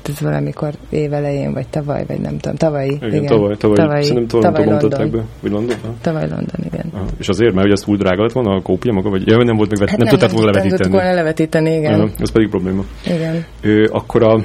tehát 0.03 0.21
ez 0.21 0.21
valamikor 0.21 0.73
évelején, 0.91 1.53
vagy 1.53 1.69
tavaly, 1.69 2.05
vagy 2.07 2.21
nem 2.21 2.39
tudom, 2.39 2.57
tavalyi. 2.57 2.93
Igen, 2.93 3.09
igen. 3.09 3.27
tavaly, 3.27 3.57
tavaly, 3.57 3.77
tavaly, 3.77 4.03
szerintem 4.03 4.41
tavaly, 4.41 4.65
tavaly 4.65 4.81
London. 4.81 5.11
be, 5.11 5.25
vagy 5.41 5.51
London? 5.51 5.77
Tavaly 6.01 6.29
London, 6.29 6.61
igen. 6.73 6.91
Aha. 6.95 7.05
És 7.19 7.29
azért, 7.29 7.53
mert 7.53 7.63
hogy 7.63 7.73
ez 7.73 7.81
túl 7.81 7.97
drága 7.97 8.23
lett 8.23 8.33
volna 8.33 8.55
a 8.55 8.63
kópia 8.63 8.93
maga, 8.93 9.11
vagy 9.11 9.27
ja, 9.27 9.37
nem 9.37 9.57
volt 9.57 9.71
még, 9.71 9.79
hát 9.79 9.99
nem, 9.99 10.07
nem 10.07 10.19
tudtad 10.19 10.33
volna 10.33 10.51
levetíteni. 10.51 10.83
Nem 10.83 11.01
volna 11.01 11.15
levetíteni, 11.15 11.71
igen. 11.75 12.01
Aha, 12.01 12.09
ez 12.19 12.33
pedig 12.33 12.49
probléma. 12.49 12.85
Igen. 13.07 13.45
Ő, 13.61 13.89
akkor 13.93 14.23
a, 14.23 14.41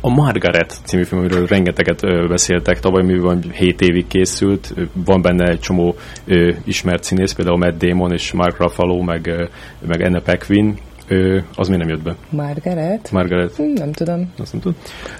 a 0.00 0.08
Margaret 0.08 0.74
című 0.84 1.02
film, 1.02 1.20
amiről 1.20 1.46
rengeteget 1.46 2.04
ö, 2.04 2.26
beszéltek, 2.28 2.80
tavaly 2.80 3.04
mi 3.04 3.18
van 3.18 3.42
7 3.52 3.80
évig 3.80 4.06
készült, 4.06 4.74
van 5.04 5.22
benne 5.22 5.50
egy 5.50 5.60
csomó 5.60 5.94
ö, 6.24 6.52
ismert 6.64 7.02
színész, 7.02 7.32
például 7.32 7.58
Matt 7.58 7.78
Damon 7.78 8.12
és 8.12 8.32
Mark 8.32 8.58
Ruffalo, 8.58 9.02
meg, 9.02 9.26
ö, 9.26 9.44
meg 9.86 10.00
Anna 10.00 10.20
Paquin, 10.20 10.78
Ö, 11.10 11.38
az 11.54 11.68
még 11.68 11.78
nem 11.78 11.88
jött 11.88 12.02
be. 12.02 12.14
Margaret? 12.28 13.10
Margaret. 13.12 13.56
Hm, 13.56 13.62
nem 13.62 13.92
tudom. 13.92 14.32
Azt 14.38 14.52
nem 14.52 14.60
tudom. 14.60 14.76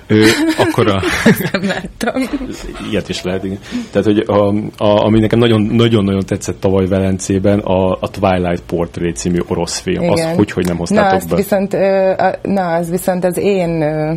Ö, 0.06 0.26
akkor 0.58 0.88
a... 0.88 1.02
nem 1.52 1.62
láttam. 1.62 2.22
Ilyet 2.90 3.08
is 3.08 3.22
lehet, 3.22 3.44
igen. 3.44 3.58
Tehát, 3.90 4.06
hogy 4.06 4.18
a, 4.18 4.48
a, 4.84 5.04
ami 5.04 5.20
nekem 5.20 5.38
nagyon-nagyon 5.38 6.24
tetszett 6.26 6.60
tavaly 6.60 6.86
Velencében, 6.86 7.58
a, 7.58 7.92
a 7.92 8.10
Twilight 8.10 8.62
Portrait 8.66 9.16
című 9.16 9.38
orosz 9.46 9.78
film. 9.78 10.02
Igen. 10.02 10.12
Az 10.12 10.36
hogy, 10.36 10.50
hogy 10.50 10.66
nem 10.66 10.76
hoztátok 10.76 11.20
na, 11.20 11.28
be? 11.28 11.36
Viszont, 11.36 11.74
ö, 11.74 12.10
a, 12.18 12.38
na, 12.42 12.74
az 12.74 12.90
viszont 12.90 13.24
az 13.24 13.36
én... 13.36 13.82
Ö, 13.82 14.14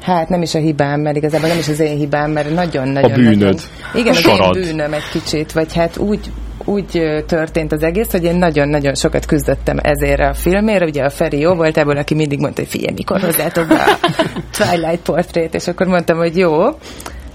Hát 0.00 0.28
nem 0.28 0.42
is 0.42 0.54
a 0.54 0.58
hibám, 0.58 1.00
mert 1.00 1.16
igazából 1.16 1.48
nem 1.48 1.58
is 1.58 1.68
az 1.68 1.80
én 1.80 1.96
hibám, 1.96 2.30
mert 2.30 2.54
nagyon-nagyon... 2.54 3.10
A 3.10 3.14
bűnöd. 3.14 3.38
Nagyon, 3.38 3.60
igen, 3.94 4.14
a 4.40 4.54
én 4.54 4.62
bűnöm 4.62 4.92
egy 4.92 5.08
kicsit, 5.12 5.52
vagy 5.52 5.74
hát 5.74 5.96
úgy 5.96 6.30
úgy 6.66 7.22
történt 7.26 7.72
az 7.72 7.82
egész, 7.82 8.10
hogy 8.10 8.24
én 8.24 8.36
nagyon-nagyon 8.36 8.94
sokat 8.94 9.26
küzdöttem 9.26 9.76
ezért 9.82 10.20
a 10.20 10.34
filmért. 10.34 10.88
Ugye 10.88 11.04
a 11.04 11.10
Feri 11.10 11.38
jó 11.38 11.54
volt 11.54 11.76
ebből, 11.76 11.96
aki 11.96 12.14
mindig 12.14 12.38
mondta, 12.38 12.60
hogy 12.60 12.70
figyelj, 12.70 12.94
mikor 12.94 13.20
hozzátok 13.20 13.66
be 13.66 13.74
a 13.74 13.98
Twilight 14.56 15.02
portrét, 15.02 15.54
és 15.54 15.68
akkor 15.68 15.86
mondtam, 15.86 16.16
hogy 16.16 16.36
jó, 16.36 16.64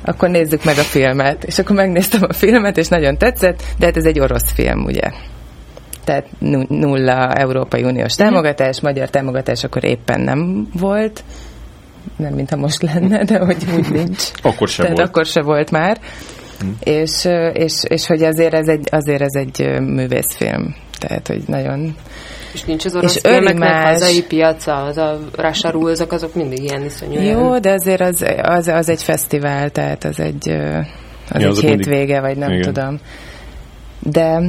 akkor 0.05 0.29
nézzük 0.29 0.63
meg 0.63 0.77
a 0.77 0.81
filmet. 0.83 1.43
És 1.43 1.59
akkor 1.59 1.75
megnéztem 1.75 2.21
a 2.27 2.33
filmet, 2.33 2.77
és 2.77 2.87
nagyon 2.87 3.17
tetszett, 3.17 3.63
de 3.77 3.85
hát 3.85 3.97
ez 3.97 4.05
egy 4.05 4.19
orosz 4.19 4.51
film, 4.51 4.83
ugye 4.83 5.11
tehát 6.03 6.25
nulla 6.69 7.33
Európai 7.33 7.83
Uniós 7.83 8.15
támogatás, 8.15 8.81
magyar 8.81 9.09
támogatás 9.09 9.63
akkor 9.63 9.83
éppen 9.83 10.21
nem 10.21 10.67
volt, 10.79 11.23
nem 12.15 12.33
mintha 12.33 12.55
most 12.55 12.81
lenne, 12.81 13.23
de 13.23 13.39
hogy 13.39 13.65
úgy 13.75 13.89
nincs. 13.89 14.23
akkor 14.41 14.67
se 14.67 14.81
Tehát 14.81 14.97
volt. 14.97 15.09
akkor 15.09 15.25
se 15.25 15.41
volt 15.41 15.71
már. 15.71 15.99
Mm. 16.65 16.71
És, 16.83 17.27
és, 17.53 17.73
és 17.87 18.07
hogy 18.07 18.23
azért 18.23 18.53
ez 18.53 18.67
egy, 18.67 18.87
azért 18.91 19.21
ez 19.21 19.33
egy 19.33 19.79
művészfilm. 19.79 20.75
Tehát, 20.99 21.27
hogy 21.27 21.43
nagyon... 21.47 21.95
És 22.53 22.63
nincs 22.63 22.85
az 22.85 22.95
orosz 22.95 23.15
és 23.15 23.21
filmeknek 23.21 23.85
hazai 23.85 24.23
piaca, 24.23 24.83
az 24.83 24.97
a 24.97 25.19
Russia 25.35 25.69
Rules, 25.69 25.99
azok 25.99 26.35
mindig 26.35 26.63
ilyen 26.63 26.83
iszonyú. 26.83 27.21
Jó, 27.21 27.59
de 27.59 27.71
azért 27.71 28.01
az, 28.01 28.25
az, 28.41 28.67
az 28.67 28.89
egy 28.89 29.03
fesztivál, 29.03 29.69
tehát 29.69 30.03
az 30.03 30.19
egy, 30.19 30.49
az 31.29 31.41
ja, 31.41 31.47
egy 31.47 31.59
hétvége, 31.59 31.95
mindig... 31.95 32.19
vagy 32.21 32.37
nem 32.37 32.51
Igen. 32.51 32.61
tudom. 32.61 32.99
De 33.99 34.41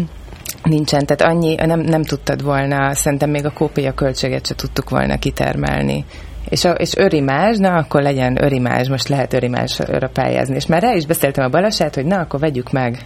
nincsen, 0.62 1.06
tehát 1.06 1.34
annyi, 1.34 1.54
nem, 1.54 1.80
nem 1.80 2.02
tudtad 2.02 2.42
volna, 2.42 2.94
szerintem 2.94 3.30
még 3.30 3.44
a 3.44 3.50
kópia 3.50 3.92
költséget 3.92 4.46
se 4.46 4.54
tudtuk 4.54 4.90
volna 4.90 5.18
kitermelni. 5.18 6.04
És, 6.52 6.64
a, 6.64 6.70
és 6.70 6.96
örimázs, 6.96 7.58
na 7.58 7.76
akkor 7.76 8.02
legyen 8.02 8.44
örimázs, 8.44 8.88
most 8.88 9.08
lehet 9.08 9.32
örimázsra 9.32 10.08
pályázni. 10.08 10.54
És 10.54 10.66
már 10.66 10.82
rá 10.82 10.94
is 10.94 11.06
beszéltem 11.06 11.44
a 11.44 11.48
balasát, 11.48 11.94
hogy 11.94 12.04
na 12.04 12.18
akkor 12.18 12.40
vegyük 12.40 12.70
meg. 12.70 12.98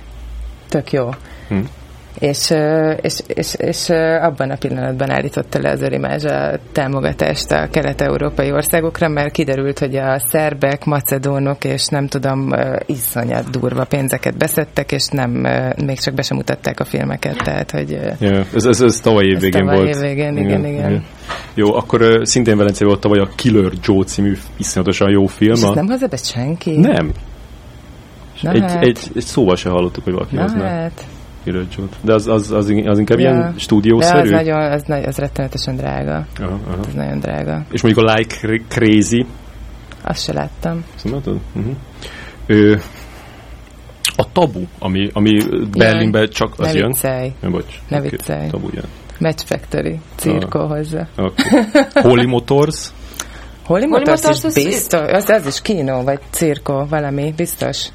Tök 0.68 0.92
jó. 0.92 1.08
Hm 1.48 1.58
és, 2.18 2.54
és, 3.00 3.20
és, 3.26 3.54
és 3.54 3.88
abban 4.20 4.50
a 4.50 4.56
pillanatban 4.56 5.10
állította 5.10 5.58
le 5.60 5.70
az 5.70 5.82
Örimázs 5.82 6.24
a 6.24 6.58
támogatást 6.72 7.50
a 7.50 7.68
kelet-európai 7.70 8.52
országokra, 8.52 9.08
mert 9.08 9.32
kiderült, 9.32 9.78
hogy 9.78 9.96
a 9.96 10.18
szerbek, 10.18 10.84
macedónok 10.84 11.64
és 11.64 11.86
nem 11.86 12.06
tudom, 12.06 12.52
iszonyat 12.86 13.50
durva 13.50 13.84
pénzeket 13.84 14.36
beszedtek, 14.36 14.92
és 14.92 15.06
nem, 15.06 15.30
még 15.84 15.98
csak 16.00 16.14
be 16.14 16.22
sem 16.22 16.36
mutatták 16.36 16.80
a 16.80 16.84
filmeket, 16.84 17.36
tehát, 17.36 17.70
hogy... 17.70 17.90
Yeah, 18.18 18.46
ez, 18.54 18.64
ez, 18.64 18.80
ez 18.80 19.00
tavaly 19.00 19.24
év 19.24 19.40
végén 19.40 19.64
volt. 19.64 19.76
Tavaly 19.76 19.88
év 19.88 19.98
végén, 20.00 20.36
igen, 20.36 20.46
igen. 20.46 20.64
igen. 20.64 20.90
igen. 20.90 21.04
Jó, 21.54 21.74
akkor 21.74 22.02
uh, 22.02 22.22
szintén 22.22 22.56
Velencében 22.56 22.88
volt 22.88 23.00
tavaly 23.00 23.18
a 23.18 23.28
Killer 23.34 23.72
Joe 23.82 24.04
című 24.04 24.36
iszonyatosan 24.56 25.10
jó 25.10 25.26
film. 25.26 25.54
És 25.54 25.62
a... 25.62 25.74
nem 25.74 25.86
hozzá 25.86 26.06
be 26.06 26.16
senki? 26.16 26.76
Nem. 26.76 27.12
Na 28.40 28.52
egy, 28.52 28.60
hát. 28.60 28.82
egy, 28.82 28.98
egy 29.14 29.22
szóval 29.22 29.56
se 29.56 29.68
hallottuk, 29.68 30.04
hogy 30.04 30.12
valaki 30.12 30.34
Na. 30.34 30.62
Hát 30.62 31.04
kiröcsót. 31.46 31.96
De 32.00 32.14
az, 32.14 32.26
az, 32.26 32.50
az, 32.50 32.72
az 32.84 32.98
inkább 32.98 33.18
ja. 33.18 33.30
ilyen 33.30 33.54
stúdiószerű? 33.58 34.28
De 34.28 34.36
az 34.36 34.44
nagyon, 34.44 34.72
az, 34.72 34.82
nagy, 34.82 35.04
az 35.04 35.16
rettenetesen 35.16 35.76
drága. 35.76 36.26
Aha, 36.40 36.58
aha. 36.66 36.78
Az 36.86 36.94
nagyon 36.94 37.18
drága. 37.18 37.64
És 37.70 37.82
mondjuk 37.82 38.06
a 38.06 38.14
Like 38.14 38.60
Crazy? 38.68 39.26
Azt 40.02 40.22
se 40.22 40.32
láttam. 40.32 40.84
Látod? 41.04 41.40
Uh-huh. 41.54 41.74
Ö, 42.46 42.76
a 44.16 44.32
tabu, 44.32 44.60
ami, 44.78 45.10
ami 45.12 45.38
Berlinben 45.70 46.28
csak 46.28 46.54
az 46.56 46.66
ne 46.66 46.72
jön. 46.72 46.86
Viccelj. 46.86 47.32
Ja, 47.42 47.50
bocs. 47.50 47.80
Ne 47.88 47.96
okay. 47.96 48.08
viccelj. 48.08 48.48
Tabu 48.48 48.68
jön. 48.72 48.84
Match 49.18 49.46
Factory, 49.46 50.00
cirko 50.16 50.58
ah. 50.58 50.68
hozzá. 50.68 51.08
Okay. 51.16 51.62
Holy 52.08 52.24
Motors? 52.24 52.90
Holy 53.64 53.86
Motors, 53.86 54.22
Holy 54.22 54.30
Motors 54.30 54.44
is 54.44 54.64
biztos, 54.64 55.10
az, 55.10 55.28
az 55.28 55.46
is 55.46 55.60
kino, 55.62 56.02
vagy 56.02 56.20
cirko, 56.30 56.86
valami, 56.86 57.32
biztos. 57.36 57.88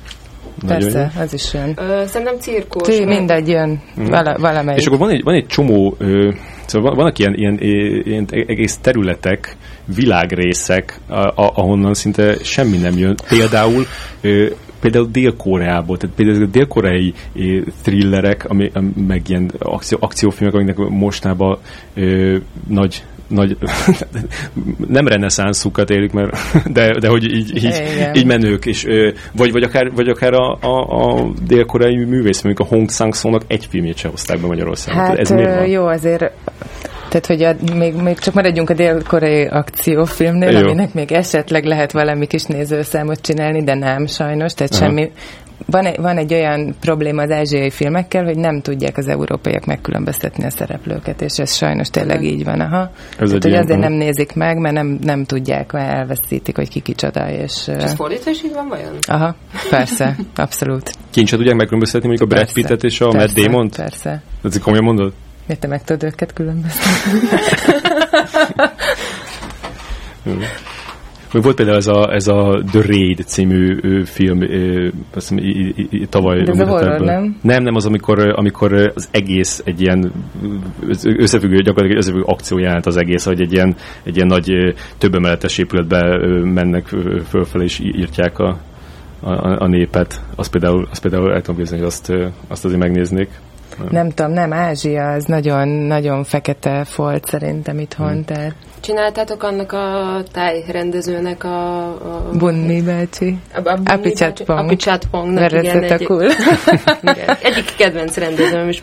Persze, 0.68 1.12
az 1.20 1.34
is 1.34 1.54
jön. 1.54 1.78
Ö, 1.78 2.04
szerintem 2.06 2.38
cirkós. 2.40 2.88
Tí, 2.88 3.06
mindegy, 3.06 3.48
jön 3.48 3.82
mm. 4.00 4.06
vala, 4.06 4.38
valamelyik. 4.40 4.80
És 4.80 4.86
akkor 4.86 5.00
van 5.00 5.10
egy, 5.10 5.24
van 5.24 5.34
egy 5.34 5.46
csomó, 5.46 5.96
ö, 5.98 6.30
szóval 6.66 6.96
vannak 6.96 7.20
ilyen, 7.20 7.34
ilyen, 7.36 7.58
ilyen 8.04 8.28
egész 8.30 8.78
területek, 8.82 9.58
világrészek, 9.96 11.00
a, 11.08 11.16
a, 11.16 11.52
ahonnan 11.56 11.94
szinte 11.94 12.36
semmi 12.44 12.78
nem 12.78 12.98
jön. 12.98 13.16
Például 13.30 13.86
ö, 14.22 14.46
például 14.82 15.08
Dél-Koreából, 15.12 15.98
tehát 15.98 16.16
például 16.16 16.44
a 16.44 16.48
dél-koreai 16.48 17.14
thrillerek, 17.84 18.46
ami, 18.50 18.72
meg 18.96 19.22
ilyen 19.30 19.52
akció, 19.60 19.98
akciófilmek, 20.02 20.56
amiknek 20.56 20.78
mostában 20.78 21.58
ö, 21.94 22.38
nagy 22.68 23.04
nagy, 23.32 23.58
nem 24.88 25.08
reneszánszukat 25.08 25.90
élik, 25.90 26.12
mert, 26.12 26.38
de, 26.78 27.00
de 27.00 27.08
hogy 27.08 27.24
így, 27.24 27.56
így, 27.56 27.82
így 28.14 28.26
menők, 28.26 28.66
és, 28.66 28.88
vagy, 29.36 29.52
vagy 29.52 29.64
akár, 29.64 29.92
vagy 29.92 30.08
akár 30.08 30.34
a, 30.34 30.58
a, 30.62 31.04
a 31.04 31.32
dél-koreai 31.48 32.06
művész, 32.06 32.42
mondjuk 32.42 32.68
a 32.68 32.76
Hong 32.76 32.90
Sang-sónak 32.90 33.42
egy 33.48 33.66
filmjét 33.70 33.98
se 33.98 34.08
hozták 34.08 34.40
be 34.40 34.48
Magyarországon. 34.48 35.02
Hát 35.02 35.18
Ez 35.18 35.30
miért 35.30 35.56
van? 35.56 35.68
jó, 35.68 35.86
azért 35.86 36.32
tehát, 37.12 37.26
hogy 37.26 37.44
a, 37.44 37.76
még, 37.76 37.94
még 37.94 38.20
csak 38.20 38.34
maradjunk 38.34 38.70
a 38.70 38.74
dél-koreai 38.74 39.46
akciófilmnél, 39.46 40.52
Jó. 40.52 40.60
aminek 40.60 40.94
még 40.94 41.12
esetleg 41.12 41.66
lehet 41.66 41.92
valami 41.92 42.28
kis 42.28 42.44
nézőszámot 42.44 43.22
csinálni, 43.22 43.64
de 43.64 43.76
nem 43.76 44.06
sajnos, 44.06 44.54
tehát 44.54 44.74
Aha. 44.74 44.84
semmi 44.86 45.12
van 45.66 45.86
egy, 45.86 45.98
van 46.00 46.18
egy 46.18 46.34
olyan 46.34 46.76
probléma 46.80 47.22
az 47.22 47.32
ázsiai 47.32 47.70
filmekkel, 47.70 48.24
hogy 48.24 48.38
nem 48.38 48.62
tudják 48.62 48.98
az 48.98 49.08
európaiak 49.08 49.66
megkülönböztetni 49.66 50.46
a 50.46 50.50
szereplőket, 50.50 51.22
és 51.22 51.38
ez 51.38 51.54
sajnos 51.56 51.90
tényleg 51.90 52.24
így 52.24 52.44
van. 52.44 52.60
Aha. 52.60 52.92
Ez 53.20 53.28
Tehát, 53.28 53.44
hogy 53.44 53.54
azért 53.54 53.80
nem 53.80 53.94
nézik 53.94 54.34
meg, 54.34 54.58
mert 54.58 54.76
nem, 54.76 55.00
nem 55.02 55.26
tudják, 55.26 55.72
mert 55.72 55.94
elveszítik, 55.94 56.56
hogy 56.56 56.70
ki 56.70 56.80
kicsoda. 56.80 57.30
És, 57.30 57.68
és 57.68 57.84
ez 57.84 57.94
fordítva 57.94 58.32
is 58.32 58.44
így 58.44 58.54
van 58.54 58.68
vajon? 58.68 58.98
Aha, 59.08 59.36
persze, 59.70 60.16
abszolút. 60.36 60.92
Kincs 61.10 61.30
tudják 61.30 61.56
megkülönböztetni 61.56 62.08
mondjuk 62.08 62.32
a 62.32 62.36
Brad 62.36 62.54
Pittet 62.54 62.84
és 62.84 63.02
a 63.02 63.12
Matt 63.12 63.32
Damon-t? 63.34 63.76
Persze. 63.76 64.22
Ez 64.44 64.60
komolyan 64.60 64.84
mondod? 64.86 65.14
Miért 65.46 65.62
te 65.62 65.68
meg 65.68 65.84
tudod 65.84 66.04
őket 66.04 66.34
különböztetni? 66.34 67.20
Még 71.34 71.44
volt 71.44 71.56
például 71.56 71.78
ez 71.78 71.88
a, 71.88 72.14
ez 72.14 72.28
a 72.28 72.62
The 72.72 72.82
Raid 72.88 73.24
című 73.26 73.80
film, 74.04 74.40
azt 75.14 75.30
hiszem, 75.30 76.08
tavaly. 76.10 76.44
De 76.44 76.52
ez 76.52 76.60
a 76.60 76.68
horror, 76.68 77.00
nem? 77.00 77.38
Nem, 77.42 77.64
nem 77.64 77.76
az, 77.76 77.86
amikor, 77.86 78.20
amikor 78.20 78.92
az 78.96 79.08
egész 79.12 79.62
egy 79.66 79.82
ilyen 79.82 80.12
összefüggő, 81.04 81.56
gyakorlatilag 81.56 81.98
összefüggő 81.98 82.26
akció 82.26 82.58
jelent 82.58 82.86
az 82.86 82.98
egész, 82.98 83.26
hogy 83.26 83.42
egy 83.42 83.54
ilyen, 83.54 83.76
egy 84.04 84.16
ilyen 84.16 84.28
nagy 84.28 84.74
többemeletes 84.98 85.58
épületbe 85.58 86.18
mennek 86.44 86.96
fölfelé 87.30 87.64
és 87.64 87.80
írtják 87.80 88.40
a 88.40 88.58
a, 89.22 89.64
a 89.64 89.68
népet. 89.68 90.22
Azt 90.36 90.52
például, 90.52 90.88
azt 90.92 91.02
például 91.02 91.34
el 91.34 91.42
tudom 91.42 91.56
képzelni, 91.56 91.84
hogy 91.84 91.92
azt, 91.94 92.14
azt 92.48 92.66
azért 92.66 92.80
megnéznék. 92.80 93.30
Nem 93.90 94.10
tudom, 94.10 94.32
nem, 94.32 94.54
Ázsia 94.54 95.12
az 95.12 95.26
nagyon, 95.26 95.68
nagyon 95.68 96.24
fekete 96.24 96.84
folt 96.84 97.26
szerintem 97.26 97.80
itthon, 97.80 98.12
hmm. 98.12 98.24
tehát 98.26 98.56
Csináltátok 98.82 99.44
annak 99.44 99.72
a 99.72 100.18
tájrendezőnek 100.32 101.44
a... 101.44 101.88
a 101.88 102.30
Bunmi 102.34 102.82
bácsi. 102.82 103.38
Apichatpong. 103.86 104.60
Apichatpongnak, 104.60 105.52
igen. 105.52 105.84
Egy, 105.84 106.04
cool. 106.04 106.24
igen. 107.02 107.38
Egyik 107.42 107.76
kedvenc 107.78 108.18
rendezőm, 108.18 108.68
és 108.68 108.82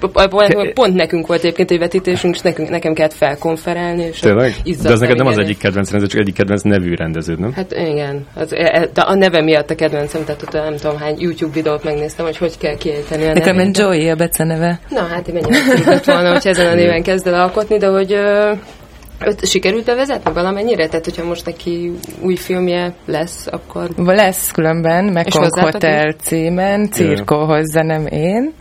pont 0.74 0.94
nekünk 0.94 1.26
volt 1.26 1.40
egyébként 1.40 1.70
egy 1.70 1.78
vetítésünk, 1.78 2.34
és 2.34 2.40
nekünk, 2.40 2.68
nekem 2.68 2.92
kellett 2.92 3.12
felkonferálni. 3.12 4.03
És 4.03 4.18
Tényleg? 4.18 4.55
De 4.82 4.90
ez 4.90 5.01
neked 5.01 5.16
nem 5.16 5.26
az 5.26 5.38
egyik 5.38 5.59
kedvenc 5.59 5.90
rendező, 5.90 6.12
csak 6.12 6.20
egyik 6.20 6.34
kedvenc 6.34 6.62
nevű 6.62 6.94
rendező, 6.94 7.34
nem? 7.38 7.53
Hát 7.53 7.72
igen. 7.72 8.26
Az, 8.34 8.53
e- 8.53 8.70
e- 8.72 8.88
de 8.92 9.01
a 9.01 9.14
neve 9.14 9.42
miatt 9.42 9.70
a 9.70 9.74
kedvencem, 9.74 10.24
tehát 10.24 10.42
ott 10.42 10.53
nem 10.53 10.76
tudom 10.76 10.99
hány 10.99 11.16
YouTube 11.18 11.53
videót 11.53 11.84
megnéztem, 11.84 12.24
hogy 12.24 12.36
hogy 12.36 12.59
kell 12.59 12.76
kiejteni 12.76 13.24
a 13.24 13.32
Nekem 13.32 13.59
egy 13.59 13.78
Joey 13.78 14.09
a 14.09 14.14
beceneve. 14.14 14.80
Na 14.88 15.03
hát 15.03 15.28
én 15.28 15.34
mennyire 15.34 16.01
volna, 16.05 16.32
hogy 16.32 16.46
ezen 16.46 16.66
a 16.66 16.74
néven 16.74 17.03
kezd 17.03 17.26
el 17.26 17.34
alkotni, 17.34 17.78
de 17.78 17.86
hogy 17.86 18.16
Öt, 19.21 19.47
sikerült 19.47 19.85
bevezetni 19.85 20.33
valamennyire? 20.33 20.87
Tehát, 20.89 21.05
hogyha 21.05 21.25
most 21.25 21.47
neki 21.47 21.93
új 22.21 22.37
filmje 22.37 22.95
lesz, 23.05 23.47
akkor... 23.51 23.91
Lesz 23.97 24.51
különben, 24.51 25.05
Mekong 25.05 25.59
Hotel 25.61 26.12
címen, 26.12 26.91
Cirkó 26.91 27.45
hozzá, 27.45 27.83
nem 27.83 28.07
én, 28.07 28.53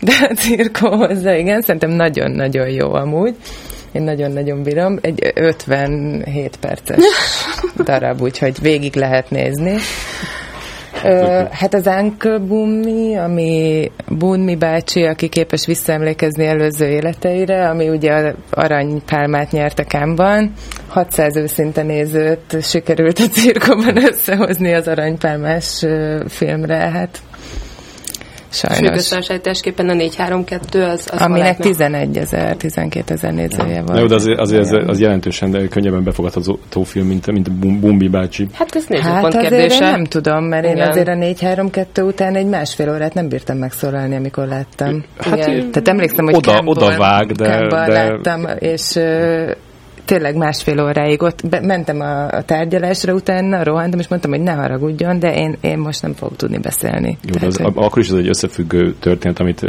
de 0.00 0.34
Cirkó 0.34 0.88
hozzá, 0.96 1.36
igen, 1.36 1.60
szerintem 1.60 1.90
nagyon-nagyon 1.90 2.68
jó 2.68 2.94
amúgy. 2.94 3.34
Én 3.92 4.02
nagyon-nagyon 4.02 4.62
bírom. 4.62 4.98
Egy 5.00 5.32
57 5.34 6.56
perces 6.56 6.98
darab, 7.84 8.22
úgyhogy 8.22 8.60
végig 8.60 8.94
lehet 8.94 9.30
nézni. 9.30 9.76
Ö, 11.04 11.42
hát 11.50 11.74
az 11.74 11.86
Uncle 11.86 12.38
Bunmi, 12.38 13.16
ami 13.16 13.90
Bunmi 14.08 14.56
bácsi, 14.56 15.04
aki 15.04 15.28
képes 15.28 15.66
visszaemlékezni 15.66 16.46
előző 16.46 16.86
életeire, 16.86 17.68
ami 17.68 17.88
ugye 17.88 18.34
aranypálmát 18.50 19.50
nyert 19.50 19.78
a 19.78 19.84
Kámban. 19.84 20.52
600 20.88 21.36
őszinte 21.36 21.82
nézőt 21.82 22.56
sikerült 22.62 23.18
a 23.18 23.28
cirkóban 23.28 24.04
összehozni 24.12 24.74
az 24.74 24.88
aranypálmás 24.88 25.84
filmre, 26.28 26.76
hát 26.76 27.18
sajnos. 28.56 28.96
összehasonlításképpen 28.96 29.88
a 29.88 29.94
432 29.94 30.82
az, 30.82 31.08
az 31.12 31.20
Aminek 31.20 31.56
11 31.56 32.16
ezer, 32.16 32.56
12 32.56 33.14
ezer 33.14 33.32
nézője 33.32 33.82
van. 33.82 33.98
Jó, 33.98 34.06
de 34.06 34.14
azért, 34.14 34.38
azért 34.38 34.60
az, 34.60 34.78
az 34.86 35.00
jelentősen 35.00 35.50
de 35.50 35.68
könnyebben 35.68 36.04
befogadható 36.04 36.82
film, 36.82 37.06
mint, 37.06 37.32
mint 37.32 37.48
a 37.48 37.50
Bumbi 37.80 38.08
bácsi. 38.08 38.48
Hát 38.52 38.74
ez 38.74 38.84
nézzük 38.86 39.06
hát 39.06 39.36
kérdése. 39.36 39.90
nem 39.90 40.04
tudom, 40.04 40.44
mert 40.44 40.64
én 40.64 40.76
Igen. 40.76 40.88
azért 40.88 41.08
a 41.08 41.14
432 41.14 42.02
után 42.02 42.34
egy 42.34 42.46
másfél 42.46 42.90
órát 42.90 43.14
nem 43.14 43.28
bírtam 43.28 43.56
megszólalni, 43.56 44.16
amikor 44.16 44.46
láttam. 44.46 45.04
Hát 45.18 45.36
Igen. 45.36 45.70
Tehát 45.70 45.88
emlékszem, 45.88 46.24
hogy 46.24 46.34
oda, 46.34 46.62
oda 46.64 46.96
vág, 46.96 47.32
de, 47.32 47.66
de... 47.68 47.86
láttam, 47.86 48.46
és 48.58 48.98
tényleg 50.06 50.36
másfél 50.36 50.80
óráig 50.80 51.22
ott 51.22 51.48
be, 51.48 51.60
mentem 51.60 52.00
a, 52.00 52.28
a 52.28 52.42
tárgyalásra 52.42 53.14
utána, 53.14 53.62
rohantam, 53.62 54.00
és 54.00 54.08
mondtam, 54.08 54.30
hogy 54.30 54.40
ne 54.40 54.52
haragudjon, 54.52 55.18
de 55.18 55.34
én, 55.34 55.56
én 55.60 55.78
most 55.78 56.02
nem 56.02 56.12
fogok 56.12 56.36
tudni 56.36 56.58
beszélni. 56.58 57.18
Jó, 57.22 57.32
Tehát, 57.32 57.48
az, 57.48 57.56
hogy... 57.56 57.72
akkor 57.74 58.02
is 58.02 58.08
ez 58.08 58.16
egy 58.16 58.28
összefüggő 58.28 58.94
történet, 58.98 59.40
amit 59.40 59.66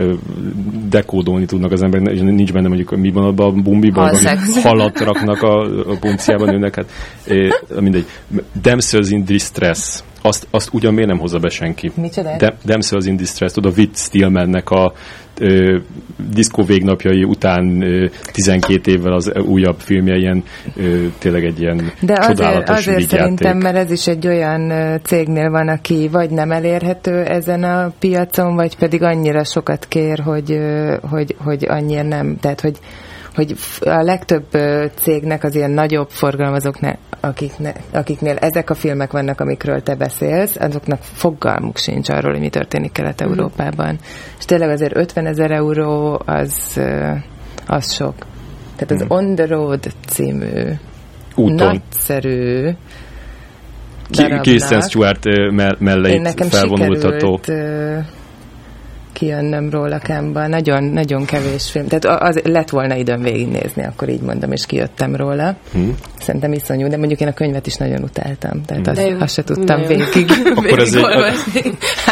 dekódolni 0.89 1.45
tudnak 1.45 1.71
az 1.71 1.83
emberek, 1.83 2.13
és 2.13 2.19
nincs 2.19 2.53
benne 2.53 2.67
mondjuk 2.67 2.95
mi 2.95 3.11
van 3.11 3.23
abban 3.23 3.47
a 3.47 3.61
bumbiban, 3.61 4.15
halat 4.63 4.99
raknak 4.99 5.41
a, 5.41 5.61
a 5.91 5.97
punciában 5.99 6.49
nőnek, 6.49 6.75
hát 6.75 6.91
mindegy. 7.79 8.05
Damsels 8.61 9.09
in 9.09 9.25
distress 9.25 10.01
azt, 10.27 10.47
azt 10.51 10.69
ugyan 10.73 10.93
miért 10.93 11.09
nem 11.09 11.19
hozza 11.19 11.39
be 11.39 11.49
senki? 11.49 11.91
Micsoda? 11.95 12.37
De, 12.37 12.57
Damsels 12.65 13.05
in 13.05 13.15
Distress, 13.15 13.51
tudod, 13.51 13.71
a 13.71 13.75
Witt 13.79 13.95
Stillmannek 13.95 14.69
a 14.69 14.93
ö, 15.39 15.77
diszkó 16.33 16.63
végnapjai 16.63 17.23
után 17.23 17.81
ö, 17.81 18.07
12 18.31 18.91
évvel 18.91 19.13
az 19.13 19.31
újabb 19.45 19.79
filmje 19.79 20.15
ilyen 20.15 20.43
ö, 20.75 21.05
tényleg 21.17 21.43
egy 21.43 21.61
ilyen 21.61 21.91
De 21.99 22.17
azért, 22.19 22.69
azért 22.69 23.07
szerintem, 23.07 23.57
mert 23.57 23.75
ez 23.75 23.91
is 23.91 24.07
egy 24.07 24.27
olyan 24.27 24.71
cégnél 25.03 25.49
van, 25.49 25.67
aki 25.67 26.07
vagy 26.11 26.29
nem 26.29 26.51
elérhető 26.51 27.23
ezen 27.23 27.63
a 27.63 27.91
piacon, 27.99 28.55
vagy 28.55 28.77
pedig 28.77 29.03
annyira 29.03 29.43
sokat 29.43 29.85
kér, 29.87 30.19
hogy, 30.19 30.57
hogy, 31.09 31.35
hogy 31.37 31.65
annyira 31.67 32.03
nem. 32.03 32.37
Tehát, 32.39 32.61
hogy 32.61 32.77
hogy 33.37 33.55
a 33.79 34.03
legtöbb 34.03 34.45
cégnek 34.95 35.43
az 35.43 35.55
ilyen 35.55 35.71
nagyobb 35.71 36.09
forgalmazóknál, 36.09 36.97
akikne, 37.19 37.73
akiknél 37.91 38.35
ezek 38.35 38.69
a 38.69 38.73
filmek 38.73 39.11
vannak, 39.11 39.39
amikről 39.39 39.81
te 39.83 39.95
beszélsz, 39.95 40.55
azoknak 40.59 40.99
fogalmuk 41.01 41.77
sincs 41.77 42.09
arról, 42.09 42.31
hogy 42.31 42.39
mi 42.39 42.49
történik 42.49 42.91
Kelet-Európában. 42.91 43.91
Mm. 43.93 44.05
És 44.37 44.45
tényleg 44.45 44.69
azért 44.69 44.95
50 44.95 45.25
ezer 45.25 45.51
euró 45.51 46.21
az, 46.25 46.81
az 47.67 47.93
sok. 47.93 48.15
Tehát 48.75 48.91
az 48.91 49.03
mm. 49.03 49.17
On 49.17 49.35
the 49.35 49.45
Road 49.45 49.93
című 50.07 50.71
Úton. 51.35 51.55
nagyszerű 51.55 52.69
Kristen 54.41 54.81
Stewart 54.81 55.23
mellé 55.79 56.21
felvonultató. 56.49 57.39
Sikerült, 57.43 58.07
kijönnöm 59.17 59.69
róla 59.69 59.97
Kámba. 59.97 60.47
Nagyon, 60.47 60.83
nagyon 60.83 61.25
kevés 61.25 61.71
film. 61.71 61.87
Tehát 61.87 62.21
az 62.21 62.39
lett 62.43 62.69
volna 62.69 62.95
időm 62.95 63.21
végignézni, 63.21 63.83
akkor 63.85 64.09
így 64.09 64.21
mondom, 64.21 64.51
és 64.51 64.65
kijöttem 64.65 65.15
róla. 65.15 65.55
Hmm. 65.71 65.95
Szerintem 66.19 66.53
iszonyú, 66.53 66.87
de 66.87 66.97
mondjuk 66.97 67.19
én 67.19 67.27
a 67.27 67.33
könyvet 67.33 67.67
is 67.67 67.75
nagyon 67.75 68.03
utáltam. 68.03 68.61
Tehát 68.65 68.85
hmm. 68.85 69.13
azt, 69.13 69.21
azt 69.21 69.33
se 69.33 69.43
tudtam 69.43 69.81
végig, 69.87 70.29
akkor 70.55 70.79
ez, 70.79 70.93
egy, 70.93 71.03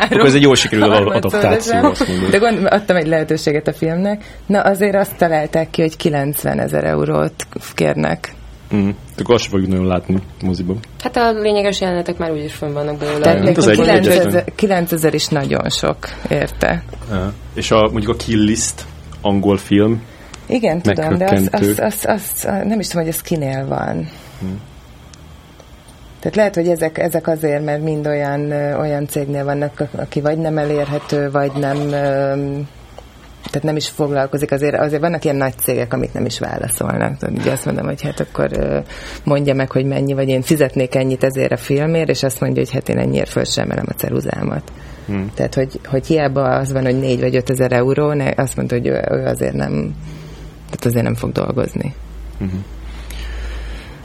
akkor 0.10 0.26
ez 0.26 0.34
egy 0.34 0.42
jól 0.42 0.56
sikerült 0.56 1.14
adaptáció, 1.14 1.80
azt. 1.80 2.30
De 2.32 2.38
gond, 2.38 2.68
adtam 2.70 2.96
egy 2.96 3.08
lehetőséget 3.08 3.68
a 3.68 3.74
filmnek. 3.74 4.24
Na 4.46 4.60
azért 4.60 4.96
azt 4.96 5.18
találták 5.18 5.70
ki, 5.70 5.82
hogy 5.82 5.98
90 5.98 6.60
ezer 6.60 6.84
eurót 6.84 7.48
kérnek 7.74 8.35
Mm. 8.76 8.90
Akkor 9.18 9.34
azt 9.34 9.44
sem 9.44 9.52
fogjuk 9.52 9.70
nagyon 9.70 9.88
látni 9.88 10.22
moziban. 10.42 10.80
Hát 11.00 11.18
a 11.18 11.32
lényeges 11.32 11.82
jelenetek 11.82 12.18
már 12.18 12.32
úgyis 12.32 12.54
fönn 12.54 12.74
vannak 12.74 12.98
belőle. 12.98 13.22
Tehát 13.22 13.58
az 13.58 13.66
9000, 13.66 14.44
9000 14.56 15.14
is 15.14 15.28
nagyon 15.28 15.70
sok, 15.70 15.98
érte. 16.30 16.84
Ja. 17.10 17.34
És 17.54 17.72
a, 17.72 17.80
mondjuk 17.92 18.14
a 18.14 18.16
Kill 18.16 18.44
List 18.44 18.86
angol 19.22 19.58
film. 19.58 20.02
Igen, 20.48 20.82
tudom, 20.82 21.18
de 21.18 21.26
az, 21.26 21.48
az, 21.52 21.68
az, 21.68 21.80
az, 21.80 22.06
az, 22.06 22.44
nem 22.44 22.80
is 22.80 22.88
tudom, 22.88 23.04
hogy 23.04 23.14
ez 23.14 23.22
kinél 23.22 23.66
van. 23.68 24.10
Hmm. 24.40 24.62
Tehát 26.20 26.36
lehet, 26.36 26.56
hogy 26.56 26.68
ezek, 26.68 26.98
ezek 26.98 27.28
azért, 27.28 27.64
mert 27.64 27.84
mind 27.84 28.08
olyan, 28.08 28.52
olyan 28.80 29.08
cégnél 29.08 29.44
vannak, 29.44 29.84
aki 29.96 30.22
vagy 30.22 30.38
nem 30.38 30.58
elérhető, 30.58 31.32
vagy 31.32 31.52
nem 31.52 31.78
tehát 33.46 33.64
nem 33.64 33.76
is 33.76 33.90
foglalkozik, 33.90 34.52
azért, 34.52 34.76
azért 34.76 35.02
vannak 35.02 35.24
ilyen 35.24 35.36
nagy 35.36 35.58
cégek, 35.58 35.94
amik 35.94 36.14
nem 36.14 36.26
is 36.26 36.40
válaszolnak. 36.40 37.18
Tehát 37.18 37.38
ugye 37.38 37.52
azt 37.52 37.66
mondom, 37.66 37.86
hogy 37.86 38.02
hát 38.02 38.20
akkor 38.20 38.50
mondja 39.24 39.54
meg, 39.54 39.72
hogy 39.72 39.86
mennyi, 39.86 40.14
vagy 40.14 40.28
én 40.28 40.42
fizetnék 40.42 40.96
ennyit 40.96 41.24
ezért 41.24 41.52
a 41.52 41.58
filmért, 41.58 42.10
és 42.10 42.24
azt 42.24 42.40
mondja, 42.40 42.62
hogy 42.62 42.72
hát 42.72 42.90
én 42.90 42.98
ennyiért 42.98 43.30
föl 43.30 43.44
sem 43.44 43.64
emelem 43.64 43.86
a 43.88 43.94
ceruzámat. 43.94 44.72
Hmm. 45.06 45.32
Tehát, 45.34 45.56
hogy, 45.56 45.80
hogy 45.86 46.08
hiába 46.08 46.42
az 46.42 46.72
van, 46.72 46.84
hogy 46.84 47.00
4 47.00 47.20
vagy 47.20 47.36
5 47.36 47.50
ezer 47.50 47.72
euró, 47.72 48.14
ne, 48.14 48.32
azt 48.36 48.56
mondta, 48.56 48.76
hogy 48.76 48.88
ő, 48.88 49.04
ő 49.12 49.26
azért 49.26 49.54
nem, 49.54 49.96
tehát 50.66 50.86
azért 50.86 51.04
nem 51.04 51.16
fog 51.16 51.32
dolgozni. 51.32 51.94
Hmm. 52.38 52.64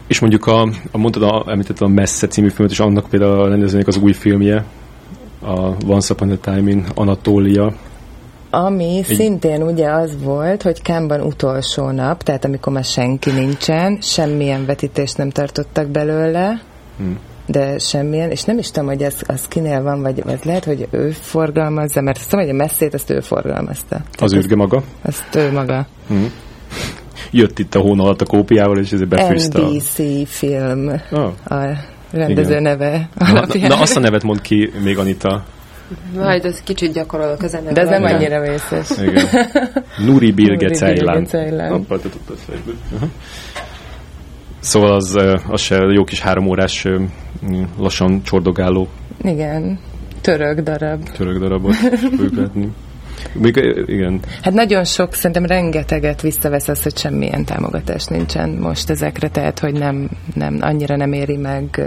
És 0.06 0.20
mondjuk 0.20 0.46
a, 0.46 0.62
a 0.90 0.98
mondtad, 0.98 1.22
a, 1.22 1.44
említett 1.46 1.80
a 1.80 1.88
Messze 1.88 2.26
című 2.26 2.48
filmet, 2.48 2.72
és 2.72 2.80
annak 2.80 3.08
például 3.08 3.40
a 3.40 3.48
rendezőnek 3.48 3.86
az 3.86 3.96
új 3.96 4.12
filmje, 4.12 4.64
a 5.42 5.84
Once 5.86 6.12
Upon 6.12 6.30
a 6.30 6.36
Time 6.36 6.70
in 6.70 6.84
Anatolia, 6.94 7.72
ami 8.50 8.96
Egy... 9.08 9.14
szintén 9.14 9.62
ugye 9.62 9.90
az 9.90 10.16
volt, 10.22 10.62
hogy 10.62 10.82
Kámban 10.82 11.20
utolsó 11.20 11.90
nap, 11.90 12.22
tehát 12.22 12.44
amikor 12.44 12.72
már 12.72 12.84
senki 12.84 13.30
nincsen, 13.30 13.98
semmilyen 14.00 14.66
vetítést 14.66 15.16
nem 15.16 15.30
tartottak 15.30 15.88
belőle, 15.88 16.60
hmm. 16.96 17.18
de 17.46 17.78
semmilyen, 17.78 18.30
és 18.30 18.42
nem 18.42 18.58
is 18.58 18.70
tudom, 18.70 18.88
hogy 18.88 19.02
ez 19.02 19.14
az 19.26 19.48
kinél 19.48 19.82
van, 19.82 20.02
vagy 20.02 20.22
ez 20.26 20.42
lehet, 20.42 20.64
hogy 20.64 20.88
ő 20.90 21.10
forgalmazza, 21.10 22.00
mert 22.00 22.16
azt 22.18 22.28
tudom, 22.28 22.44
hogy 22.44 22.54
a 22.54 22.56
messzét 22.56 22.94
azt 22.94 23.10
ő 23.10 23.20
forgalmazta. 23.20 24.00
Az 24.18 24.34
űrge 24.34 24.56
maga? 24.56 24.82
Azt 25.02 25.34
ő 25.34 25.52
maga. 25.52 25.86
Hmm. 26.08 26.32
Jött 27.30 27.58
itt 27.58 27.74
a 27.74 27.80
hóna 27.80 28.02
alatt 28.02 28.20
a 28.20 28.24
kópiával, 28.24 28.78
és 28.78 28.92
ezért 28.92 29.08
befűzte. 29.08 29.60
NBC 29.60 29.98
a... 29.98 30.26
film 30.26 31.00
oh. 31.10 31.32
a 31.44 31.76
rendező 32.10 32.50
Igen. 32.50 32.62
neve. 32.62 33.08
Na, 33.14 33.32
na, 33.32 33.68
na, 33.68 33.80
azt 33.80 33.96
a 33.96 34.00
nevet 34.00 34.22
mond 34.22 34.40
ki 34.40 34.70
még 34.82 34.98
Anita, 34.98 35.44
majd 36.14 36.44
ez 36.44 36.60
kicsit 36.60 36.92
gyakorolok 36.92 37.42
az 37.42 37.54
ennek. 37.54 37.72
De 37.72 37.80
ez 37.80 37.88
nem 37.88 38.04
annyira 38.04 38.40
vészes. 38.40 38.90
Igen. 38.98 39.26
Nuri 40.06 40.32
Bilge 40.32 40.70
Ceylan. 40.70 41.26
Szóval 44.60 44.92
az, 44.92 45.18
az 45.48 45.60
se 45.60 45.76
jó 45.76 46.04
kis 46.04 46.20
három 46.20 46.46
órás 46.46 46.86
lassan 47.78 48.22
csordogáló. 48.22 48.88
Igen. 49.22 49.78
Török 50.20 50.60
darab. 50.60 51.10
Török 51.16 51.38
darabot 51.38 51.74
fogjuk 51.74 52.36
látni. 52.36 52.72
igen. 53.86 54.20
Hát 54.42 54.54
nagyon 54.54 54.84
sok, 54.84 55.14
szerintem 55.14 55.46
rengeteget 55.46 56.20
visszavesz 56.20 56.68
az, 56.68 56.82
hogy 56.82 56.98
semmilyen 56.98 57.44
támogatás 57.44 58.04
nincsen 58.04 58.50
most 58.50 58.90
ezekre, 58.90 59.28
tehát 59.28 59.58
hogy 59.58 59.72
nem, 59.72 60.10
nem 60.34 60.58
annyira 60.60 60.96
nem 60.96 61.12
éri 61.12 61.36
meg 61.36 61.80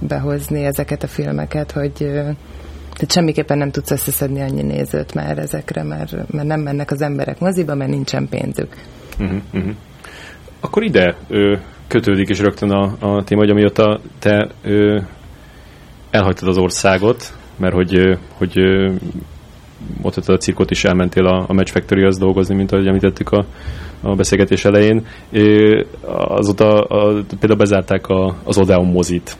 behozni 0.00 0.64
ezeket 0.64 1.02
a 1.02 1.06
filmeket, 1.06 1.72
hogy 1.72 2.10
Tehát 2.92 3.12
semmiképpen 3.12 3.58
nem 3.58 3.70
tudsz 3.70 3.90
összeszedni 3.90 4.40
annyi 4.40 4.62
nézőt 4.62 5.14
már 5.14 5.38
ezekre, 5.38 5.82
mert, 5.82 6.32
mert 6.32 6.46
nem 6.48 6.60
mennek 6.60 6.90
az 6.90 7.02
emberek 7.02 7.38
moziba, 7.38 7.74
mert 7.74 7.90
nincsen 7.90 8.28
pénzük. 8.28 8.76
Uh-huh, 9.18 9.40
uh-huh. 9.52 9.74
Akkor 10.60 10.82
ide 10.82 11.16
ö, 11.28 11.56
kötődik 11.86 12.28
is 12.28 12.38
rögtön 12.38 12.70
a, 12.70 12.96
a 13.00 13.24
téma, 13.24 13.40
hogy 13.40 13.50
amióta 13.50 14.00
te 14.18 14.48
ö, 14.62 15.00
elhagytad 16.10 16.48
az 16.48 16.58
országot, 16.58 17.32
mert 17.56 17.74
hogy, 17.74 18.18
hogy 18.36 18.58
ott 20.02 20.16
a 20.16 20.36
cirkot 20.36 20.70
is 20.70 20.84
elmentél 20.84 21.26
a, 21.26 21.44
a 21.48 21.52
Match 21.52 21.72
Factory-hoz 21.72 22.18
dolgozni, 22.18 22.54
mint 22.54 22.72
ahogy 22.72 22.86
említettük 22.86 23.30
a, 23.30 23.44
a 24.02 24.14
beszélgetés 24.14 24.64
elején. 24.64 25.06
Azóta 26.28 26.80
a, 26.80 27.24
például 27.38 27.58
bezárták 27.58 28.06
a, 28.06 28.36
az 28.44 28.58
Odeon 28.58 28.86
mozit. 28.86 29.36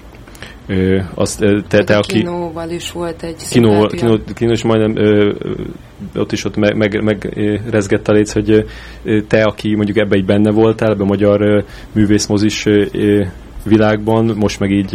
Azt, 1.15 1.45
te, 1.69 1.85
te, 1.85 1.97
aki... 1.97 2.19
Kinóval 2.19 2.71
is 2.71 2.93
volt 2.93 3.23
egy 3.23 3.37
Kinó, 3.51 3.87
kinó, 3.87 4.19
kinó 4.35 4.51
is 4.51 4.63
majdnem 4.63 4.97
ö, 4.97 5.33
ott 6.15 6.33
is 6.33 6.45
ott 6.45 6.57
meg, 6.57 6.77
meg, 6.77 7.03
meg 7.03 7.39
rezgett 7.71 8.09
a 8.09 8.13
léc, 8.13 8.33
hogy 8.33 8.67
te, 9.29 9.43
aki 9.43 9.75
mondjuk 9.75 9.97
ebbe 9.97 10.17
egy 10.17 10.25
benne 10.25 10.51
voltál, 10.51 10.91
ebbe 10.91 11.03
a 11.03 11.07
magyar 11.07 11.65
művészmozis 11.93 12.67
világban, 13.65 14.35
most 14.37 14.61
meg 14.61 14.71
így, 14.71 14.95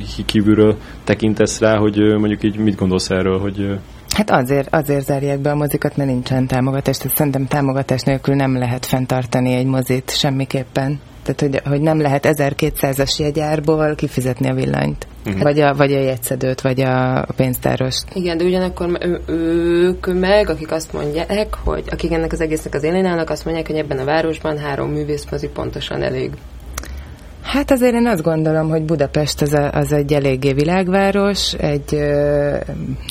így 0.00 0.24
kívülről 0.26 0.76
tekintesz 1.04 1.60
rá, 1.60 1.76
hogy 1.76 1.96
mondjuk 1.96 2.42
így 2.42 2.56
mit 2.56 2.76
gondolsz 2.76 3.10
erről, 3.10 3.38
hogy 3.38 3.78
Hát 4.14 4.30
azért, 4.30 4.74
azért 4.74 5.04
zárják 5.04 5.40
be 5.40 5.50
a 5.50 5.54
mozikat, 5.54 5.96
mert 5.96 6.10
nincsen 6.10 6.46
támogatás. 6.46 6.96
Tehát 6.96 7.16
szerintem 7.16 7.46
támogatás 7.46 8.02
nélkül 8.02 8.34
nem 8.34 8.58
lehet 8.58 8.86
fenntartani 8.86 9.52
egy 9.52 9.66
mozit 9.66 10.10
semmiképpen. 10.16 11.00
Tehát, 11.22 11.40
hogy, 11.40 11.60
hogy 11.64 11.80
nem 11.80 12.00
lehet 12.00 12.26
1200-as 12.28 13.16
jegyárból 13.18 13.94
kifizetni 13.94 14.48
a 14.48 14.54
villanyt. 14.54 15.06
Uh-huh. 15.26 15.42
Vagy, 15.42 15.60
a, 15.60 15.74
vagy 15.74 15.92
a 15.92 16.00
jegyszedőt, 16.00 16.60
vagy 16.60 16.80
a 16.80 17.26
pénztárost. 17.36 18.04
Igen, 18.14 18.36
de 18.36 18.44
ugyanakkor 18.44 18.98
ők 19.26 20.20
meg, 20.20 20.48
akik 20.48 20.72
azt 20.72 20.92
mondják, 20.92 21.54
hogy 21.54 21.84
akik 21.90 22.12
ennek 22.12 22.32
az 22.32 22.40
egésznek 22.40 22.74
az 22.74 22.82
élén 22.82 23.06
állnak, 23.06 23.30
azt 23.30 23.44
mondják, 23.44 23.66
hogy 23.66 23.76
ebben 23.76 23.98
a 23.98 24.04
városban 24.04 24.58
három 24.58 24.90
művészmozi 24.90 25.48
pontosan 25.48 26.02
elég. 26.02 26.30
Hát 27.42 27.70
azért 27.70 27.94
én 27.94 28.06
azt 28.06 28.22
gondolom, 28.22 28.68
hogy 28.68 28.82
Budapest 28.82 29.42
az, 29.42 29.52
a, 29.52 29.70
az 29.72 29.92
egy 29.92 30.12
eléggé 30.12 30.52
világváros, 30.52 31.52
egy 31.52 31.92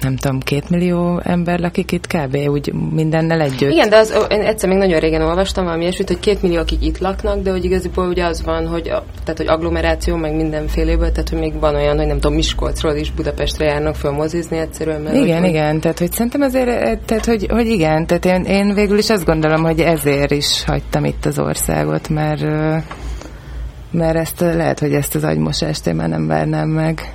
nem 0.02 0.16
tudom, 0.16 0.40
két 0.40 0.70
millió 0.70 1.22
ember 1.24 1.60
lakik 1.60 1.92
itt 1.92 2.08
kb. 2.08 2.36
úgy 2.48 2.74
mindennel 2.74 3.42
együtt. 3.42 3.72
Igen, 3.72 3.90
de 3.90 3.98
az, 3.98 4.28
én 4.30 4.42
egyszer 4.42 4.70
még 4.70 4.78
nagyon 4.78 5.00
régen 5.00 5.22
olvastam 5.22 5.64
valami 5.64 5.82
ilyesmit, 5.84 6.08
hogy 6.08 6.20
két 6.20 6.42
millió, 6.42 6.60
akik 6.60 6.86
itt 6.86 6.98
laknak, 6.98 7.42
de 7.42 7.52
hogy 7.52 7.66
igaziból 7.66 8.08
ugye 8.08 8.26
az 8.26 8.44
van, 8.44 8.68
hogy, 8.68 8.90
a, 8.90 9.04
tehát, 9.24 9.38
hogy 9.38 9.48
agglomeráció, 9.48 10.16
meg 10.16 10.36
mindenféléből, 10.36 11.12
tehát 11.12 11.30
hogy 11.30 11.40
még 11.40 11.60
van 11.60 11.76
olyan, 11.76 11.98
hogy 11.98 12.08
nem 12.08 12.20
tudom, 12.20 12.36
Miskolcról 12.36 12.96
is 12.96 13.12
Budapestre 13.12 13.66
járnak 13.66 13.96
föl 13.96 14.12
mozizni 14.12 14.58
egyszerűen. 14.58 15.02
Mert 15.02 15.16
igen, 15.16 15.40
hogy, 15.40 15.50
igen, 15.50 15.80
tehát 15.80 16.00
hogy 16.00 16.12
szerintem 16.12 16.42
azért, 16.42 16.68
e, 16.68 17.00
tehát 17.06 17.26
hogy, 17.26 17.48
hogy 17.50 17.68
igen, 17.68 18.06
tehát 18.06 18.26
én, 18.26 18.44
én 18.44 18.74
végül 18.74 18.98
is 18.98 19.10
azt 19.10 19.26
gondolom, 19.26 19.64
hogy 19.64 19.80
ezért 19.80 20.32
is 20.32 20.64
hagytam 20.64 21.06
itt 21.06 21.26
az 21.26 21.40
országot, 21.40 22.10
mert 22.10 22.42
mert 23.92 24.16
ezt 24.16 24.40
lehet, 24.40 24.80
hogy 24.80 24.94
ezt 24.94 25.16
az 25.16 25.24
agymosást 25.24 25.88
én 25.88 25.96
már 25.96 26.10
nem 26.10 26.28
várnám 26.28 26.70
meg. 26.70 27.14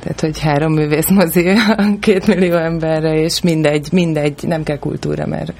Tehát, 0.00 0.20
hogy 0.20 0.40
három 0.40 0.72
művész 0.72 1.10
mozi 1.10 1.52
két 2.00 2.26
millió 2.26 2.56
emberre, 2.56 3.20
és 3.20 3.40
mindegy, 3.40 3.88
mindegy, 3.92 4.42
nem 4.42 4.62
kell 4.62 4.78
kultúra, 4.78 5.26
mert 5.26 5.52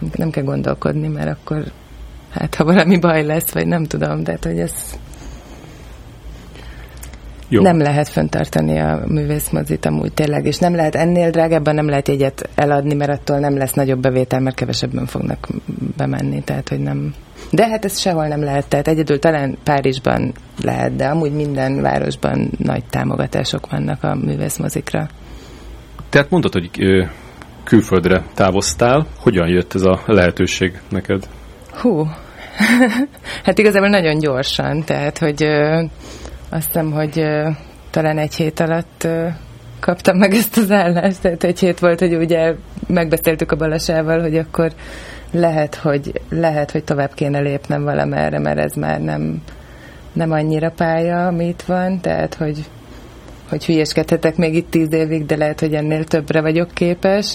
nem, 0.00 0.10
nem 0.14 0.30
kell 0.30 0.44
gondolkodni, 0.44 1.08
mert 1.08 1.28
akkor 1.28 1.64
hát 2.30 2.54
ha 2.54 2.64
valami 2.64 2.98
baj 2.98 3.24
lesz, 3.24 3.52
vagy 3.52 3.66
nem 3.66 3.84
tudom, 3.84 4.22
de 4.22 4.30
hát, 4.30 4.44
hogy 4.44 4.58
ez 4.58 4.98
jó. 7.48 7.62
Nem 7.62 7.78
lehet 7.78 8.08
föntartani 8.08 8.78
a 8.78 9.02
művészmozit 9.06 9.86
amúgy 9.86 10.12
tényleg, 10.12 10.46
és 10.46 10.58
nem 10.58 10.74
lehet 10.74 10.94
ennél 10.94 11.30
drágábban 11.30 11.74
nem 11.74 11.88
lehet 11.88 12.08
jegyet 12.08 12.48
eladni, 12.54 12.94
mert 12.94 13.10
attól 13.10 13.38
nem 13.38 13.56
lesz 13.56 13.72
nagyobb 13.72 14.00
bevétel, 14.00 14.40
mert 14.40 14.56
kevesebben 14.56 15.06
fognak 15.06 15.48
bemenni, 15.96 16.42
tehát 16.42 16.68
hogy 16.68 16.80
nem. 16.80 17.14
De 17.50 17.68
hát 17.68 17.84
ez 17.84 17.98
sehol 17.98 18.26
nem 18.26 18.42
lehet, 18.42 18.68
tehát 18.68 18.88
egyedül 18.88 19.18
talán 19.18 19.58
Párizsban 19.64 20.32
lehet, 20.62 20.96
de 20.96 21.06
amúgy 21.06 21.32
minden 21.32 21.82
városban 21.82 22.50
nagy 22.58 22.84
támogatások 22.84 23.70
vannak 23.70 24.02
a 24.02 24.14
művészmozikra. 24.14 25.08
Tehát 26.08 26.30
mondtad, 26.30 26.52
hogy 26.52 26.70
külföldre 27.64 28.22
távoztál, 28.34 29.06
hogyan 29.18 29.48
jött 29.48 29.74
ez 29.74 29.82
a 29.82 30.02
lehetőség 30.06 30.80
neked? 30.88 31.28
Hú, 31.70 32.06
hát 33.44 33.58
igazából 33.58 33.88
nagyon 33.88 34.18
gyorsan, 34.18 34.84
tehát 34.84 35.18
hogy 35.18 35.42
azt 36.50 36.66
hiszem, 36.66 36.92
hogy 36.92 37.24
talán 37.90 38.18
egy 38.18 38.34
hét 38.34 38.60
alatt 38.60 39.08
kaptam 39.80 40.16
meg 40.16 40.32
ezt 40.32 40.56
az 40.56 40.70
állást, 40.70 41.20
tehát 41.20 41.44
egy 41.44 41.58
hét 41.58 41.78
volt, 41.78 41.98
hogy 41.98 42.14
ugye 42.14 42.54
megbeszéltük 42.86 43.52
a 43.52 43.56
Balasával, 43.56 44.20
hogy 44.20 44.36
akkor 44.36 44.72
lehet, 45.30 45.74
hogy, 45.74 46.20
lehet, 46.28 46.70
hogy 46.70 46.84
tovább 46.84 47.14
kéne 47.14 47.40
lépnem 47.40 47.84
valamerre, 47.84 48.38
mert 48.38 48.58
ez 48.58 48.72
már 48.72 49.00
nem, 49.00 49.42
nem 50.12 50.30
annyira 50.30 50.70
pálya, 50.70 51.26
amit 51.26 51.62
van, 51.62 52.00
tehát 52.00 52.34
hogy, 52.34 52.64
hogy 53.48 53.64
hülyeskedhetek 53.64 54.36
még 54.36 54.54
itt 54.54 54.70
tíz 54.70 54.92
évig, 54.92 55.26
de 55.26 55.36
lehet, 55.36 55.60
hogy 55.60 55.74
ennél 55.74 56.04
többre 56.04 56.40
vagyok 56.40 56.70
képes. 56.74 57.34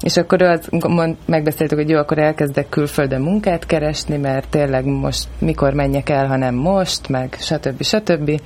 És 0.00 0.16
akkor 0.16 0.42
az, 0.42 0.68
mond, 0.70 1.16
megbeszéltük, 1.26 1.78
hogy 1.78 1.88
jó, 1.88 1.98
akkor 1.98 2.18
elkezdek 2.18 2.68
külföldön 2.68 3.20
munkát 3.20 3.66
keresni, 3.66 4.16
mert 4.16 4.48
tényleg 4.48 4.84
most 4.84 5.28
mikor 5.38 5.72
menjek 5.72 6.08
el, 6.08 6.26
ha 6.26 6.36
nem 6.36 6.54
most, 6.54 7.08
meg 7.08 7.36
stb. 7.40 7.82
stb. 7.82 8.40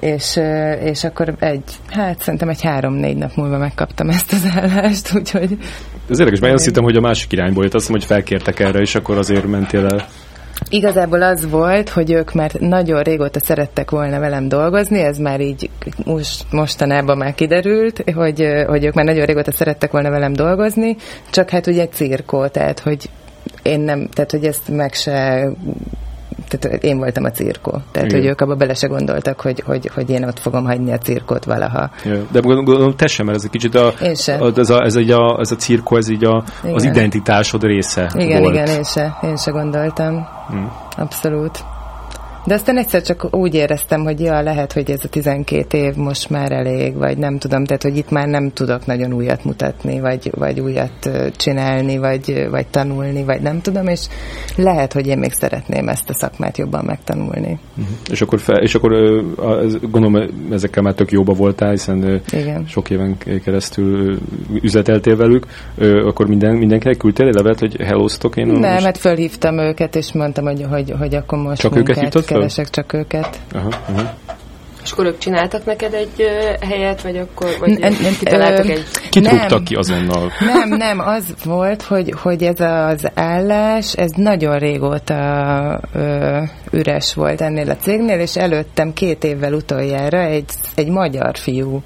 És, 0.00 0.40
és 0.82 1.04
akkor 1.04 1.34
egy, 1.38 1.62
hát 1.88 2.22
szerintem 2.22 2.48
egy 2.48 2.62
három-négy 2.62 3.16
nap 3.16 3.34
múlva 3.34 3.58
megkaptam 3.58 4.08
ezt 4.08 4.32
az 4.32 4.48
állást, 4.54 5.14
úgyhogy... 5.18 5.58
Ez 6.08 6.18
érdekes, 6.18 6.40
mert 6.40 6.52
én 6.52 6.58
azt 6.58 6.64
hittem, 6.64 6.82
hogy 6.82 6.96
a 6.96 7.00
másik 7.00 7.32
irányból 7.32 7.62
jött, 7.62 7.74
azt 7.74 7.86
hiszem, 7.86 8.00
hogy 8.00 8.08
felkértek 8.08 8.60
erre, 8.60 8.80
és 8.80 8.94
akkor 8.94 9.18
azért 9.18 9.46
mentél 9.46 9.86
el. 9.86 10.08
Igazából 10.68 11.22
az 11.22 11.50
volt, 11.50 11.88
hogy 11.88 12.10
ők 12.10 12.32
már 12.32 12.52
nagyon 12.52 13.02
régóta 13.02 13.40
szerettek 13.40 13.90
volna 13.90 14.18
velem 14.18 14.48
dolgozni, 14.48 15.00
ez 15.00 15.18
már 15.18 15.40
így 15.40 15.70
most, 16.04 16.44
mostanában 16.50 17.16
már 17.16 17.34
kiderült, 17.34 18.02
hogy, 18.14 18.46
hogy 18.66 18.84
ők 18.84 18.94
már 18.94 19.04
nagyon 19.04 19.24
régóta 19.24 19.52
szerettek 19.52 19.90
volna 19.90 20.10
velem 20.10 20.32
dolgozni, 20.32 20.96
csak 21.30 21.50
hát 21.50 21.66
ugye 21.66 21.88
cirkó, 21.88 22.46
tehát 22.46 22.80
hogy 22.80 23.10
én 23.62 23.80
nem, 23.80 24.08
tehát 24.12 24.30
hogy 24.30 24.44
ezt 24.44 24.68
meg 24.68 24.92
se 24.92 25.48
tehát 26.48 26.82
én 26.84 26.98
voltam 26.98 27.24
a 27.24 27.30
cirkó. 27.30 27.70
Tehát, 27.70 28.08
Igen. 28.08 28.20
hogy 28.20 28.30
ők 28.30 28.40
abba 28.40 28.54
bele 28.54 28.74
se 28.74 28.86
gondoltak, 28.86 29.40
hogy, 29.40 29.62
hogy, 29.66 29.90
hogy 29.94 30.10
én 30.10 30.24
ott 30.24 30.38
fogom 30.38 30.64
hagyni 30.64 30.92
a 30.92 30.98
cirkót 30.98 31.44
valaha. 31.44 31.90
De 32.30 32.40
gondolom, 32.40 32.96
te 32.96 33.06
sem, 33.06 33.26
mert 33.26 33.38
ez 33.38 33.44
egy 33.44 33.50
kicsit 33.50 33.74
a, 33.74 33.86
a, 33.86 34.58
ez, 34.58 34.70
a, 34.70 34.84
ez, 34.84 34.96
egy 34.96 35.10
a, 35.10 35.38
ez 35.40 35.50
a 35.50 35.56
cirkó, 35.56 35.96
ez 35.96 36.08
így 36.08 36.24
a, 36.24 36.44
az 36.72 36.84
identitásod 36.84 37.62
része 37.62 38.10
Igen, 38.14 38.40
volt. 38.40 38.54
igen, 38.54 38.66
én 38.66 38.84
se, 38.84 39.18
én 39.22 39.36
se 39.36 39.50
gondoltam. 39.50 40.26
Hmm. 40.48 40.72
Abszolút. 40.96 41.64
De 42.44 42.54
aztán 42.54 42.76
egyszer 42.78 43.02
csak 43.02 43.36
úgy 43.36 43.54
éreztem, 43.54 44.02
hogy 44.02 44.20
ja, 44.20 44.42
lehet, 44.42 44.72
hogy 44.72 44.90
ez 44.90 45.00
a 45.04 45.08
12 45.08 45.78
év 45.78 45.94
most 45.94 46.30
már 46.30 46.52
elég, 46.52 46.94
vagy 46.94 47.18
nem 47.18 47.38
tudom, 47.38 47.64
tehát, 47.64 47.82
hogy 47.82 47.96
itt 47.96 48.10
már 48.10 48.26
nem 48.26 48.50
tudok 48.52 48.86
nagyon 48.86 49.12
újat 49.12 49.44
mutatni, 49.44 50.00
vagy, 50.00 50.30
vagy 50.34 50.60
újat 50.60 51.10
csinálni, 51.36 51.98
vagy, 51.98 52.46
vagy 52.50 52.66
tanulni, 52.66 53.24
vagy 53.24 53.40
nem 53.40 53.60
tudom, 53.60 53.86
és 53.86 54.06
lehet, 54.56 54.92
hogy 54.92 55.06
én 55.06 55.18
még 55.18 55.32
szeretném 55.32 55.88
ezt 55.88 56.10
a 56.10 56.14
szakmát 56.14 56.58
jobban 56.58 56.84
megtanulni. 56.84 57.58
Uh-huh. 57.76 57.96
És 58.10 58.20
akkor, 58.20 58.40
fel, 58.40 58.62
és 58.62 58.74
akkor 58.74 58.90
gondolom, 59.90 60.30
ezekkel 60.50 60.82
már 60.82 60.94
tök 60.94 61.10
jóba 61.10 61.32
voltál, 61.32 61.70
hiszen 61.70 62.22
Igen. 62.32 62.66
sok 62.66 62.90
éven 62.90 63.16
keresztül 63.44 64.18
üzleteltél 64.62 65.16
velük, 65.16 65.46
akkor 66.06 66.26
minden, 66.28 66.56
mindenkinek 66.56 66.96
küldtél 66.96 67.26
egy 67.26 67.34
levelet, 67.34 67.58
hogy 67.58 67.76
hellóztok 67.76 68.36
én? 68.36 68.46
Nem, 68.46 68.72
most... 68.72 68.84
hát 68.84 68.98
fölhívtam 68.98 69.58
őket, 69.58 69.96
és 69.96 70.12
mondtam, 70.12 70.44
hogy, 70.44 70.66
hogy, 70.70 70.94
hogy 70.98 71.14
akkor 71.14 71.38
most 71.38 71.60
Csak 71.60 71.76
őket 71.76 71.98
hívtad 71.98 72.24
keresek 72.28 72.70
csak 72.70 72.92
őket. 72.92 73.40
Aha, 73.52 73.68
aha. 73.88 74.14
És 74.88 74.94
akkor 74.94 75.06
ők 75.06 75.18
csináltak 75.18 75.64
neked 75.64 75.94
egy 75.94 76.24
helyet, 76.60 77.02
vagy 77.02 77.16
akkor 77.16 77.48
vagy 77.60 77.78
nem, 77.78 77.96
nem, 78.02 78.16
kitaláltak 78.18 78.68
egy... 78.68 78.84
Kit 79.10 79.22
nem, 79.22 79.64
ki 79.64 79.74
azonnal? 79.74 80.32
Nem, 80.38 80.68
nem, 80.68 80.98
az 80.98 81.34
volt, 81.44 81.82
hogy, 81.82 82.14
hogy 82.22 82.42
ez 82.42 82.60
az 82.60 83.08
állás, 83.14 83.92
ez 83.92 84.10
nagyon 84.16 84.58
régóta 84.58 85.80
ö, 85.94 86.42
üres 86.70 87.14
volt 87.14 87.40
ennél 87.40 87.70
a 87.70 87.76
cégnél, 87.76 88.20
és 88.20 88.36
előttem 88.36 88.92
két 88.92 89.24
évvel 89.24 89.52
utoljára 89.52 90.20
egy, 90.20 90.50
egy 90.74 90.88
magyar 90.88 91.36
fiú 91.36 91.82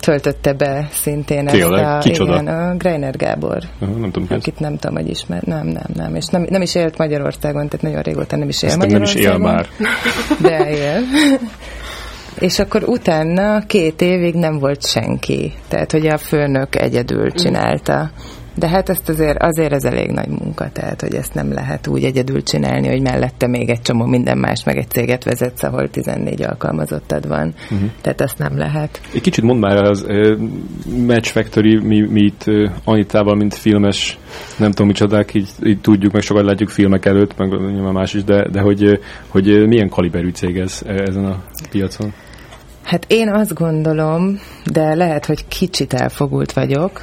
töltötte 0.00 0.52
be 0.52 0.88
szintén 0.92 1.46
Tényleg? 1.46 1.84
ezt 1.84 1.90
a, 1.90 1.98
Kicsoda? 1.98 2.32
igen, 2.32 2.46
a 2.46 2.74
Greiner 2.76 3.16
Gábor. 3.16 3.58
Uh, 3.80 3.88
nem 3.98 4.10
tudom, 4.10 4.28
akit 4.38 4.58
nem 4.60 4.76
tudom, 4.76 4.96
hogy 4.96 5.08
ismer. 5.08 5.42
Nem, 5.42 5.66
nem, 5.66 5.86
nem. 5.94 6.14
És 6.14 6.26
nem, 6.26 6.46
nem 6.48 6.62
is 6.62 6.74
élt 6.74 6.98
Magyarországon, 6.98 7.68
tehát 7.68 7.82
nagyon 7.82 8.02
régóta 8.02 8.36
nem 8.36 8.48
is 8.48 8.62
él 8.62 8.68
Ezt 8.68 8.78
Magyarországon. 8.78 9.40
nem 9.40 9.42
is 9.42 9.76
él 9.78 9.88
már. 9.88 9.88
De 10.40 10.70
él. 10.70 11.00
És 12.38 12.58
akkor 12.58 12.82
utána 12.86 13.66
két 13.66 14.00
évig 14.00 14.34
nem 14.34 14.58
volt 14.58 14.86
senki. 14.86 15.52
Tehát, 15.68 15.92
hogy 15.92 16.06
a 16.06 16.18
főnök 16.18 16.76
egyedül 16.80 17.30
csinálta 17.32 18.10
De 18.54 18.68
hát 18.68 18.88
ezt 18.88 19.08
azért, 19.08 19.42
azért 19.42 19.72
ez 19.72 19.84
elég 19.84 20.10
nagy 20.10 20.28
munka, 20.28 20.68
tehát 20.72 21.00
hogy 21.00 21.14
ezt 21.14 21.34
nem 21.34 21.52
lehet 21.52 21.86
úgy 21.86 22.04
egyedül 22.04 22.42
csinálni, 22.42 22.88
hogy 22.88 23.02
mellette 23.02 23.46
még 23.46 23.68
egy 23.68 23.82
csomó 23.82 24.04
minden 24.04 24.38
más, 24.38 24.64
meg 24.64 24.76
egy 24.76 24.90
céget 24.90 25.24
vezetsz, 25.24 25.62
ahol 25.62 25.90
14 25.90 26.42
alkalmazottad 26.42 27.28
van. 27.28 27.54
Uh-huh. 27.70 27.90
Tehát 28.00 28.20
ezt 28.20 28.38
nem 28.38 28.58
lehet. 28.58 29.00
Egy 29.14 29.20
kicsit 29.20 29.44
mondd 29.44 29.60
már 29.60 29.76
az 29.76 30.02
uh, 30.02 30.38
Match 31.06 31.30
Factory, 31.30 31.78
mi, 31.78 32.00
mi 32.00 32.20
itt 32.20 32.42
uh, 32.46 32.70
Anitával, 32.84 33.34
mint 33.34 33.54
filmes, 33.54 34.18
nem 34.56 34.70
tudom 34.70 34.86
micsodák, 34.86 35.34
így, 35.34 35.48
így 35.62 35.80
tudjuk, 35.80 36.12
meg 36.12 36.22
sokat 36.22 36.44
látjuk 36.44 36.68
filmek 36.68 37.04
előtt, 37.04 37.36
meg 37.36 37.48
nyilván 37.48 37.92
más 37.92 38.14
is, 38.14 38.24
de, 38.24 38.48
de 38.50 38.60
hogy, 38.60 39.00
hogy 39.28 39.66
milyen 39.66 39.88
kaliberű 39.88 40.30
cég 40.30 40.58
ez 40.58 40.82
ezen 40.86 41.24
a 41.24 41.42
piacon? 41.70 42.12
Hát 42.82 43.04
én 43.08 43.28
azt 43.28 43.54
gondolom, 43.54 44.40
de 44.72 44.94
lehet, 44.94 45.26
hogy 45.26 45.48
kicsit 45.48 45.92
elfogult 45.92 46.52
vagyok, 46.52 47.00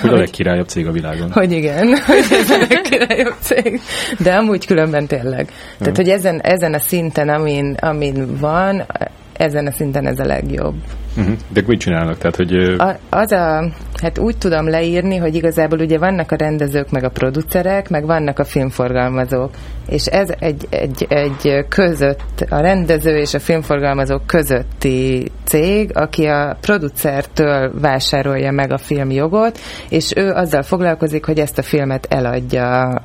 hogy 0.00 0.10
a 0.10 0.16
legkirályabb 0.16 0.68
cég 0.68 0.86
a 0.86 0.92
világon. 0.92 1.32
Hogy 1.32 1.52
igen, 1.52 1.86
hogy 2.06 2.24
ez 2.30 2.50
a 2.50 2.58
legkirályabb 2.58 3.36
cég. 3.40 3.80
De 4.18 4.34
amúgy 4.34 4.66
különben 4.66 5.06
tényleg. 5.06 5.48
Tehát, 5.78 5.96
hogy 5.96 6.08
ezen, 6.08 6.40
ezen 6.40 6.74
a 6.74 6.78
szinten, 6.78 7.28
amin, 7.28 7.76
amin 7.80 8.36
van, 8.40 8.86
ezen 9.32 9.66
a 9.66 9.72
szinten 9.72 10.06
ez 10.06 10.18
a 10.18 10.24
legjobb. 10.24 10.74
Uh-huh. 11.16 11.34
De 11.48 11.62
mit 11.66 11.80
csinálnak? 11.80 12.18
Tehát, 12.18 12.36
hogy... 12.36 12.54
A, 12.78 12.98
az 13.10 13.32
a, 13.32 13.72
hát 14.02 14.18
úgy 14.18 14.38
tudom 14.38 14.68
leírni, 14.68 15.16
hogy 15.16 15.34
igazából 15.34 15.78
ugye 15.78 15.98
vannak 15.98 16.32
a 16.32 16.36
rendezők, 16.36 16.90
meg 16.90 17.04
a 17.04 17.10
producerek, 17.10 17.88
meg 17.88 18.06
vannak 18.06 18.38
a 18.38 18.44
filmforgalmazók. 18.44 19.50
És 19.88 20.06
ez 20.06 20.32
egy, 20.38 20.66
egy, 20.70 21.06
egy 21.08 21.66
között, 21.68 22.44
a 22.48 22.60
rendező 22.60 23.16
és 23.16 23.34
a 23.34 23.38
filmforgalmazók 23.38 24.26
közötti 24.26 25.30
cég, 25.44 25.90
aki 25.94 26.26
a 26.26 26.56
producertől 26.60 27.80
vásárolja 27.80 28.50
meg 28.50 28.72
a 28.72 28.78
filmjogot, 28.78 29.58
és 29.88 30.12
ő 30.16 30.30
azzal 30.30 30.62
foglalkozik, 30.62 31.24
hogy 31.24 31.38
ezt 31.38 31.58
a 31.58 31.62
filmet 31.62 32.06
eladja 32.10 33.02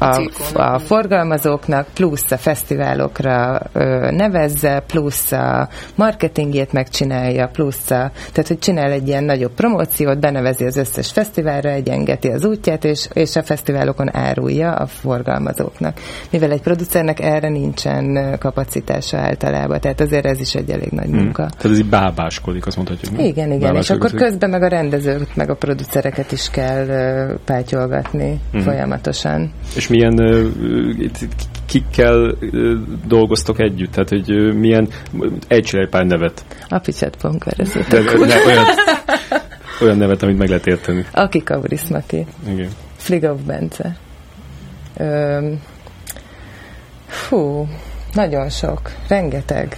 a, 0.00 0.30
a 0.52 0.78
forgalmazóknak, 0.78 1.86
plusz 1.94 2.30
a 2.30 2.36
fesztiválokra 2.36 3.60
ö, 3.72 4.10
nevezze, 4.10 4.82
plusz 4.86 5.32
a 5.32 5.68
marketingjét 5.94 6.72
megcsinálja, 6.72 7.48
plusz 7.48 7.90
a, 7.90 8.10
tehát 8.32 8.48
hogy 8.48 8.58
csinál 8.58 8.90
egy 8.90 9.08
ilyen 9.08 9.24
nagyobb 9.24 9.52
promóciót, 9.52 10.20
benevezi 10.20 10.64
az 10.64 10.76
összes 10.76 11.10
fesztiválra, 11.10 11.68
egyengeti 11.68 12.28
az 12.28 12.44
útját, 12.44 12.84
és, 12.84 13.08
és 13.12 13.36
a 13.36 13.42
fesztiválokon 13.42 14.16
árulja 14.16 14.72
a 14.72 14.86
forgalmazóknak. 14.86 16.00
Mivel 16.30 16.50
egy 16.50 16.62
producernek 16.62 17.20
erre 17.20 17.48
nincsen 17.48 18.36
kapacitása 18.38 19.18
általában, 19.18 19.80
tehát 19.80 20.00
azért 20.00 20.26
ez 20.26 20.40
is 20.40 20.54
egy 20.54 20.70
elég 20.70 20.90
nagy 20.90 21.06
hmm. 21.06 21.16
munka. 21.16 21.42
Tehát 21.42 21.64
ez 21.64 21.78
így 21.78 21.88
bábáskodik, 21.88 22.66
azt 22.66 22.76
mondhatjuk. 22.76 23.22
Igen, 23.22 23.52
igen, 23.52 23.76
és 23.76 23.90
akkor 23.90 24.10
közben 24.10 24.50
meg 24.50 24.62
a 24.62 24.68
rendezőt, 24.68 25.36
meg 25.36 25.50
a 25.50 25.54
producereket 25.54 26.32
is 26.32 26.50
kell 26.50 26.86
pátyolgatni 27.44 28.40
hmm. 28.52 28.60
folyamatosan. 28.60 29.52
És 29.76 29.88
milyen 29.90 30.14
kikkel 31.66 32.34
dolgoztok 33.06 33.60
együtt? 33.60 33.90
Tehát, 33.90 34.08
hogy 34.08 34.54
milyen, 34.54 34.88
egy 35.48 35.86
pár 35.90 36.04
nevet. 36.04 36.44
Apicset 36.68 37.16
Ponker, 37.16 37.56
ne, 37.56 38.00
ne, 38.26 38.44
olyan, 38.46 38.64
olyan 39.80 39.96
nevet, 39.96 40.22
amit 40.22 40.38
meg 40.38 40.48
lehet 40.48 40.66
érteni. 40.66 41.04
Aki 41.12 41.42
Kauris 41.42 41.86
Mati. 41.88 42.26
Igen. 42.48 42.68
Fligov 42.96 43.38
Bence. 43.46 43.96
Öm, 44.96 45.60
fú, 47.06 47.68
nagyon 48.14 48.48
sok, 48.48 48.80
rengeteg. 49.08 49.76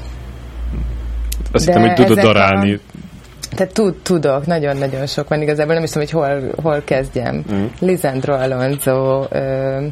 Azt 1.53 1.65
hittem, 1.67 1.83
hogy 1.83 1.93
tudod 1.93 2.19
darálni. 2.21 2.73
A, 2.75 2.79
tehát 3.57 3.73
tud, 3.73 3.95
tudok, 4.03 4.47
nagyon-nagyon 4.47 5.07
sok 5.07 5.29
van 5.29 5.43
igazából, 5.43 5.75
nem 5.75 5.83
is 5.83 5.91
tudom, 5.91 6.09
hogy 6.09 6.21
hol, 6.21 6.53
hol 6.63 6.83
kezdjem. 6.85 7.45
Mm. 7.53 7.65
Lisandro 7.79 8.35
Alonso, 8.35 9.27
ö, 9.31 9.87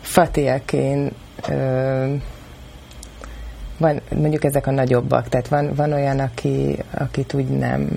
Fatih 0.00 0.52
Akin, 0.52 1.10
ö, 1.48 2.14
van, 3.78 4.00
mondjuk 4.14 4.44
ezek 4.44 4.66
a 4.66 4.70
nagyobbak, 4.70 5.28
tehát 5.28 5.48
van, 5.48 5.72
van 5.74 5.92
olyan, 5.92 6.18
aki, 6.18 6.76
akit 6.94 7.34
úgy 7.34 7.46
nem 7.46 7.88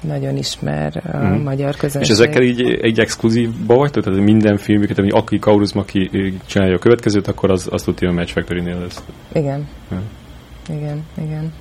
nagyon 0.00 0.36
ismer 0.36 1.02
a 1.12 1.16
mm. 1.16 1.42
magyar 1.42 1.76
közönség. 1.76 2.10
És 2.10 2.20
ezekkel 2.20 2.42
így 2.42 2.78
egy 2.82 2.98
exkluzívba 2.98 3.74
vagytok? 3.74 4.04
Tehát 4.04 4.20
minden 4.20 4.56
filmüket, 4.56 4.98
ami 4.98 5.10
aki 5.10 5.38
Kaurus 5.38 5.72
aki 5.72 6.10
csinálja 6.46 6.74
a 6.74 6.78
következőt, 6.78 7.28
akkor 7.28 7.50
az, 7.50 7.68
az 7.70 7.82
tudja 7.82 8.08
a 8.08 8.12
Match 8.12 8.32
Factory-nél 8.32 8.78
lesz. 8.78 9.02
Igen. 9.32 9.68
Ja. 9.90 10.02
Igen, 10.68 11.04
igen. 11.22 11.52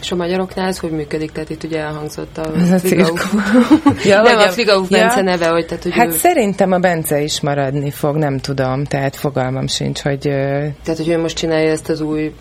És 0.00 0.12
a 0.12 0.16
magyaroknál 0.16 0.68
ez 0.68 0.78
hogy 0.78 0.90
működik? 0.90 1.32
Tehát 1.32 1.50
itt 1.50 1.64
ugye 1.64 1.78
elhangzott 1.78 2.38
a, 2.38 2.52
a 2.74 2.78
Frigauf. 2.78 3.34
ja, 4.04 4.22
nem, 4.22 4.38
a 4.38 4.48
Frigauf 4.48 4.88
Bence 4.88 5.16
ja. 5.16 5.22
neve, 5.22 5.48
hogy, 5.48 5.66
tehát, 5.66 5.82
hogy 5.82 5.92
Hát 5.92 6.08
ő... 6.08 6.10
szerintem 6.10 6.72
a 6.72 6.78
Bence 6.78 7.20
is 7.20 7.40
maradni 7.40 7.90
fog, 7.90 8.16
nem 8.16 8.38
tudom, 8.38 8.84
tehát 8.84 9.16
fogalmam 9.16 9.66
sincs, 9.66 10.00
hogy... 10.00 10.20
Tehát, 10.20 10.96
hogy 10.96 11.08
ő 11.08 11.18
most 11.18 11.36
csinálja 11.36 11.70
ezt 11.70 11.88
az 11.88 12.00
új 12.00 12.32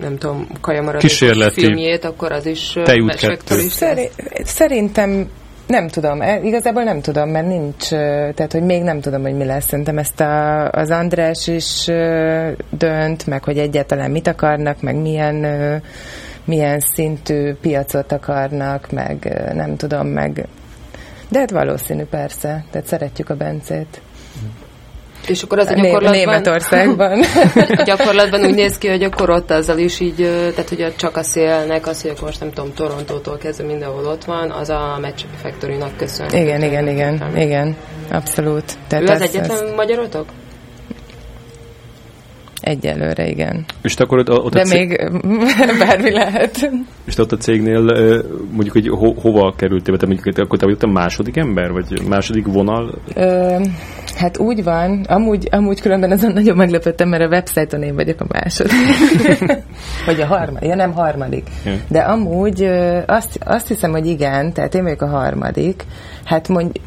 nem 0.00 0.18
tudom, 0.18 0.46
kajamaradékos 0.60 1.18
filmjét, 1.52 2.04
akkor 2.04 2.32
az 2.32 2.46
is 2.46 2.72
is 3.58 3.72
Szeri- 3.72 4.10
Szerintem 4.44 5.28
nem 5.66 5.88
tudom, 5.88 6.20
e, 6.20 6.40
igazából 6.42 6.82
nem 6.82 7.00
tudom, 7.00 7.28
mert 7.28 7.46
nincs, 7.46 7.88
tehát 8.34 8.52
hogy 8.52 8.62
még 8.62 8.82
nem 8.82 9.00
tudom, 9.00 9.22
hogy 9.22 9.34
mi 9.34 9.44
lesz. 9.44 9.66
Szerintem 9.66 9.98
ezt 9.98 10.20
a, 10.20 10.68
az 10.68 10.90
András 10.90 11.46
is 11.46 11.84
dönt, 12.70 13.26
meg 13.26 13.44
hogy 13.44 13.58
egyáltalán 13.58 14.10
mit 14.10 14.26
akarnak, 14.26 14.80
meg 14.82 14.96
milyen 14.96 15.44
milyen 16.44 16.80
szintű 16.80 17.54
piacot 17.54 18.12
akarnak, 18.12 18.90
meg 18.90 19.42
nem 19.54 19.76
tudom, 19.76 20.06
meg 20.06 20.48
de 21.30 21.38
hát 21.38 21.50
valószínű 21.50 22.04
persze, 22.04 22.64
tehát 22.70 22.86
szeretjük 22.86 23.30
a 23.30 23.34
Bencét. 23.34 24.00
És 25.26 25.42
akkor 25.42 25.58
az 25.58 25.66
a 25.66 25.74
gyakorlatban... 25.74 26.10
Németországban. 26.10 27.22
a 27.80 27.82
gyakorlatban 27.82 28.44
úgy 28.44 28.54
néz 28.54 28.78
ki, 28.78 28.88
hogy 28.88 29.02
akkor 29.02 29.30
ott 29.30 29.50
azzal 29.50 29.78
is 29.78 30.00
így, 30.00 30.16
tehát 30.54 30.68
hogy 30.68 30.94
csak 30.96 31.16
a 31.16 31.22
szélnek, 31.22 31.86
az, 31.86 32.02
hogy 32.02 32.10
akkor 32.10 32.22
most 32.22 32.40
nem 32.40 32.50
tudom, 32.50 32.74
Torontótól 32.74 33.38
kezdve 33.38 33.66
mindenhol 33.66 34.06
ott 34.06 34.24
van, 34.24 34.50
az 34.50 34.68
a 34.68 34.98
Match 35.00 35.24
Factory-nak 35.42 35.96
köszönhető. 35.96 36.38
Igen, 36.38 36.62
igen, 36.62 36.88
igen, 36.88 37.36
igen, 37.36 37.76
abszolút. 38.10 38.78
Tehát 38.88 39.08
ő 39.08 39.12
az 39.12 39.20
egyetlen 39.20 39.64
az... 39.64 39.72
magyarotok? 39.76 40.26
Egyelőre, 42.60 43.28
igen. 43.28 43.64
És 43.82 43.94
te 43.94 44.04
akkor 44.04 44.18
ott, 44.18 44.30
ott 44.30 44.52
De 44.52 44.60
a 44.60 44.64
cég... 44.64 44.88
még 44.88 44.98
bármi 45.86 46.10
lehet. 46.10 46.70
És 47.04 47.14
te 47.14 47.22
ott 47.22 47.32
a 47.32 47.36
cégnél 47.36 47.80
mondjuk, 48.50 48.72
hogy 48.72 48.88
ho, 48.88 49.12
hova 49.20 49.54
kerültél, 49.56 49.96
te 49.96 50.06
mondjuk, 50.06 50.38
akkor 50.38 50.58
te 50.58 50.66
vagy 50.66 50.76
a 50.80 50.86
második 50.86 51.36
ember, 51.36 51.72
vagy 51.72 52.02
második 52.08 52.46
vonal? 52.46 52.94
Ö, 53.14 53.56
hát 54.16 54.38
úgy 54.38 54.64
van, 54.64 55.04
amúgy, 55.08 55.48
amúgy 55.50 55.80
különben 55.80 56.10
azon 56.10 56.32
nagyon 56.32 56.56
meglepődtem, 56.56 57.08
mert 57.08 57.22
a 57.22 57.28
websájton 57.28 57.82
én 57.82 57.94
vagyok 57.94 58.20
a 58.20 58.26
második. 58.28 58.72
vagy 60.06 60.20
a 60.20 60.26
harmadik, 60.26 60.68
ja 60.68 60.74
nem 60.74 60.92
harmadik. 60.92 61.46
Ja. 61.64 61.72
De 61.88 61.98
amúgy 61.98 62.62
azt, 63.06 63.38
azt 63.44 63.68
hiszem, 63.68 63.90
hogy 63.90 64.06
igen, 64.06 64.52
tehát 64.52 64.74
én 64.74 64.82
vagyok 64.82 65.02
a 65.02 65.08
harmadik. 65.08 65.84
Hát 66.24 66.48
mondj, 66.48 66.80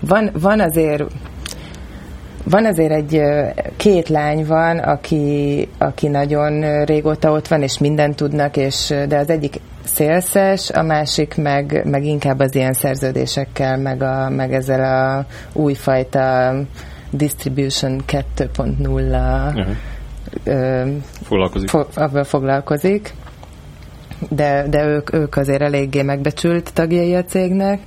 van, 0.00 0.30
van 0.40 0.60
azért 0.60 1.04
van 2.44 2.64
azért 2.64 2.92
egy 2.92 3.22
két 3.76 4.08
lány 4.08 4.46
van, 4.46 4.78
aki, 4.78 5.68
aki 5.78 6.08
nagyon 6.08 6.84
régóta 6.84 7.30
ott 7.30 7.48
van, 7.48 7.62
és 7.62 7.78
mindent 7.78 8.16
tudnak, 8.16 8.56
és, 8.56 8.94
de 9.08 9.16
az 9.16 9.30
egyik 9.30 9.60
szélszes, 9.84 10.70
a 10.70 10.82
másik 10.82 11.36
meg, 11.36 11.82
meg 11.84 12.04
inkább 12.04 12.38
az 12.38 12.54
ilyen 12.54 12.72
szerződésekkel, 12.72 13.76
meg, 13.76 14.02
a, 14.02 14.28
meg 14.28 14.52
ezzel 14.52 14.84
a 14.84 15.26
újfajta 15.52 16.54
distribution 17.10 18.02
2.0 18.06 19.56
uh-huh. 20.44 20.92
foglalkozik. 21.22 21.68
Fo- 21.68 22.26
foglalkozik. 22.26 23.14
De, 24.28 24.66
de 24.68 24.86
ők, 24.86 25.14
ők 25.14 25.36
azért 25.36 25.62
eléggé 25.62 26.02
megbecsült 26.02 26.72
tagjai 26.72 27.14
a 27.14 27.24
cégnek 27.24 27.80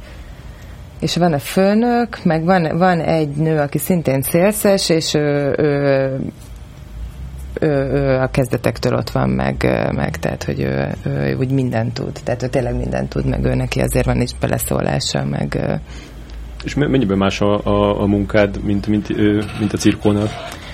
és 0.99 1.15
van 1.15 1.33
a 1.33 1.39
főnök, 1.39 2.23
meg 2.23 2.43
van, 2.43 2.77
van 2.77 2.99
egy 2.99 3.29
nő, 3.29 3.59
aki 3.59 3.77
szintén 3.77 4.21
szélszes, 4.21 4.89
és 4.89 5.13
ő, 5.13 5.55
ő, 5.57 6.19
ő, 7.59 7.67
ő 7.69 8.19
a 8.19 8.27
kezdetektől 8.27 8.93
ott 8.93 9.09
van 9.09 9.29
meg, 9.29 9.55
meg 9.95 10.19
tehát, 10.19 10.43
hogy 10.43 10.59
ő, 10.59 10.95
ő 11.05 11.35
úgy 11.35 11.51
mindent 11.51 11.93
tud. 11.93 12.19
Tehát 12.23 12.43
ő 12.43 12.47
tényleg 12.47 12.75
mindent 12.75 13.09
tud, 13.09 13.25
meg 13.25 13.45
ő 13.45 13.55
neki 13.55 13.79
azért 13.79 14.05
van 14.05 14.21
is 14.21 14.31
beleszólása, 14.39 15.25
meg... 15.25 15.79
És 16.63 16.73
mennyiben 16.73 17.17
más 17.17 17.41
a, 17.41 17.65
a, 17.65 18.01
a 18.01 18.05
munkád, 18.05 18.63
mint, 18.63 18.87
mint, 18.87 19.07
mint 19.59 19.73
a 19.73 19.77
cirkónál? 19.77 20.29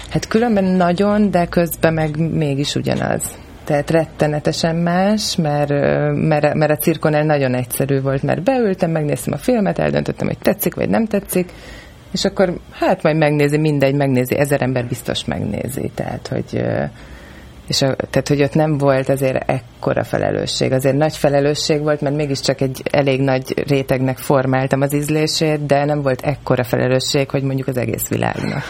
Hát 0.10 0.28
különben 0.28 0.64
nagyon, 0.64 1.32
de 1.32 1.46
közben 1.46 1.94
meg 1.94 2.18
mégis 2.18 2.76
ugyanaz 2.76 3.24
tehát 3.64 3.90
rettenetesen 3.90 4.76
más, 4.76 5.36
mert, 5.36 5.70
mert, 6.14 6.54
mert 6.54 6.72
a 6.72 6.78
cirkonel 6.78 7.24
nagyon 7.24 7.54
egyszerű 7.54 8.02
volt, 8.02 8.24
mert 8.24 8.44
beültem, 8.44 8.92
megnéztem 8.92 9.34
a 9.34 9.38
filmet, 9.38 9.80
eldöntöttem, 9.80 10.28
hogy 10.28 10.38
tetszik 10.38 10.76
vagy 10.76 10.90
nem 10.90 11.06
tetszik, 11.06 11.52
és 12.12 12.26
akkor 12.26 12.60
hát 12.72 13.04
majd 13.04 13.18
megnézi, 13.18 13.58
mindegy, 13.58 13.96
megnézi, 13.96 14.38
ezer 14.38 14.62
ember 14.62 14.86
biztos 14.86 15.26
megnézi, 15.26 15.92
tehát 15.96 16.28
hogy 16.28 16.64
és 17.72 17.82
a, 17.82 17.96
tehát, 17.96 18.28
hogy 18.28 18.42
ott 18.42 18.54
nem 18.54 18.78
volt 18.78 19.10
azért 19.10 19.50
ekkora 19.50 20.04
felelősség. 20.04 20.72
Azért 20.72 20.96
nagy 20.96 21.18
felelősség 21.18 21.82
volt, 21.82 22.02
mert 22.02 22.16
mégiscsak 22.16 22.62
egy 22.62 22.82
elég 22.92 23.22
nagy 23.22 23.64
rétegnek 23.68 24.18
formáltam 24.18 24.82
az 24.82 24.94
ízlését, 24.94 25.66
de 25.66 25.86
nem 25.86 26.02
volt 26.02 26.22
ekkora 26.22 26.64
felelősség, 26.64 27.30
hogy 27.30 27.44
mondjuk 27.44 27.68
az 27.68 27.78
egész 27.78 28.08
világnak. 28.08 28.64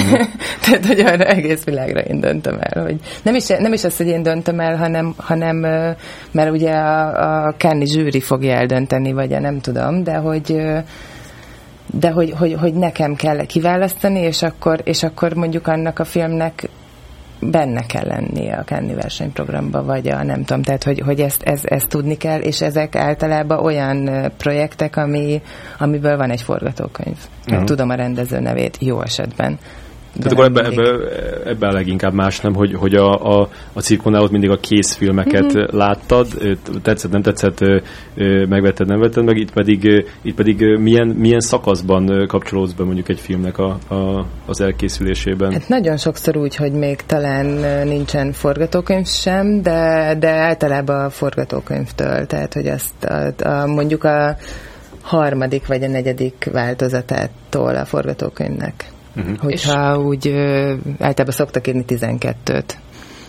Mm. 0.00 0.12
tehát, 0.64 0.86
hogy 0.86 1.00
arra 1.00 1.24
egész 1.24 1.64
világra 1.64 2.00
én 2.00 2.20
döntöm 2.20 2.58
el. 2.60 2.82
Hogy 2.82 2.96
nem, 3.22 3.34
is, 3.34 3.46
nem 3.46 3.72
is 3.72 3.84
az, 3.84 3.96
hogy 3.96 4.06
én 4.06 4.22
döntöm 4.22 4.60
el, 4.60 4.76
hanem, 4.76 5.14
hanem 5.16 5.56
mert 6.30 6.50
ugye 6.50 6.72
a, 6.72 7.46
a 7.46 7.54
Kenny 7.56 7.84
zsűri 7.84 8.20
fogja 8.20 8.54
eldönteni, 8.54 9.12
vagy 9.12 9.40
nem 9.40 9.60
tudom, 9.60 10.02
de 10.02 10.14
hogy 10.14 10.62
de 11.94 12.10
hogy, 12.10 12.32
hogy, 12.38 12.56
hogy 12.60 12.74
nekem 12.74 13.14
kell 13.14 13.44
kiválasztani, 13.46 14.20
és 14.20 14.42
akkor, 14.42 14.80
és 14.84 15.02
akkor 15.02 15.34
mondjuk 15.34 15.66
annak 15.66 15.98
a 15.98 16.04
filmnek 16.04 16.68
benne 17.50 17.86
kell 17.86 18.06
lennie 18.06 18.54
a 18.56 18.64
Kenny 18.64 18.94
versenyprogramba, 18.94 19.82
vagy 19.82 20.08
a 20.08 20.22
nem 20.22 20.44
tudom, 20.44 20.62
tehát 20.62 20.82
hogy, 20.82 21.00
hogy 21.00 21.20
ezt, 21.20 21.42
ezt, 21.42 21.64
ezt 21.64 21.88
tudni 21.88 22.16
kell, 22.16 22.40
és 22.40 22.60
ezek 22.60 22.96
általában 22.96 23.64
olyan 23.64 24.30
projektek, 24.36 24.96
ami, 24.96 25.42
amiből 25.78 26.16
van 26.16 26.30
egy 26.30 26.42
forgatókönyv. 26.42 27.16
Uh-huh. 27.48 27.64
Tudom 27.64 27.90
a 27.90 27.94
rendező 27.94 28.40
nevét 28.40 28.76
jó 28.80 29.02
esetben. 29.02 29.58
Tehát 30.16 30.32
akkor 30.32 30.44
ebben 30.44 30.64
ebbe, 30.64 30.82
ebbe 31.44 31.72
leginkább 31.72 32.12
más 32.12 32.40
nem, 32.40 32.54
hogy, 32.54 32.74
hogy 32.74 32.94
a, 32.94 33.40
a, 33.40 33.48
a 33.72 33.80
cirkonál 33.80 34.22
ott 34.22 34.30
mindig 34.30 34.50
a 34.50 34.56
készfilmeket 34.56 35.56
mm-hmm. 35.56 35.78
láttad, 35.78 36.26
tetszett, 36.82 37.10
nem 37.10 37.22
tetszett, 37.22 37.60
megvetted, 38.48 38.86
nem 38.86 39.00
vetted 39.00 39.24
meg, 39.24 39.36
itt 39.36 39.52
pedig, 39.52 40.06
itt 40.22 40.34
pedig 40.34 40.78
milyen, 40.78 41.06
milyen 41.08 41.40
szakaszban 41.40 42.26
kapcsolódsz 42.26 42.72
be 42.72 42.84
mondjuk 42.84 43.08
egy 43.08 43.20
filmnek 43.20 43.58
a, 43.58 43.78
a, 43.88 44.26
az 44.46 44.60
elkészülésében? 44.60 45.52
Hát 45.52 45.68
nagyon 45.68 45.96
sokszor 45.96 46.36
úgy, 46.36 46.56
hogy 46.56 46.72
még 46.72 47.00
talán 47.06 47.46
nincsen 47.86 48.32
forgatókönyv 48.32 49.06
sem, 49.06 49.62
de, 49.62 50.14
de 50.18 50.30
általában 50.30 51.04
a 51.04 51.10
forgatókönyvtől, 51.10 52.26
tehát 52.26 52.54
hogy 52.54 52.66
azt 52.66 53.04
a, 53.04 53.48
a, 53.48 53.66
mondjuk 53.66 54.04
a 54.04 54.36
harmadik 55.02 55.66
vagy 55.66 55.82
a 55.82 55.88
negyedik 55.88 56.48
változatától 56.52 57.76
a 57.76 57.84
forgatókönyvnek. 57.84 58.91
Uh-huh. 59.16 59.36
Hogyha 59.38 59.96
és 59.96 60.04
úgy 60.04 60.28
általában 60.98 61.34
szoktak 61.34 61.66
írni 61.66 61.84
12-t. 61.88 62.64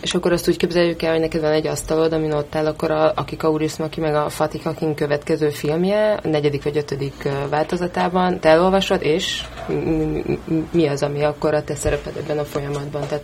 És 0.04 0.14
akkor 0.14 0.32
azt 0.32 0.48
úgy 0.48 0.58
képzeljük 0.58 1.02
el, 1.02 1.12
hogy 1.12 1.20
neked 1.20 1.42
van 1.42 1.52
egy 1.52 1.68
asztalod, 1.68 2.14
amin 2.14 2.32
ott 2.32 2.56
áll, 2.56 2.66
akkor 2.66 2.92
a, 2.92 3.12
a 3.16 3.26
Kauris 3.38 3.78
Maki 3.78 4.00
meg 4.00 4.16
a 4.16 4.30
Fatih 4.30 4.64
Hakin 4.64 4.96
következő 4.96 5.50
filmje, 5.50 6.20
a 6.24 6.28
negyedik 6.28 6.64
vagy 6.64 6.78
ötödik 6.78 7.30
változatában, 7.50 8.40
te 8.40 8.50
elolvasod, 8.50 9.02
és 9.02 9.44
mi 10.72 10.88
az, 10.88 11.04
ami 11.04 11.24
akkor 11.24 11.54
a 11.54 11.64
te 11.64 11.76
szereped 11.76 12.16
ebben 12.18 12.38
a 12.38 12.44
folyamatban? 12.44 13.02
Tehát 13.08 13.24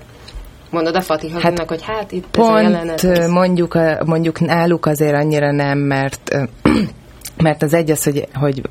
mondod 0.69 0.95
a 0.95 1.01
Fatih 1.01 1.31
hát, 1.31 1.59
hogy 1.67 1.83
hát 1.83 2.11
itt 2.11 2.27
pont 2.27 2.49
ez 2.49 2.55
a 2.55 2.69
jelenet. 2.69 3.27
Mondjuk, 3.27 3.77
mondjuk 4.05 4.39
náluk 4.39 4.85
azért 4.85 5.15
annyira 5.15 5.51
nem, 5.51 5.77
mert 5.77 6.31
mert 7.43 7.63
az 7.63 7.73
egy 7.73 7.91
az, 7.91 8.03
hogy, 8.03 8.27
hogy 8.33 8.61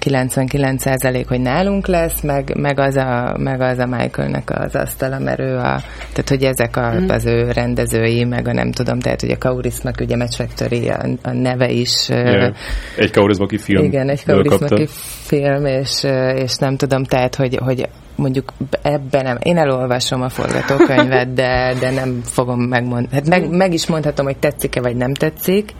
99% 0.00 1.24
hogy 1.28 1.40
nálunk 1.40 1.86
lesz, 1.86 2.20
meg, 2.20 2.56
meg, 2.56 2.78
az 2.78 2.96
a, 2.96 3.36
meg 3.38 3.60
az 3.60 3.78
a 3.78 3.86
Michaelnek 3.86 4.50
az 4.50 4.74
asztala, 4.74 5.18
mert 5.18 5.38
ő 5.40 5.56
a, 5.56 5.80
tehát 5.98 6.28
hogy 6.28 6.42
ezek 6.42 6.76
a, 6.76 6.92
mm. 6.92 7.08
az 7.08 7.26
ő 7.26 7.50
rendezői, 7.50 8.24
meg 8.24 8.48
a 8.48 8.52
nem 8.52 8.72
tudom, 8.72 9.00
tehát 9.00 9.20
hogy 9.20 9.30
a 9.30 9.38
Kaurismak, 9.38 9.94
ugye 10.00 10.16
Match 10.16 10.36
Factory, 10.36 10.88
a, 10.88 11.06
a 11.22 11.32
neve 11.32 11.70
is. 11.70 12.08
Yeah. 12.08 12.54
Egy 12.96 13.10
Kaurismaki 13.10 13.58
film. 13.58 13.84
Igen, 13.84 14.08
egy 14.08 14.24
Kaurismaki 14.24 14.86
film, 15.26 15.66
és, 15.66 16.04
és 16.34 16.56
nem 16.56 16.76
tudom, 16.76 17.04
tehát 17.04 17.34
hogy, 17.34 17.56
hogy 17.56 17.88
mondjuk 18.16 18.52
ebben 18.82 19.24
nem, 19.24 19.38
én 19.42 19.56
elolvasom 19.56 20.22
a 20.22 20.28
forgatókönyvet, 20.28 21.32
de, 21.32 21.74
de 21.80 21.90
nem 21.90 22.20
fogom 22.24 22.60
megmondani. 22.60 23.08
Hát 23.12 23.28
meg, 23.28 23.50
meg 23.50 23.72
is 23.72 23.86
mondhatom, 23.86 24.26
hogy 24.26 24.38
tetszik-e, 24.38 24.80
vagy 24.80 24.96
nem 24.96 25.14
tetszik, 25.14 25.72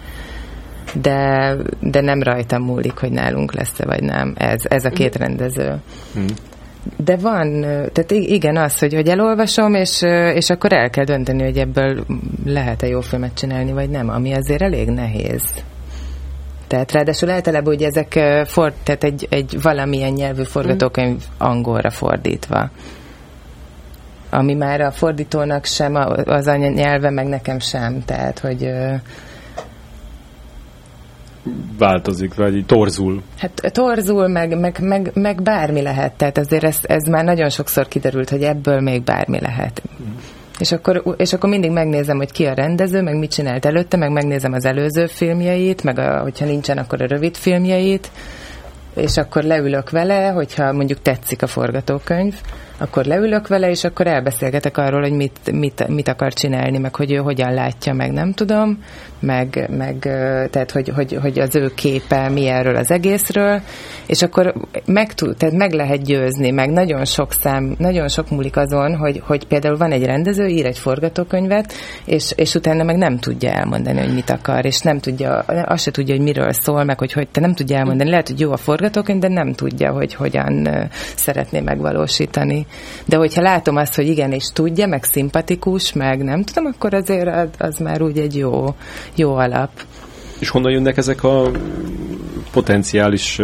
de, 0.95 1.57
de 1.81 2.01
nem 2.01 2.23
rajtam 2.23 2.63
múlik, 2.63 2.99
hogy 2.99 3.11
nálunk 3.11 3.55
lesz-e 3.55 3.85
vagy 3.85 4.03
nem. 4.03 4.35
Ez, 4.37 4.63
ez 4.69 4.85
a 4.85 4.91
két 4.91 5.17
rendező. 5.17 5.77
Hmm. 6.15 6.27
De 6.97 7.17
van, 7.17 7.61
tehát 7.61 8.11
igen, 8.11 8.57
az, 8.57 8.79
hogy, 8.79 8.95
hogy 8.95 9.09
elolvasom, 9.09 9.75
és, 9.75 10.03
és 10.35 10.51
akkor 10.51 10.73
el 10.73 10.91
kell 10.91 11.05
dönteni, 11.05 11.43
hogy 11.43 11.57
ebből 11.57 12.05
lehet-e 12.45 12.87
jó 12.87 13.01
filmet 13.01 13.35
csinálni, 13.35 13.73
vagy 13.73 13.91
nem, 13.91 14.09
ami 14.09 14.33
azért 14.33 14.63
elég 14.63 14.89
nehéz. 14.89 15.43
Tehát 16.67 16.93
ráadásul 16.93 17.31
általában 17.31 17.75
ugye 17.75 17.87
ezek 17.87 18.19
for, 18.47 18.73
tehát 18.83 19.05
egy, 19.05 19.27
egy 19.31 19.63
valamilyen 19.63 20.13
nyelvű 20.13 20.43
forgatókönyv 20.43 21.23
angolra 21.39 21.91
fordítva. 21.91 22.71
Ami 24.31 24.55
már 24.55 24.81
a 24.81 24.91
fordítónak 24.91 25.65
sem 25.65 25.95
az 26.25 26.47
anyanyelve, 26.47 27.11
meg 27.11 27.27
nekem 27.27 27.59
sem. 27.59 28.05
Tehát, 28.05 28.39
hogy 28.39 28.71
változik, 31.79 32.35
vagy 32.35 32.65
torzul. 32.67 33.23
Hát 33.39 33.73
torzul, 33.73 34.29
meg, 34.29 34.59
meg, 34.59 34.79
meg, 34.81 35.11
meg 35.15 35.43
bármi 35.43 35.83
lehet. 35.83 36.13
Tehát 36.13 36.39
azért 36.39 36.65
ez, 36.65 36.79
ez 36.83 37.03
már 37.03 37.25
nagyon 37.25 37.49
sokszor 37.49 37.89
kiderült, 37.89 38.31
hogy 38.31 38.43
ebből 38.43 38.81
még 38.81 39.03
bármi 39.03 39.41
lehet. 39.41 39.83
Mm. 40.03 40.17
És 40.59 40.73
akkor, 40.73 41.15
és 41.17 41.33
akkor 41.33 41.51
mindig 41.51 41.71
megnézem, 41.71 42.17
hogy 42.17 42.33
ki 42.33 42.45
a 42.45 42.55
rendező, 42.55 43.03
meg 43.03 43.19
mit 43.19 43.31
csinált 43.31 43.65
előtte, 43.65 43.97
meg 43.97 44.13
megnézem 44.13 44.53
az 44.53 44.65
előző 44.65 45.07
filmjeit, 45.07 45.83
meg 45.83 45.99
a, 45.99 46.21
hogyha 46.21 46.45
nincsen, 46.45 46.79
akkor 46.79 47.03
a 47.03 47.07
rövid 47.07 47.37
filmjeit, 47.37 48.11
és 48.95 49.17
akkor 49.17 49.43
leülök 49.43 49.91
vele, 49.91 50.29
hogyha 50.29 50.73
mondjuk 50.73 51.03
tetszik 51.03 51.43
a 51.43 51.47
forgatókönyv, 51.47 52.35
akkor 52.79 53.05
leülök 53.05 53.49
vele, 53.49 53.71
és 53.71 53.85
akkor 53.85 54.07
elbeszélgetek 54.07 54.77
arról, 54.77 55.01
hogy 55.01 55.13
mit, 55.13 55.53
mit, 55.53 55.89
mit 55.89 56.09
akar 56.09 56.33
csinálni, 56.33 56.79
meg 56.79 56.95
hogy 56.95 57.13
ő 57.13 57.17
hogyan 57.17 57.55
látja, 57.55 57.93
meg 57.93 58.13
nem 58.13 58.33
tudom, 58.33 58.79
meg, 59.21 59.69
meg 59.77 59.99
tehát, 60.51 60.71
hogy, 60.71 60.89
hogy, 60.89 61.19
hogy 61.21 61.39
az 61.39 61.57
ő 61.57 61.75
képe 61.75 62.29
mi 62.29 62.47
erről 62.47 62.77
az 62.77 62.91
egészről, 62.91 63.61
és 64.07 64.23
akkor 64.23 64.55
meg, 64.87 65.15
tud, 65.15 65.37
tehát 65.37 65.55
meg 65.55 65.73
lehet 65.73 66.03
győzni, 66.03 66.51
meg 66.51 66.71
nagyon 66.71 67.05
sok 67.05 67.33
szám, 67.33 67.75
nagyon 67.79 68.09
sok 68.09 68.31
múlik 68.31 68.57
azon, 68.57 68.97
hogy, 68.97 69.23
hogy 69.27 69.47
például 69.47 69.77
van 69.77 69.93
egy 69.93 70.05
rendező, 70.05 70.47
ír 70.47 70.67
egy 70.67 70.79
forgatókönyvet, 70.79 71.73
és, 72.05 72.33
és 72.37 72.55
utána 72.55 72.83
meg 72.83 72.97
nem 72.97 73.19
tudja 73.19 73.51
elmondani, 73.51 73.99
hogy 74.01 74.15
mit 74.15 74.31
akar, 74.31 74.65
és 74.65 74.81
nem 74.81 74.99
tudja, 74.99 75.39
azt 75.47 75.83
se 75.83 75.91
tudja, 75.91 76.15
hogy 76.15 76.25
miről 76.25 76.53
szól, 76.53 76.85
meg 76.85 76.99
hogy, 76.99 77.13
hogy 77.13 77.29
te 77.29 77.41
nem 77.41 77.55
tudja 77.55 77.77
elmondani. 77.77 78.11
Lehet, 78.11 78.29
hogy 78.29 78.41
jó 78.41 78.53
a 78.53 78.57
forgatókönyv, 78.57 79.21
de 79.21 79.29
nem 79.29 79.53
tudja, 79.53 79.93
hogy 79.93 80.15
hogyan 80.15 80.69
szeretné 81.15 81.61
megvalósítani. 81.61 82.67
De 83.05 83.17
hogyha 83.17 83.43
látom 83.43 83.77
azt, 83.77 83.95
hogy 83.95 84.07
igenis 84.07 84.45
tudja, 84.45 84.87
meg 84.87 85.05
szimpatikus, 85.05 85.93
meg 85.93 86.23
nem 86.23 86.43
tudom, 86.43 86.73
akkor 86.75 86.95
azért 86.95 87.29
az, 87.29 87.49
az 87.59 87.79
már 87.79 88.03
úgy 88.03 88.19
egy 88.19 88.37
jó, 88.37 88.75
jó 89.15 89.35
alap. 89.35 89.71
És 90.39 90.49
honnan 90.49 90.73
jönnek 90.73 90.97
ezek 90.97 91.23
a 91.25 91.51
potenciális 92.53 93.41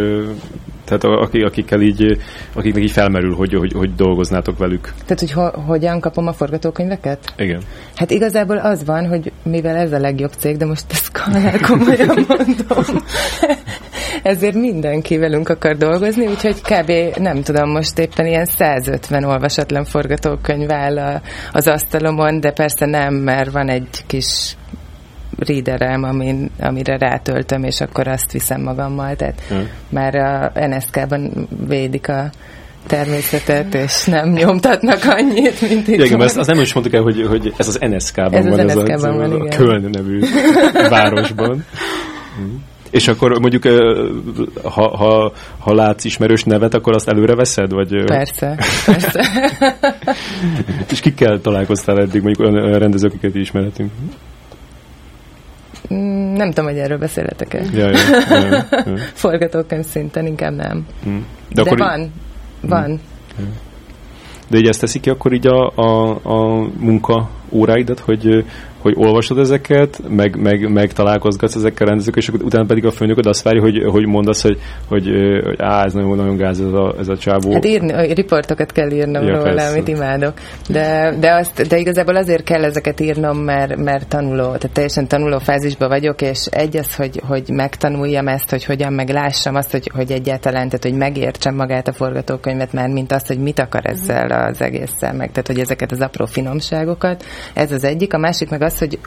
tehát 0.85 1.05
akik, 1.05 1.45
akikkel 1.45 1.81
így, 1.81 2.19
akiknek 2.53 2.83
így 2.83 2.91
felmerül, 2.91 3.35
hogy, 3.35 3.55
hogy, 3.55 3.73
hogy 3.73 3.95
dolgoznátok 3.95 4.59
velük. 4.59 4.93
Tehát, 5.07 5.21
hogy 5.21 5.33
ho, 5.33 5.61
hogyan 5.61 6.01
kapom 6.01 6.27
a 6.27 6.33
forgatókönyveket? 6.33 7.35
Igen. 7.37 7.63
Hát 7.95 8.11
igazából 8.11 8.57
az 8.57 8.85
van, 8.85 9.09
hogy 9.09 9.33
mivel 9.43 9.77
ez 9.77 9.93
a 9.93 9.99
legjobb 9.99 10.33
cég, 10.39 10.57
de 10.57 10.67
most 10.67 10.85
ezt 10.91 11.13
komolyan 11.63 12.25
mondom, 12.29 13.03
ezért 14.23 14.55
mindenki 14.55 15.17
velünk 15.17 15.49
akar 15.49 15.77
dolgozni, 15.77 16.27
úgyhogy 16.27 16.61
kb. 16.61 17.19
nem 17.19 17.43
tudom, 17.43 17.71
most 17.71 17.99
éppen 17.99 18.27
ilyen 18.27 18.45
150 18.45 19.25
olvasatlan 19.25 19.85
forgatókönyv 19.85 20.71
áll 20.71 21.21
az 21.53 21.67
asztalomon, 21.67 22.41
de 22.41 22.53
persze 22.53 22.87
nem, 22.87 23.15
mert 23.15 23.51
van 23.51 23.69
egy 23.69 24.05
kis 24.07 24.57
readerem, 25.39 26.03
amin, 26.03 26.51
amire 26.61 26.97
rátöltöm, 26.99 27.65
és 27.65 27.81
akkor 27.81 28.09
azt 28.09 28.33
viszem 28.33 28.63
magammal. 28.63 29.17
Tehát 29.17 29.41
hmm. 29.49 29.69
már 29.89 30.15
a 30.15 30.53
NSK-ban 30.67 31.49
védik 31.69 32.09
a 32.09 32.31
természetet, 32.87 33.75
és 33.75 34.05
nem 34.05 34.29
nyomtatnak 34.29 35.01
annyit, 35.05 35.61
mint 35.61 35.89
itt 35.89 36.05
Igen, 36.05 36.23
ezt, 36.23 36.37
azt 36.37 36.49
nem 36.49 36.61
is 36.61 36.73
mondtuk 36.73 36.95
el, 36.95 37.03
hogy, 37.03 37.27
hogy 37.29 37.53
ez 37.57 37.69
az 37.69 37.79
NSK-ban 37.81 38.35
ez 38.35 38.49
van, 38.49 38.59
az 38.59 38.65
NSK-ban 38.65 38.91
ez 38.91 39.03
a, 39.03 39.13
van, 39.13 39.41
a, 39.41 39.57
Köln 39.57 39.89
nevű 39.93 40.21
városban. 40.91 41.65
Hmm. 42.37 42.65
És 42.95 43.09
akkor 43.09 43.39
mondjuk, 43.39 43.63
ha, 44.63 44.97
ha, 44.97 45.33
ha 45.59 45.75
látsz 45.75 46.05
ismerős 46.05 46.43
nevet, 46.43 46.75
akkor 46.75 46.95
azt 46.95 47.09
előre 47.09 47.35
veszed? 47.35 47.73
Vagy... 47.73 48.05
Persze, 48.05 48.59
persze. 48.87 49.27
és 50.93 51.01
kikkel 51.01 51.41
találkoztál 51.41 51.99
eddig, 51.99 52.23
mondjuk 52.23 52.49
olyan, 52.49 52.65
olyan 52.65 52.79
rendezők, 52.79 53.13
akiket 53.13 53.35
ismerhetünk? 53.35 53.91
Mm, 55.95 56.33
nem 56.33 56.49
tudom, 56.49 56.65
hogy 56.71 56.79
erről 56.79 56.99
beszélhetek-e. 56.99 57.63
Ja, 57.73 57.89
ja, 57.91 57.99
ja, 58.29 58.47
ja. 58.47 58.97
Forgatókönyv 59.25 59.85
szinten 59.85 60.27
inkább 60.27 60.55
nem. 60.55 60.87
Mm. 61.09 61.19
De, 61.53 61.63
De 61.63 61.75
van, 61.77 62.01
í- 62.01 62.11
van. 62.61 63.01
Mm. 63.41 63.45
De 64.49 64.59
így 64.59 64.67
ezt 64.69 64.81
teszik 64.81 65.01
ki 65.03 65.11
akkor 65.11 65.33
így 65.33 65.47
a, 65.47 65.73
a, 65.75 66.19
a 66.23 66.69
munka 66.79 67.31
óráidat, 67.51 67.99
hogy, 68.01 68.45
hogy 68.85 68.95
olvasod 68.97 69.39
ezeket, 69.39 70.01
meg, 70.09 70.37
meg, 70.37 70.73
meg 70.73 70.93
találkozgatsz 70.93 71.55
ezekkel 71.55 71.87
rendezők, 71.87 72.17
és 72.17 72.29
utána 72.29 72.65
pedig 72.65 72.85
a 72.85 72.91
főnököd 72.91 73.27
azt 73.27 73.43
várja, 73.43 73.61
hogy, 73.61 73.83
hogy 73.91 74.07
mondasz, 74.07 74.43
hogy, 74.43 74.59
hogy, 74.89 75.07
hogy 75.45 75.57
á, 75.59 75.85
ez 75.85 75.93
nagyon, 75.93 76.17
nagyon 76.17 76.37
gáz 76.37 76.61
ez 76.61 76.73
a, 76.73 76.95
ez 76.99 77.09
a 77.09 77.17
csávó. 77.17 77.53
Hát 77.53 77.65
írni, 77.65 78.15
riportokat 78.15 78.73
kell 78.73 78.91
írnom 78.91 79.27
ja, 79.27 79.45
róla, 79.45 79.67
amit 79.67 79.89
imádok. 79.89 80.33
De, 80.69 81.17
de, 81.21 81.35
azt, 81.35 81.67
de 81.69 81.79
igazából 81.79 82.17
azért 82.17 82.45
kell 82.45 82.65
ezeket 82.65 83.01
írnom, 83.01 83.39
mert, 83.39 83.77
mert 83.77 84.09
tanuló, 84.09 84.45
tehát 84.45 84.71
teljesen 84.73 85.09
tanuló 85.09 85.39
fázisban 85.39 85.89
vagyok, 85.89 86.23
és 86.23 86.47
egy 86.51 86.77
az, 86.77 86.95
hogy, 86.95 87.21
hogy 87.27 87.45
megtanuljam 87.49 88.29
ezt, 88.29 88.51
hogy 88.51 88.65
hogyan 88.65 88.93
meglássam 88.93 89.55
azt, 89.55 89.71
hogy, 89.71 89.91
hogy 89.95 90.11
egyáltalán, 90.11 90.67
tehát 90.67 90.83
hogy 90.83 90.95
megértsem 90.95 91.55
magát 91.55 91.89
a 91.89 91.93
forgatókönyvet, 91.93 92.73
már 92.73 92.89
mint 92.89 93.13
azt, 93.13 93.27
hogy 93.27 93.39
mit 93.39 93.59
akar 93.59 93.87
ezzel 93.87 94.31
az 94.31 94.61
egésszel 94.61 95.13
meg, 95.13 95.31
tehát 95.31 95.47
hogy 95.47 95.59
ezeket 95.59 95.93
az 95.93 96.01
apró 96.01 96.27
finomságokat. 96.27 97.25
Ez 97.55 97.73
az 97.73 97.85
egyik. 97.85 98.15
A 98.15 98.19
másik 98.19 98.51
meg 98.51 98.63
az, 98.63 98.74
hogy, 98.79 98.99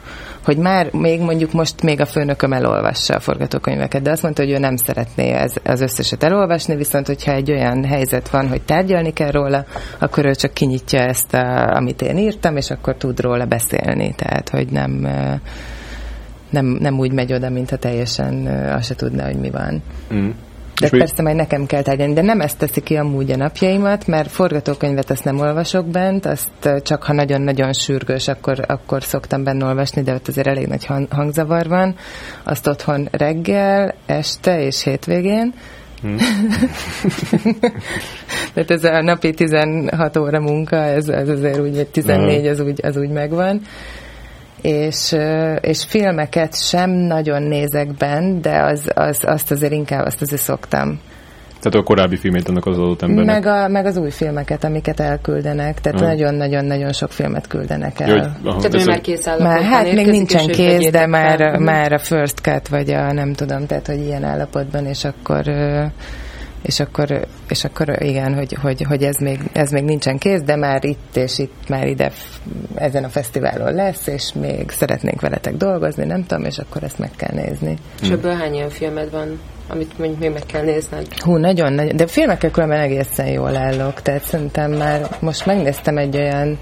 hogy 0.44 0.56
már 0.56 0.92
még 0.92 1.20
mondjuk 1.20 1.52
most 1.52 1.82
még 1.82 2.00
a 2.00 2.06
főnököm 2.06 2.52
elolvassa 2.52 3.14
a 3.14 3.20
forgatókönyveket, 3.20 4.02
de 4.02 4.10
azt 4.10 4.22
mondta, 4.22 4.42
hogy 4.42 4.50
ő 4.50 4.58
nem 4.58 4.76
szeretné 4.76 5.30
ez, 5.30 5.52
az 5.64 5.80
összeset 5.80 6.22
elolvasni, 6.22 6.76
viszont 6.76 7.06
hogyha 7.06 7.32
egy 7.32 7.50
olyan 7.50 7.84
helyzet 7.84 8.30
van, 8.30 8.48
hogy 8.48 8.62
tárgyalni 8.62 9.12
kell 9.12 9.30
róla, 9.30 9.64
akkor 9.98 10.24
ő 10.24 10.34
csak 10.34 10.52
kinyitja 10.52 11.00
ezt, 11.00 11.34
a, 11.34 11.76
amit 11.76 12.02
én 12.02 12.18
írtam, 12.18 12.56
és 12.56 12.70
akkor 12.70 12.94
tud 12.96 13.20
róla 13.20 13.44
beszélni. 13.44 14.14
Tehát, 14.16 14.48
hogy 14.48 14.68
nem 14.70 15.08
nem, 16.50 16.66
nem 16.66 16.98
úgy 16.98 17.12
megy 17.12 17.32
oda, 17.32 17.50
mintha 17.50 17.76
teljesen 17.76 18.46
azt 18.46 18.86
se 18.86 18.94
tudna, 18.94 19.24
hogy 19.24 19.36
mi 19.36 19.50
van. 19.50 19.82
Mm. 20.14 20.30
De 20.80 20.86
és 20.86 20.98
persze 20.98 21.22
majd 21.22 21.36
nekem 21.36 21.66
kell 21.66 21.82
tárgyalni, 21.82 22.14
de 22.14 22.22
nem 22.22 22.40
ezt 22.40 22.58
teszi 22.58 22.80
ki 22.80 22.96
amúgy 22.96 23.30
a 23.30 23.36
napjaimat, 23.36 24.06
mert 24.06 24.30
forgatókönyvet 24.30 25.10
azt 25.10 25.24
nem 25.24 25.40
olvasok 25.40 25.86
bent, 25.86 26.26
azt 26.26 26.82
csak 26.82 27.02
ha 27.02 27.12
nagyon-nagyon 27.12 27.72
sürgős, 27.72 28.28
akkor, 28.28 28.64
akkor 28.66 29.02
szoktam 29.02 29.44
benne 29.44 29.64
olvasni, 29.64 30.02
de 30.02 30.14
ott 30.14 30.28
azért 30.28 30.46
elég 30.46 30.66
nagy 30.66 30.86
hangzavar 31.10 31.68
van. 31.68 31.96
Azt 32.42 32.66
otthon 32.66 33.08
reggel, 33.12 33.94
este 34.06 34.62
és 34.62 34.82
hétvégén. 34.82 35.54
Hmm. 36.00 36.16
Tehát 38.54 38.70
ez 38.70 38.84
a 38.84 39.02
napi 39.02 39.34
16 39.34 40.16
óra 40.16 40.40
munka, 40.40 40.76
ez, 40.76 41.08
ez 41.08 41.28
azért 41.28 41.60
úgy, 41.60 41.74
vagy 41.74 41.88
14 41.88 42.46
az 42.46 42.60
úgy, 42.60 42.80
az 42.82 42.96
úgy 42.96 43.10
megvan 43.10 43.60
és, 44.62 45.16
és 45.60 45.84
filmeket 45.84 46.62
sem 46.68 46.90
nagyon 46.90 47.42
nézek 47.42 47.94
benne, 47.94 48.40
de 48.40 48.62
az, 48.62 48.90
az, 48.94 49.18
azt 49.22 49.50
azért 49.50 49.72
inkább 49.72 50.06
azt 50.06 50.22
azért 50.22 50.42
szoktam. 50.42 51.00
Tehát 51.60 51.78
a 51.78 51.82
korábbi 51.82 52.16
filmét 52.16 52.48
annak 52.48 52.66
az 52.66 52.78
adott 52.78 53.02
embernek? 53.02 53.42
Meg, 53.42 53.46
a, 53.46 53.68
meg 53.68 53.86
az 53.86 53.96
új 53.96 54.10
filmeket, 54.10 54.64
amiket 54.64 55.00
elküldenek. 55.00 55.80
Tehát 55.80 56.00
nagyon-nagyon-nagyon 56.00 56.92
sok 56.92 57.12
filmet 57.12 57.46
küldenek 57.46 58.00
el. 58.00 58.10
Hogy, 58.10 58.28
aha, 58.44 58.60
Tehát, 58.60 58.86
már 58.86 59.00
kész 59.00 59.26
már, 59.38 59.62
Hát 59.62 59.92
még 59.92 60.06
nincsen 60.06 60.46
kész, 60.46 60.90
de 60.90 61.06
már, 61.06 61.58
már 61.58 61.92
a 61.92 61.98
first 61.98 62.38
cut, 62.38 62.68
vagy 62.68 62.90
a 62.90 63.12
nem 63.12 63.32
tudom, 63.32 63.66
tehát 63.66 63.86
hogy 63.86 64.00
ilyen 64.00 64.24
állapotban, 64.24 64.86
és 64.86 65.04
akkor 65.04 65.42
és 66.68 66.80
akkor, 66.80 67.26
és 67.48 67.64
akkor 67.64 68.02
igen, 68.02 68.34
hogy, 68.34 68.56
hogy, 68.60 68.82
hogy 68.82 69.02
ez, 69.02 69.16
még, 69.16 69.40
ez 69.52 69.70
még 69.70 69.84
nincsen 69.84 70.18
kész, 70.18 70.42
de 70.42 70.56
már 70.56 70.84
itt 70.84 71.16
és 71.16 71.38
itt 71.38 71.68
már 71.68 71.86
ide 71.86 72.12
ezen 72.74 73.04
a 73.04 73.08
fesztiválon 73.08 73.74
lesz, 73.74 74.06
és 74.06 74.32
még 74.32 74.70
szeretnénk 74.70 75.20
veletek 75.20 75.56
dolgozni, 75.56 76.04
nem 76.04 76.24
tudom, 76.26 76.44
és 76.44 76.58
akkor 76.58 76.82
ezt 76.82 76.98
meg 76.98 77.10
kell 77.16 77.34
nézni. 77.34 77.78
És 78.02 78.08
ebből 78.08 78.34
hány 78.34 78.54
ilyen 78.54 78.68
filmed 78.68 79.10
van, 79.10 79.40
amit 79.68 79.98
mondjuk 79.98 80.20
még 80.20 80.30
meg 80.30 80.42
kell 80.46 80.62
nézned? 80.62 81.06
Hú, 81.18 81.36
nagyon, 81.36 81.72
nagyon, 81.72 81.96
de 81.96 82.06
filmekkel 82.06 82.50
különben 82.50 82.80
egészen 82.80 83.26
jól 83.26 83.56
állok, 83.56 84.02
tehát 84.02 84.22
szerintem 84.22 84.70
már 84.72 85.08
most 85.20 85.46
megnéztem 85.46 85.96
egy 85.96 86.16
olyan 86.16 86.58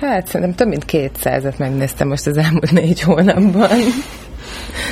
Hát 0.00 0.26
szerintem 0.26 0.54
több 0.54 0.68
mint 0.68 0.84
kétszázat 0.84 1.58
megnéztem 1.58 2.08
most 2.08 2.26
az 2.26 2.36
elmúlt 2.36 2.72
négy 2.72 3.00
hónapban. 3.00 3.78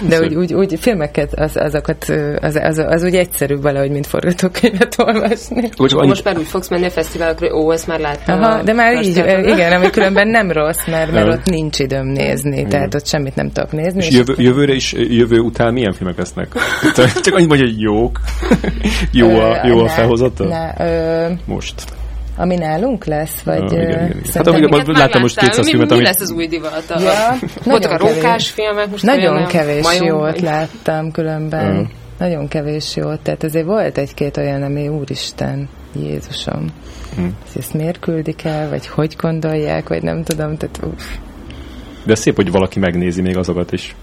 De 0.09 0.21
úgy, 0.21 0.35
úgy, 0.35 0.55
úgy 0.55 0.79
filmeket, 0.81 1.35
az, 1.35 1.57
azokat, 1.57 2.05
az, 2.41 2.55
az, 2.63 2.79
az 2.79 3.03
úgy 3.03 3.15
egyszerűbb 3.15 3.63
valahogy, 3.63 3.91
mint 3.91 4.07
forgatókönyvet 4.07 4.95
olvasni. 4.99 5.71
Úgy, 5.77 5.95
Most 5.95 6.25
már 6.25 6.39
úgy 6.39 6.47
fogsz 6.47 6.69
menni 6.69 6.85
a 6.85 6.91
fesztiválokra, 6.91 7.57
ó, 7.57 7.73
ezt 7.73 7.87
már 7.87 8.01
láttam. 8.01 8.43
Aha, 8.43 8.63
de 8.63 8.73
már 8.73 9.03
így, 9.03 9.17
igen, 9.45 9.73
ami 9.73 9.91
különben 10.01 10.29
nem 10.29 10.51
rossz, 10.51 10.87
mert, 10.87 11.13
mert 11.13 11.29
ott 11.29 11.45
nincs 11.45 11.79
időm 11.79 12.07
nézni, 12.07 12.57
igen. 12.57 12.69
tehát 12.69 12.95
ott 12.95 13.07
semmit 13.07 13.35
nem 13.35 13.51
tudok 13.51 13.73
nézni. 13.73 14.01
És, 14.01 14.09
és 14.09 14.17
jövő, 14.17 14.35
jövőre 14.37 14.73
is, 14.73 14.93
jövő 14.93 15.39
után 15.39 15.73
milyen 15.73 15.93
filmek 15.93 16.17
lesznek? 16.17 16.49
Csak 17.23 17.35
annyit 17.35 17.49
mondja, 17.49 17.67
hogy 17.67 17.81
jók. 17.81 18.21
jó 19.13 19.39
a, 19.39 19.67
jó 19.67 19.79
a 19.79 19.89
felhozata? 19.89 20.45
Most. 21.45 21.75
Ami 22.41 22.57
nálunk 22.57 23.05
lesz, 23.05 23.41
vagy... 23.43 23.63
Ah, 23.63 23.73
igen, 23.73 23.91
igen. 23.91 24.23
Hát 24.35 24.47
amíg 24.47 24.87
láttam 24.87 25.21
most 25.21 25.39
200 25.39 25.65
mi, 25.65 25.71
filmet, 25.71 25.91
mi, 25.91 25.97
mi 25.97 26.03
lesz 26.03 26.21
az 26.21 26.31
új 26.31 26.47
divat? 26.47 26.85
Ja, 26.89 27.39
Voltak 27.65 27.91
a 27.91 27.97
rókás 27.97 28.51
filmek, 28.51 28.91
most 28.91 29.05
Nagyon 29.05 29.47
kevés 29.47 29.83
majom, 29.83 30.07
jót 30.07 30.21
vagy... 30.21 30.41
láttam 30.41 31.11
különben. 31.11 31.71
Uh-huh. 31.71 31.89
Nagyon 32.19 32.49
kevés 32.49 32.97
jót, 32.97 33.21
tehát 33.21 33.43
azért 33.43 33.67
volt 33.67 33.99
egy-két 33.99 34.37
olyan, 34.37 34.63
ami 34.63 34.89
úristen, 34.89 35.69
Jézusom. 36.03 36.67
Uh-huh. 37.11 37.33
Ezt 37.57 37.75
miért 37.75 37.99
küldik 37.99 38.45
el, 38.45 38.69
vagy 38.69 38.87
hogy 38.87 39.17
gondolják, 39.19 39.89
vagy 39.89 40.03
nem 40.03 40.23
tudom, 40.23 40.57
tehát 40.57 40.81
uff. 40.83 41.05
De 42.05 42.15
szép, 42.15 42.37
hogy 42.37 42.51
valaki 42.51 42.79
megnézi 42.79 43.21
még 43.23 43.37
azokat 43.37 43.73
is. 43.73 43.95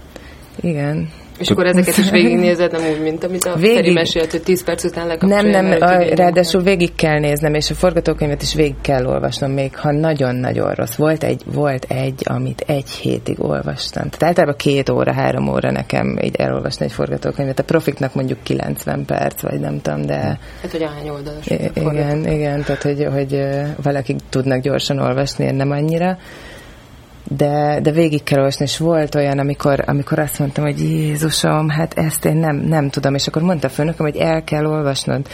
Igen. 0.60 1.08
És 1.38 1.50
akkor 1.50 1.66
ezeket 1.66 1.96
is 1.96 2.10
végignézed, 2.10 2.72
nem 2.72 2.80
úgy, 2.90 3.02
mint 3.02 3.24
amit 3.24 3.44
a 3.44 3.54
végig... 3.54 3.76
Feri 3.76 3.92
mesélt, 3.92 4.30
hogy 4.30 4.42
10 4.42 4.64
perc 4.64 4.84
után 4.84 5.06
lekapcsolja. 5.06 5.50
Nem, 5.50 5.66
nem, 5.66 5.78
a, 5.80 6.14
ráadásul 6.14 6.62
végig 6.62 6.94
kell 6.94 7.18
néznem, 7.18 7.54
és 7.54 7.70
a 7.70 7.74
forgatókönyvet 7.74 8.42
is 8.42 8.54
végig 8.54 8.80
kell 8.80 9.06
olvasnom, 9.06 9.50
még 9.50 9.76
ha 9.76 9.92
nagyon-nagyon 9.92 10.74
rossz. 10.74 10.94
Volt 10.94 11.24
egy, 11.24 11.42
volt 11.52 11.84
egy, 11.88 12.22
amit 12.24 12.64
egy 12.66 12.90
hétig 12.90 13.44
olvastam. 13.44 14.08
Tehát 14.08 14.22
általában 14.22 14.56
két 14.56 14.88
óra, 14.88 15.12
három 15.12 15.48
óra 15.48 15.70
nekem 15.70 16.18
így 16.22 16.36
elolvasni 16.36 16.84
egy 16.84 16.92
forgatókönyvet. 16.92 17.58
A 17.58 17.64
profiknak 17.64 18.14
mondjuk 18.14 18.42
90 18.42 19.04
perc, 19.04 19.40
vagy 19.40 19.60
nem 19.60 19.80
tudom, 19.80 20.06
de... 20.06 20.38
Hát, 20.62 20.70
hogy 20.70 20.82
ahány 20.82 21.08
oldalas. 21.08 21.46
Igen, 21.74 22.26
igen, 22.26 22.62
tehát, 22.62 22.82
hogy, 22.82 23.06
hogy 23.12 23.44
valakik 23.82 24.16
tudnak 24.28 24.60
gyorsan 24.60 24.98
olvasni, 24.98 25.44
én 25.44 25.54
nem 25.54 25.70
annyira 25.70 26.18
de, 27.28 27.80
de 27.80 27.90
végig 27.90 28.22
kell 28.22 28.38
olvasni, 28.38 28.64
és 28.64 28.78
volt 28.78 29.14
olyan, 29.14 29.38
amikor, 29.38 29.84
amikor 29.86 30.18
azt 30.18 30.38
mondtam, 30.38 30.64
hogy 30.64 30.80
Jézusom, 30.80 31.68
hát 31.68 31.98
ezt 31.98 32.24
én 32.24 32.36
nem, 32.36 32.56
nem 32.56 32.90
tudom, 32.90 33.14
és 33.14 33.26
akkor 33.26 33.42
mondta 33.42 33.66
a 33.66 33.70
főnököm, 33.70 34.06
hogy 34.06 34.16
el 34.16 34.44
kell 34.44 34.66
olvasnod. 34.66 35.26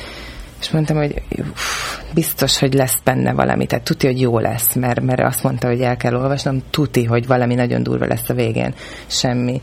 És 0.61 0.71
mondtam, 0.71 0.97
hogy 0.97 1.23
uff, 1.31 1.99
biztos, 2.15 2.59
hogy 2.59 2.75
lesz 2.75 2.99
benne 3.05 3.33
valami, 3.33 3.67
tehát 3.67 3.85
tuti, 3.85 4.07
hogy 4.07 4.21
jó 4.21 4.39
lesz, 4.39 4.75
mert, 4.75 5.01
mert 5.01 5.21
azt 5.21 5.43
mondta, 5.43 5.69
hogy 5.69 5.81
el 5.81 5.97
kell 5.97 6.15
olvasnom, 6.15 6.63
tuti, 6.71 7.05
hogy 7.05 7.27
valami 7.27 7.55
nagyon 7.55 7.83
durva 7.83 8.07
lesz 8.07 8.29
a 8.29 8.35
végén. 8.35 8.75
Semmi. 9.07 9.61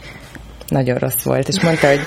Nagyon 0.67 0.97
rossz 0.97 1.23
volt, 1.23 1.47
és 1.47 1.61
mondta, 1.61 1.87
hogy 1.87 1.99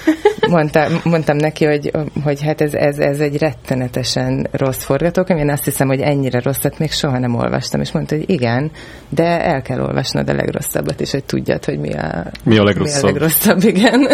mondta, 0.50 0.86
mondtam 1.04 1.36
neki, 1.36 1.64
hogy, 1.64 1.90
hogy 2.22 2.42
hát 2.42 2.60
ez, 2.60 2.74
ez, 2.74 2.98
ez 2.98 3.20
egy 3.20 3.38
rettenetesen 3.38 4.46
rossz 4.50 4.84
forgatókönyv, 4.84 5.40
én 5.40 5.50
azt 5.50 5.64
hiszem, 5.64 5.86
hogy 5.86 6.00
ennyire 6.00 6.40
rosszat 6.40 6.78
még 6.78 6.92
soha 6.92 7.18
nem 7.18 7.34
olvastam, 7.34 7.80
és 7.80 7.92
mondta, 7.92 8.16
hogy 8.16 8.30
igen, 8.30 8.70
de 9.08 9.44
el 9.44 9.62
kell 9.62 9.80
olvasnod 9.80 10.28
a 10.28 10.34
legrosszabbat 10.34 11.00
is, 11.00 11.10
hogy 11.10 11.24
tudjad, 11.24 11.64
hogy 11.64 11.78
mi 11.78 11.92
a, 11.92 12.24
mi 12.44 12.58
a 12.58 12.62
legrosszabb. 12.62 13.02
Mi 13.02 13.08
a 13.08 13.12
legrosszabb, 13.12 13.62
igen. 13.62 14.08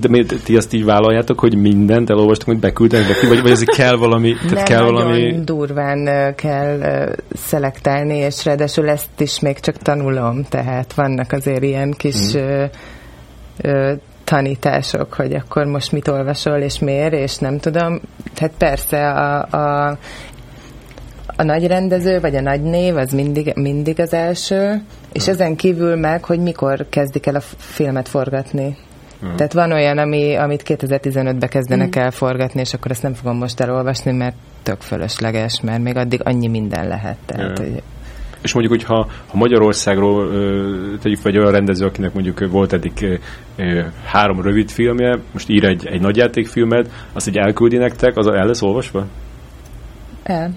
De 0.00 0.08
mi, 0.08 0.24
ti 0.44 0.56
azt 0.56 0.72
így 0.72 0.84
vállaljátok, 0.84 1.40
hogy 1.40 1.56
mindent 1.56 2.10
elolvastok, 2.10 2.48
hogy 2.48 2.58
beküldtek 2.58 3.08
neki, 3.08 3.26
vagy, 3.26 3.42
vagy 3.42 3.50
ez 3.50 3.62
kell 3.62 3.96
valami... 3.96 4.32
Tehát 4.32 4.50
Nem, 4.50 4.64
kell 4.64 4.82
valami... 4.82 5.40
durván 5.44 6.34
kell 6.34 6.78
szelektálni, 7.34 8.16
és 8.16 8.44
ráadásul 8.44 8.88
ezt 8.88 9.20
is 9.20 9.40
még 9.40 9.60
csak 9.60 9.76
tanulom, 9.76 10.44
tehát 10.48 10.92
vannak 10.92 11.32
azért 11.32 11.62
ilyen 11.62 11.90
kis 11.90 12.36
mm 12.36 12.64
tanítások, 14.24 15.14
hogy 15.14 15.34
akkor 15.34 15.64
most 15.64 15.92
mit 15.92 16.08
olvasol, 16.08 16.58
és 16.58 16.78
miért, 16.78 17.12
és 17.12 17.36
nem 17.36 17.58
tudom. 17.58 18.00
Tehát 18.34 18.52
persze 18.58 19.10
a, 19.10 19.46
a, 19.50 19.98
a 21.36 21.42
nagy 21.42 21.66
rendező, 21.66 22.20
vagy 22.20 22.36
a 22.36 22.40
nagy 22.40 22.62
név, 22.62 22.96
az 22.96 23.12
mindig, 23.12 23.52
mindig 23.54 24.00
az 24.00 24.12
első, 24.12 24.82
és 25.12 25.28
ezen 25.28 25.56
kívül 25.56 25.96
meg, 25.96 26.24
hogy 26.24 26.38
mikor 26.38 26.86
kezdik 26.88 27.26
el 27.26 27.34
a 27.34 27.40
filmet 27.56 28.08
forgatni. 28.08 28.76
Uh-huh. 29.22 29.36
Tehát 29.36 29.52
van 29.52 29.72
olyan, 29.72 29.98
ami, 29.98 30.36
amit 30.36 30.62
2015-ben 30.66 31.48
kezdenek 31.48 31.88
uh-huh. 31.88 32.04
el 32.04 32.10
forgatni, 32.10 32.60
és 32.60 32.74
akkor 32.74 32.90
ezt 32.90 33.02
nem 33.02 33.14
fogom 33.14 33.36
most 33.36 33.60
elolvasni, 33.60 34.12
mert 34.12 34.36
tök 34.62 34.80
fölösleges, 34.80 35.60
mert 35.60 35.82
még 35.82 35.96
addig 35.96 36.20
annyi 36.24 36.48
minden 36.48 36.88
lehet. 36.88 37.16
Tehát, 37.26 37.58
uh-huh. 37.58 37.66
hogy 37.66 37.82
és 38.42 38.52
mondjuk, 38.54 38.76
hogy 38.78 38.84
ha, 38.84 39.06
ha 39.26 39.36
Magyarországról 39.36 40.28
tegyük 40.98 41.18
fel 41.18 41.32
egy 41.32 41.38
olyan 41.38 41.52
rendező, 41.52 41.86
akinek 41.86 42.12
mondjuk 42.12 42.50
volt 42.50 42.72
eddig 42.72 43.20
három 44.04 44.40
rövid 44.40 44.70
filmje, 44.70 45.18
most 45.32 45.48
ír 45.48 45.64
egy, 45.64 45.86
egy 45.86 46.00
nagyjátékfilmet, 46.00 46.90
azt 47.12 47.28
így 47.28 47.36
elküldi 47.36 47.76
nektek, 47.76 48.16
az 48.16 48.26
el 48.26 48.46
lesz 48.46 48.62
olvasva? 48.62 49.06
El. 50.22 50.50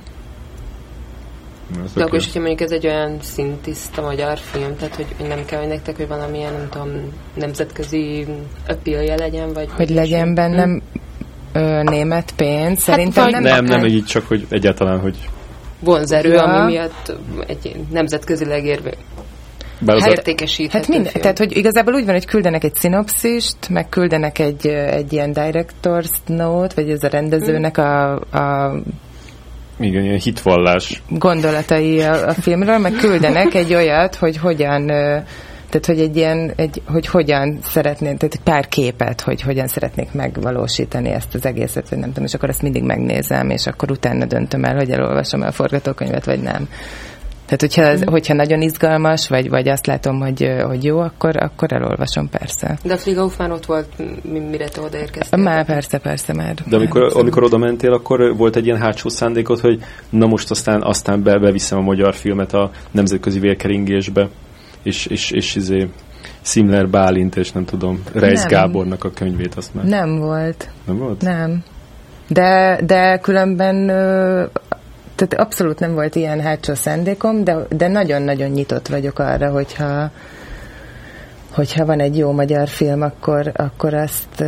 De 1.95 2.03
akkor 2.03 2.19
is, 2.19 2.25
hogyha 2.25 2.39
mondjuk 2.39 2.61
ez 2.61 2.71
egy 2.71 2.87
olyan 2.87 3.17
szintiszta 3.21 4.01
magyar 4.01 4.37
film, 4.37 4.75
tehát 4.75 4.95
hogy 4.95 5.27
nem 5.27 5.45
kell, 5.45 5.59
hogy 5.59 5.67
nektek, 5.67 5.95
hogy 5.95 6.07
valamilyen, 6.07 6.53
nem 6.53 6.67
tudom, 6.69 6.89
nemzetközi 7.33 8.25
appealje 8.67 9.15
legyen, 9.15 9.53
vagy... 9.53 9.67
Hogy 9.71 9.89
legyen 9.89 10.33
bennem 10.33 10.81
ö, 11.53 11.83
német 11.83 12.33
pénz, 12.35 12.81
szerintem 12.81 13.23
hát, 13.23 13.31
nem... 13.31 13.43
Nem, 13.43 13.63
nem, 13.63 13.85
így 13.85 14.05
csak, 14.05 14.27
hogy 14.27 14.45
egyáltalán, 14.49 14.99
hogy 14.99 15.29
vonzerő, 15.79 16.31
ja. 16.31 16.41
ami 16.41 16.73
miatt 16.73 17.15
egy 17.47 17.75
nemzetközileg 17.91 18.65
érve 18.65 18.91
hát, 19.87 20.09
értékesíthető 20.09 20.77
hát 20.77 20.87
minden, 20.87 21.21
Tehát, 21.21 21.37
hogy 21.37 21.57
igazából 21.57 21.93
úgy 21.93 22.05
van, 22.05 22.13
hogy 22.13 22.25
küldenek 22.25 22.63
egy 22.63 22.75
szinopszist, 22.75 23.69
meg 23.69 23.89
küldenek 23.89 24.39
egy, 24.39 24.67
egy 24.67 25.13
ilyen 25.13 25.31
director's 25.33 26.15
note, 26.25 26.75
vagy 26.75 26.89
ez 26.89 27.03
a 27.03 27.07
rendezőnek 27.07 27.77
a, 27.77 28.13
a 28.15 28.75
igen, 29.79 30.03
ilyen 30.03 30.19
hitvallás. 30.19 31.01
Gondolatai 31.09 32.01
a, 32.01 32.27
a 32.27 32.33
filmről, 32.33 32.77
meg 32.77 32.91
küldenek 32.91 33.53
egy 33.53 33.73
olyat, 33.73 34.15
hogy 34.15 34.37
hogyan 34.37 34.91
tehát, 35.69 35.85
hogy 35.85 35.99
egy 35.99 36.15
ilyen, 36.15 36.53
egy, 36.55 36.81
hogy 36.87 37.05
hogyan 37.05 37.59
szeretnék, 37.63 38.17
tehát 38.17 38.33
egy 38.33 38.43
pár 38.43 38.67
képet, 38.67 39.21
hogy 39.21 39.41
hogyan 39.41 39.67
szeretnék 39.67 40.11
megvalósítani 40.11 41.09
ezt 41.09 41.35
az 41.35 41.45
egészet, 41.45 41.89
vagy 41.89 41.99
nem 41.99 42.09
tudom, 42.09 42.25
és 42.25 42.33
akkor 42.33 42.49
ezt 42.49 42.61
mindig 42.61 42.83
megnézem, 42.83 43.49
és 43.49 43.67
akkor 43.67 43.91
utána 43.91 44.25
döntöm 44.25 44.63
el, 44.63 44.75
hogy 44.75 44.89
elolvasom 44.89 45.41
el 45.41 45.47
a 45.47 45.51
forgatókönyvet, 45.51 46.25
vagy 46.25 46.41
nem. 46.41 46.67
Tehát, 47.45 47.61
hogyha, 47.61 47.81
ez, 47.81 48.01
mm. 48.01 48.11
hogyha 48.11 48.33
nagyon 48.33 48.61
izgalmas, 48.61 49.27
vagy, 49.27 49.49
vagy 49.49 49.67
azt 49.67 49.85
látom, 49.85 50.19
hogy, 50.19 50.51
hogy 50.65 50.83
jó, 50.83 50.99
akkor, 50.99 51.37
akkor 51.37 51.73
elolvasom, 51.73 52.29
persze. 52.29 52.77
De 52.83 52.93
a 52.93 52.97
Fligauf 52.97 53.37
már 53.37 53.51
ott 53.51 53.65
volt, 53.65 53.87
mire 54.49 54.67
te 54.67 54.81
odaérkeztél? 54.81 55.39
Már, 55.39 55.65
persze, 55.65 55.97
persze 55.97 56.33
már. 56.33 56.53
De 56.69 56.75
amikor, 56.75 57.01
már, 57.01 57.11
amikor 57.15 57.43
oda 57.43 57.57
mentél, 57.57 57.93
akkor 57.93 58.35
volt 58.37 58.55
egy 58.55 58.65
ilyen 58.65 58.77
hátsó 58.77 59.09
szándékot, 59.09 59.59
hogy 59.59 59.79
na 60.09 60.25
most 60.25 60.51
aztán, 60.51 60.83
aztán 60.83 61.23
be, 61.23 61.39
beviszem 61.39 61.77
a 61.77 61.81
magyar 61.81 62.13
filmet 62.13 62.53
a 62.53 62.71
nemzetközi 62.91 63.39
vérkeringésbe, 63.39 64.29
és, 64.85 65.05
és, 65.05 65.31
és 65.31 65.55
izé, 65.55 65.89
Simler 66.41 66.89
Bálint, 66.89 67.35
és 67.35 67.51
nem 67.51 67.65
tudom, 67.65 68.03
Reis 68.13 68.39
nem. 68.39 68.47
Gábornak 68.47 69.03
a 69.03 69.11
könyvét 69.11 69.55
azt 69.55 69.73
már. 69.73 69.85
Nem 69.85 70.19
volt. 70.19 70.69
Nem 70.85 70.97
volt? 70.97 71.21
Nem. 71.21 71.63
De, 72.27 72.79
de 72.85 73.17
különben 73.17 73.85
tehát 75.15 75.33
abszolút 75.33 75.79
nem 75.79 75.93
volt 75.93 76.15
ilyen 76.15 76.41
hátsó 76.41 76.73
szándékom, 76.73 77.43
de, 77.43 77.57
de 77.69 77.87
nagyon-nagyon 77.87 78.49
nyitott 78.49 78.87
vagyok 78.87 79.19
arra, 79.19 79.51
hogyha 79.51 80.11
hogyha 81.49 81.85
van 81.85 81.99
egy 81.99 82.17
jó 82.17 82.31
magyar 82.31 82.67
film, 82.67 83.01
akkor, 83.01 83.51
akkor 83.55 83.93
azt... 83.93 84.43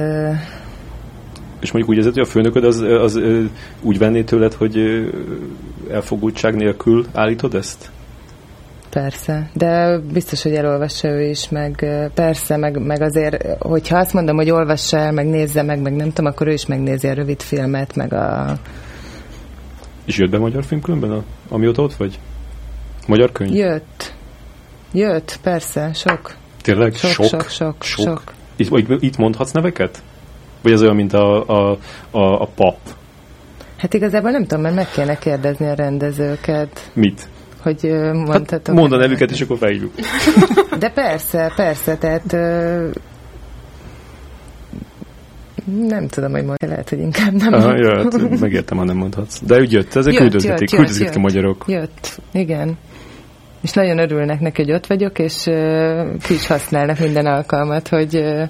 És 1.59 1.71
mondjuk 1.71 1.89
úgy 1.89 1.97
érzed, 1.97 2.13
hogy 2.13 2.21
a 2.21 2.25
főnököd 2.25 2.63
az, 2.63 2.79
az 2.79 3.19
úgy 3.81 3.97
venné 3.97 4.23
tőled, 4.23 4.53
hogy 4.53 4.77
elfogultság 5.91 6.55
nélkül 6.55 7.05
állítod 7.13 7.55
ezt? 7.55 7.91
Persze, 8.97 9.49
de 9.53 9.97
biztos, 9.97 10.43
hogy 10.43 10.53
elolvassa 10.53 11.07
ő 11.07 11.29
is, 11.29 11.49
meg 11.49 11.85
persze, 12.13 12.57
meg, 12.57 12.79
meg 12.79 13.01
azért, 13.01 13.45
hogyha 13.59 13.97
azt 13.97 14.13
mondom, 14.13 14.35
hogy 14.35 14.49
olvassa 14.49 14.97
el, 14.97 15.11
meg 15.11 15.25
nézze 15.25 15.61
meg, 15.61 15.81
meg 15.81 15.95
nem 15.95 16.07
tudom, 16.07 16.31
akkor 16.31 16.47
ő 16.47 16.51
is 16.51 16.65
megnézi 16.65 17.07
a 17.07 17.13
rövid 17.13 17.41
filmet, 17.41 17.95
meg 17.95 18.13
a... 18.13 18.57
És 20.05 20.17
jött 20.17 20.29
be 20.29 20.37
magyar 20.37 20.63
film 20.63 20.81
különben, 20.81 21.11
a, 21.11 21.23
amióta 21.49 21.81
ott 21.81 21.93
vagy? 21.93 22.19
Magyar 23.07 23.31
könyv? 23.31 23.53
Jött. 23.53 24.13
Jött, 24.91 25.39
persze, 25.43 25.93
sok. 25.93 26.35
Tényleg? 26.61 26.95
Sok, 26.95 27.09
sok, 27.09 27.25
sok. 27.25 27.49
sok, 27.49 27.83
sok. 27.83 28.05
sok. 28.05 28.33
Itt, 28.55 29.01
itt 29.03 29.17
mondhatsz 29.17 29.51
neveket? 29.51 30.01
Vagy 30.61 30.71
az 30.71 30.81
olyan, 30.81 30.95
mint 30.95 31.13
a, 31.13 31.47
a, 31.47 31.77
a, 32.11 32.41
a 32.41 32.45
pap? 32.55 32.77
Hát 33.77 33.93
igazából 33.93 34.31
nem 34.31 34.41
tudom, 34.41 34.61
mert 34.61 34.75
meg 34.75 34.89
kéne 34.89 35.17
kérdezni 35.17 35.65
a 35.65 35.73
rendezőket. 35.73 36.91
Mit? 36.93 37.27
Hogy 37.61 37.79
mondhatok. 38.13 38.67
Hát 38.67 38.75
mondd 38.75 38.97
nevüket, 38.99 39.31
és 39.31 39.41
akkor 39.41 39.57
fejlük. 39.57 39.93
De 40.79 40.89
persze, 40.89 41.51
persze, 41.55 41.97
tehát 41.97 42.35
nem 45.87 46.07
tudom, 46.07 46.31
hogy 46.31 46.45
mondja, 46.45 46.67
lehet, 46.67 46.89
hogy 46.89 46.99
inkább 46.99 47.33
nem. 47.33 47.53
Aha, 47.53 47.75
ja, 47.75 48.03
hát 48.03 48.39
megértem, 48.39 48.77
ha 48.77 48.83
nem 48.83 48.97
mondhatsz. 48.97 49.41
De 49.41 49.59
úgy 49.59 49.71
jött, 49.71 49.95
ezek 49.95 50.15
küldözgetik, 50.15 50.69
küldözgetik 50.69 51.15
a 51.15 51.19
magyarok. 51.19 51.63
Jött, 51.67 52.21
igen. 52.31 52.77
És 53.61 53.73
nagyon 53.73 53.97
örülnek 53.97 54.39
neki, 54.39 54.61
hogy 54.63 54.71
ott 54.71 54.87
vagyok, 54.87 55.19
és 55.19 55.45
uh, 55.45 56.17
ki 56.21 56.33
is 56.33 56.47
használnak 56.47 56.99
minden 56.99 57.25
alkalmat, 57.25 57.87
hogy 57.87 58.15
uh, 58.15 58.49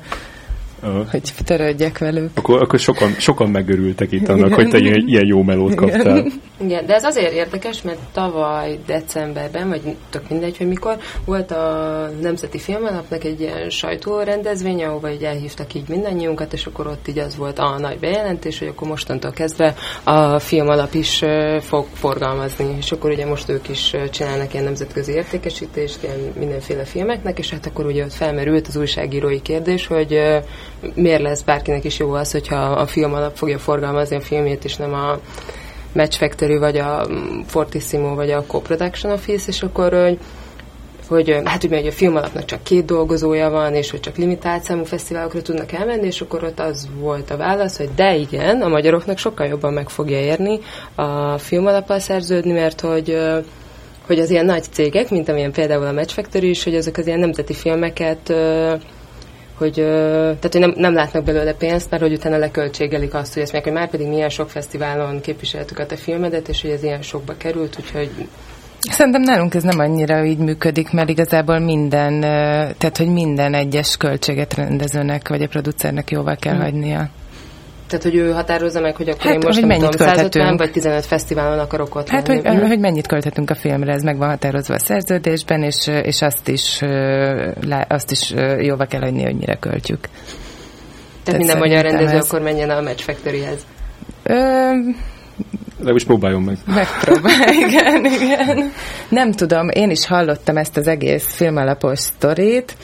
uh. 0.84 1.10
hogy 1.12 1.34
törődjek 1.46 1.98
velük. 1.98 2.30
Akkor, 2.34 2.62
akkor 2.62 2.80
sokan, 2.80 3.12
sokan 3.18 3.50
megörültek 3.50 4.12
itt 4.12 4.28
annak, 4.28 4.46
Igen. 4.46 4.60
hogy 4.60 4.70
te 4.70 4.78
ilyen, 4.78 5.04
ilyen 5.08 5.26
jó 5.26 5.44
melót 5.44 5.76
kaptál. 5.76 6.18
Igen. 6.18 6.32
Igen, 6.60 6.86
de 6.86 6.94
ez 6.94 7.04
azért 7.04 7.32
érdekes, 7.34 7.82
mert 7.82 8.00
tavaly 8.14 8.80
decemberben, 8.86 9.68
vagy 9.68 9.82
tök 10.10 10.30
mindegy, 10.30 10.58
hogy 10.58 10.68
mikor, 10.68 10.98
volt 11.26 11.52
a 11.52 12.10
Nemzeti 12.22 12.60
Filmalapnak 12.60 13.24
egy 13.24 13.40
ilyen 13.40 13.70
sajtórendezvény, 13.70 14.84
ahova 14.84 15.12
így 15.12 15.24
elhívtak 15.24 15.74
így 15.74 15.90
mindannyiunkat, 15.90 16.54
és 16.54 16.66
akkor 16.66 16.88
ott 16.88 17.08
így 17.08 17.20
az 17.20 17.36
volt 17.36 17.60
a 17.60 17.80
nagy 17.80 18.00
bejelentés, 18.00 18.60
hogy 18.60 18.68
akkor 18.68 18.88
mostantól 18.88 19.32
kezdve 19.32 19.76
a 20.04 20.40
filmalap 20.40 20.94
is 20.94 21.22
fog 21.60 21.86
forgalmazni, 21.94 22.76
és 22.78 22.92
akkor 22.92 23.12
ugye 23.12 23.26
most 23.26 23.50
ők 23.50 23.70
is 23.70 23.96
csinálnak 24.12 24.54
ilyen 24.54 24.66
nemzetközi 24.66 25.12
értékesítést, 25.12 26.04
ilyen 26.04 26.34
mindenféle 26.40 26.84
filmeknek, 26.84 27.40
és 27.40 27.50
hát 27.50 27.66
akkor 27.66 27.86
ugye 27.86 28.04
ott 28.04 28.14
felmerült 28.14 28.68
az 28.68 28.76
újságírói 28.76 29.42
kérdés, 29.42 29.88
hogy 29.88 30.20
miért 30.94 31.22
lesz 31.22 31.42
bárkinek 31.42 31.84
is 31.84 32.00
jó 32.00 32.12
az, 32.12 32.32
hogyha 32.32 32.56
a 32.56 32.86
filmalap 32.86 33.36
fogja 33.36 33.58
forgalmazni 33.58 34.16
a 34.16 34.22
filmét, 34.22 34.66
és 34.66 34.76
nem 34.76 34.94
a 34.94 35.20
Match 35.94 36.18
Factory, 36.18 36.58
vagy 36.58 36.78
a 36.78 37.08
Fortissimo, 37.46 38.16
vagy 38.16 38.32
a 38.32 38.44
Co-Production 38.48 39.14
Office, 39.14 39.46
és 39.48 39.62
akkor 39.62 39.94
hogy, 39.94 40.20
hogy 41.08 41.42
hát 41.46 41.64
ugye 41.64 41.78
hogy 41.78 41.88
a 41.88 41.92
film 41.92 42.16
alapnak 42.16 42.46
csak 42.46 42.64
két 42.64 42.86
dolgozója 42.86 43.50
van, 43.50 43.74
és 43.74 43.92
hogy 43.92 44.00
csak 44.00 44.16
limitált 44.16 44.64
számú 44.64 44.84
fesztiválokra 44.84 45.42
tudnak 45.42 45.72
elmenni, 45.72 46.06
és 46.06 46.22
akkor 46.22 46.44
ott 46.44 46.60
az 46.60 46.88
volt 47.00 47.30
a 47.30 47.38
válasz, 47.38 47.78
hogy 47.78 47.90
de 47.96 48.16
igen, 48.16 48.62
a 48.62 48.68
magyaroknak 48.68 49.18
sokkal 49.18 49.48
jobban 49.48 49.74
meg 49.74 49.90
fogja 49.90 50.20
érni 50.20 50.60
a 50.96 51.38
film 51.38 51.66
alappal 51.66 52.00
szerződni, 52.00 52.52
mert 52.52 52.82
hogy 52.82 53.18
hogy 54.08 54.20
az 54.20 54.30
ilyen 54.30 54.46
nagy 54.46 54.64
cégek, 54.72 55.10
mint 55.10 55.30
amilyen 55.30 55.52
például 55.52 55.86
a 55.86 55.92
Match 55.92 56.14
Factory 56.14 56.50
is, 56.50 56.64
hogy 56.64 56.76
azok 56.76 56.98
az 56.98 57.08
ilyen 57.08 57.20
nemzeti 57.20 57.54
filmeket 57.54 58.34
hogy, 59.58 59.74
tehát, 59.74 60.51
hogy 60.51 60.62
nem, 60.62 60.74
nem 60.76 60.93
látnak 60.93 61.24
belőle 61.24 61.53
pénzt, 61.53 61.89
mert 61.89 62.01
hogy 62.01 62.14
utána 62.14 62.38
leköltségelik 62.38 63.14
azt, 63.14 63.34
hogy 63.34 63.43
ezt 63.43 63.53
meg, 63.53 63.64
hogy 63.64 63.74
már 63.74 63.89
pedig 63.89 64.08
milyen 64.08 64.30
sok 64.30 64.49
fesztiválon 64.49 65.22
képviseltük 65.22 65.80
a 65.80 65.86
te 65.86 65.95
filmedet, 65.95 66.47
és 66.47 66.62
hogy 66.62 66.72
ez 66.72 66.84
ilyen 66.84 67.01
sokba 67.01 67.34
került, 67.38 67.78
úgyhogy 67.80 68.28
Szerintem 68.80 69.22
nálunk 69.22 69.53
ez 69.53 69.64
nem 69.64 69.80
annyira 69.80 70.26
így 70.26 70.38
működik, 70.38 70.91
mert 70.91 71.10
igazából 71.10 71.60
minden, 71.60 72.20
tehát 72.78 72.97
hogy 72.97 73.10
minden 73.10 73.53
egyes 73.53 73.97
költséget 73.97 74.53
rendezőnek 74.53 75.28
vagy 75.28 75.41
a 75.41 75.47
producernek 75.47 76.12
jóvá 76.12 76.36
kell 76.36 76.53
hmm. 76.53 76.64
hagynia. 76.64 77.10
Tehát, 77.88 78.04
hogy 78.04 78.16
ő 78.16 78.32
határozza 78.32 78.80
meg, 78.80 78.96
hogy 78.96 79.10
akkor 79.10 79.22
hát, 79.22 79.34
én 79.34 79.40
most 79.46 79.60
hogy 79.60 79.68
mennyit 79.68 79.90
tudom, 79.90 80.08
150 80.08 80.58
vagy 80.58 80.72
15 80.72 81.06
fesztiválon 81.06 81.60
akarok 81.60 81.96
ott 81.96 82.10
Hát, 82.10 82.28
hogy, 82.28 82.42
mm. 82.50 82.68
hogy 82.68 82.80
mennyit 82.80 83.08
költhetünk 83.08 83.50
a 83.50 83.56
filmre, 83.56 83.94
ez 83.94 84.02
meg 84.02 84.18
van 84.18 84.30
határozva 84.30 84.74
a 84.74 84.80
szerződésben, 84.80 85.64
és, 85.64 85.88
és 85.88 86.22
azt 86.22 86.48
is, 86.48 86.80
azt 87.88 88.12
is 88.12 88.34
jóvá 88.60 88.86
kell 88.86 89.02
hagyni, 89.02 89.24
hogy 89.24 89.36
mire 89.36 89.56
költjük. 89.56 90.00
Tehát, 90.00 91.24
Tehát 91.24 91.40
minden 91.40 91.58
magyar 91.58 91.84
rendező 91.84 92.18
ez... 92.18 92.26
akkor 92.26 92.42
menjen 92.42 92.70
a 92.70 92.82
Match 92.82 93.04
Factory-hez. 93.04 93.66
De 95.80 95.92
most 95.92 96.06
próbáljon 96.06 96.42
meg. 96.42 96.58
Megpróbál, 96.66 97.54
igen, 97.68 98.06
igen. 98.06 98.72
Nem 99.10 99.32
tudom, 99.32 99.70
én 99.70 99.90
is 99.90 100.08
hallottam 100.08 100.58
ezt 100.58 100.78
az 100.78 100.88
egész 100.88 101.36
filmalapos 101.36 102.00
sztorit, 102.00 102.76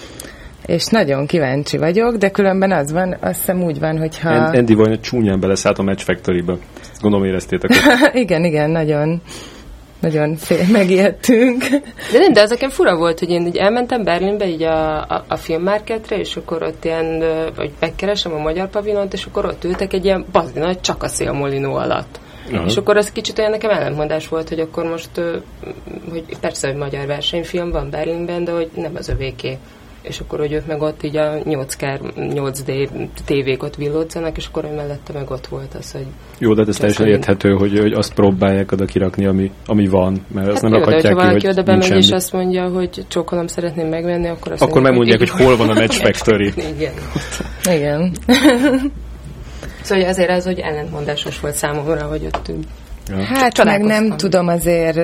és 0.65 0.85
nagyon 0.85 1.25
kíváncsi 1.25 1.77
vagyok, 1.77 2.15
de 2.15 2.29
különben 2.29 2.71
az 2.71 2.91
van, 2.91 3.17
azt 3.19 3.37
hiszem 3.37 3.63
úgy 3.63 3.79
van, 3.79 3.97
hogyha... 3.97 4.29
Andy 4.29 4.73
vagy 4.73 4.99
csúnyán 4.99 5.39
beleszállt 5.39 5.77
a 5.77 5.83
Match 5.83 6.03
Factory-be. 6.03 6.57
Gondolom 7.01 7.25
éreztétek. 7.25 7.71
igen, 8.23 8.43
igen, 8.43 8.69
nagyon 8.69 9.21
nagyon 10.03 10.35
fél, 10.35 10.65
megijedtünk. 10.71 11.63
De 12.11 12.19
nem, 12.19 12.33
de 12.33 12.41
az 12.41 12.49
nekem 12.49 12.69
fura 12.69 12.95
volt, 12.95 13.19
hogy 13.19 13.29
én 13.29 13.45
így 13.45 13.57
elmentem 13.57 14.03
Berlinbe 14.03 14.47
így 14.47 14.63
a, 14.63 15.01
a, 15.01 15.23
a 15.27 15.35
filmmarketre, 15.35 16.17
és 16.17 16.35
akkor 16.35 16.63
ott 16.63 16.85
ilyen, 16.85 17.23
vagy 17.55 17.71
megkeresem 17.79 18.33
a 18.33 18.37
magyar 18.37 18.69
pavilont, 18.69 19.13
és 19.13 19.25
akkor 19.25 19.45
ott 19.45 19.63
ültek 19.63 19.93
egy 19.93 20.05
ilyen 20.05 20.25
bazi 20.31 20.59
nagy 20.59 20.81
csak 20.81 21.03
a 21.03 21.07
szélmolinó 21.07 21.75
alatt. 21.75 22.19
Aha. 22.53 22.65
És 22.65 22.75
akkor 22.75 22.97
az 22.97 23.11
kicsit 23.11 23.39
olyan 23.39 23.51
nekem 23.51 23.69
ellentmondás 23.69 24.27
volt, 24.27 24.49
hogy 24.49 24.59
akkor 24.59 24.83
most, 24.83 25.09
hogy 26.09 26.23
persze, 26.39 26.67
hogy 26.67 26.77
magyar 26.77 27.05
versenyfilm 27.05 27.71
van 27.71 27.89
Berlinben, 27.89 28.43
de 28.43 28.51
hogy 28.51 28.69
nem 28.75 28.91
az 28.95 29.09
övéké 29.09 29.57
és 30.03 30.19
akkor, 30.19 30.39
hogy 30.39 30.51
ők 30.51 30.65
meg 30.65 30.81
ott 30.81 31.03
így 31.03 31.17
a 31.17 31.33
8K, 31.43 31.99
8D 32.15 32.89
tévék 33.25 33.63
ott 33.63 33.75
villódzanak, 33.75 34.37
és 34.37 34.45
akkor, 34.45 34.63
hogy 34.63 34.75
mellette 34.75 35.13
meg 35.13 35.29
ott 35.29 35.47
volt 35.47 35.73
az, 35.79 35.91
hogy... 35.91 36.05
Jó, 36.37 36.53
de 36.53 36.59
hát 36.59 36.69
ez 36.69 36.77
teljesen 36.77 37.07
érthető, 37.07 37.53
hogy, 37.53 37.79
hogy 37.79 37.91
azt 37.91 38.13
próbálják 38.13 38.71
oda 38.71 38.85
kirakni, 38.85 39.25
ami, 39.25 39.51
ami 39.65 39.87
van, 39.87 40.25
mert 40.33 40.45
hát 40.45 40.53
azt 40.53 40.61
nem 40.61 40.73
jó, 40.73 40.79
rakhatják 40.79 41.15
ki, 41.15 41.31
hogy 41.31 41.47
oda 41.47 41.63
bemegy, 41.63 41.95
és 41.95 42.09
azt 42.09 42.33
mondja, 42.33 42.69
hogy 42.69 43.05
csókolom 43.07 43.47
szeretném 43.47 43.87
megvenni, 43.87 44.27
akkor 44.27 44.51
azt 44.51 44.61
Akkor 44.61 44.81
megmondják, 44.81 45.19
hogy, 45.19 45.29
hogy 45.29 45.45
hol 45.45 45.57
van 45.57 45.69
a 45.69 45.73
Match 45.73 46.01
Factory. 46.01 46.53
Igen. 46.75 46.93
Igen. 47.75 48.11
szóval 49.83 50.05
azért 50.05 50.29
az, 50.29 50.45
hogy 50.45 50.59
ellentmondásos 50.59 51.39
volt 51.39 51.55
számomra, 51.55 52.03
hogy 52.03 52.25
ott 52.25 52.51
Ja. 53.09 53.23
Hát 53.23 53.63
meg 53.63 53.81
nem 53.81 54.17
tudom 54.17 54.47
azért 54.47 54.97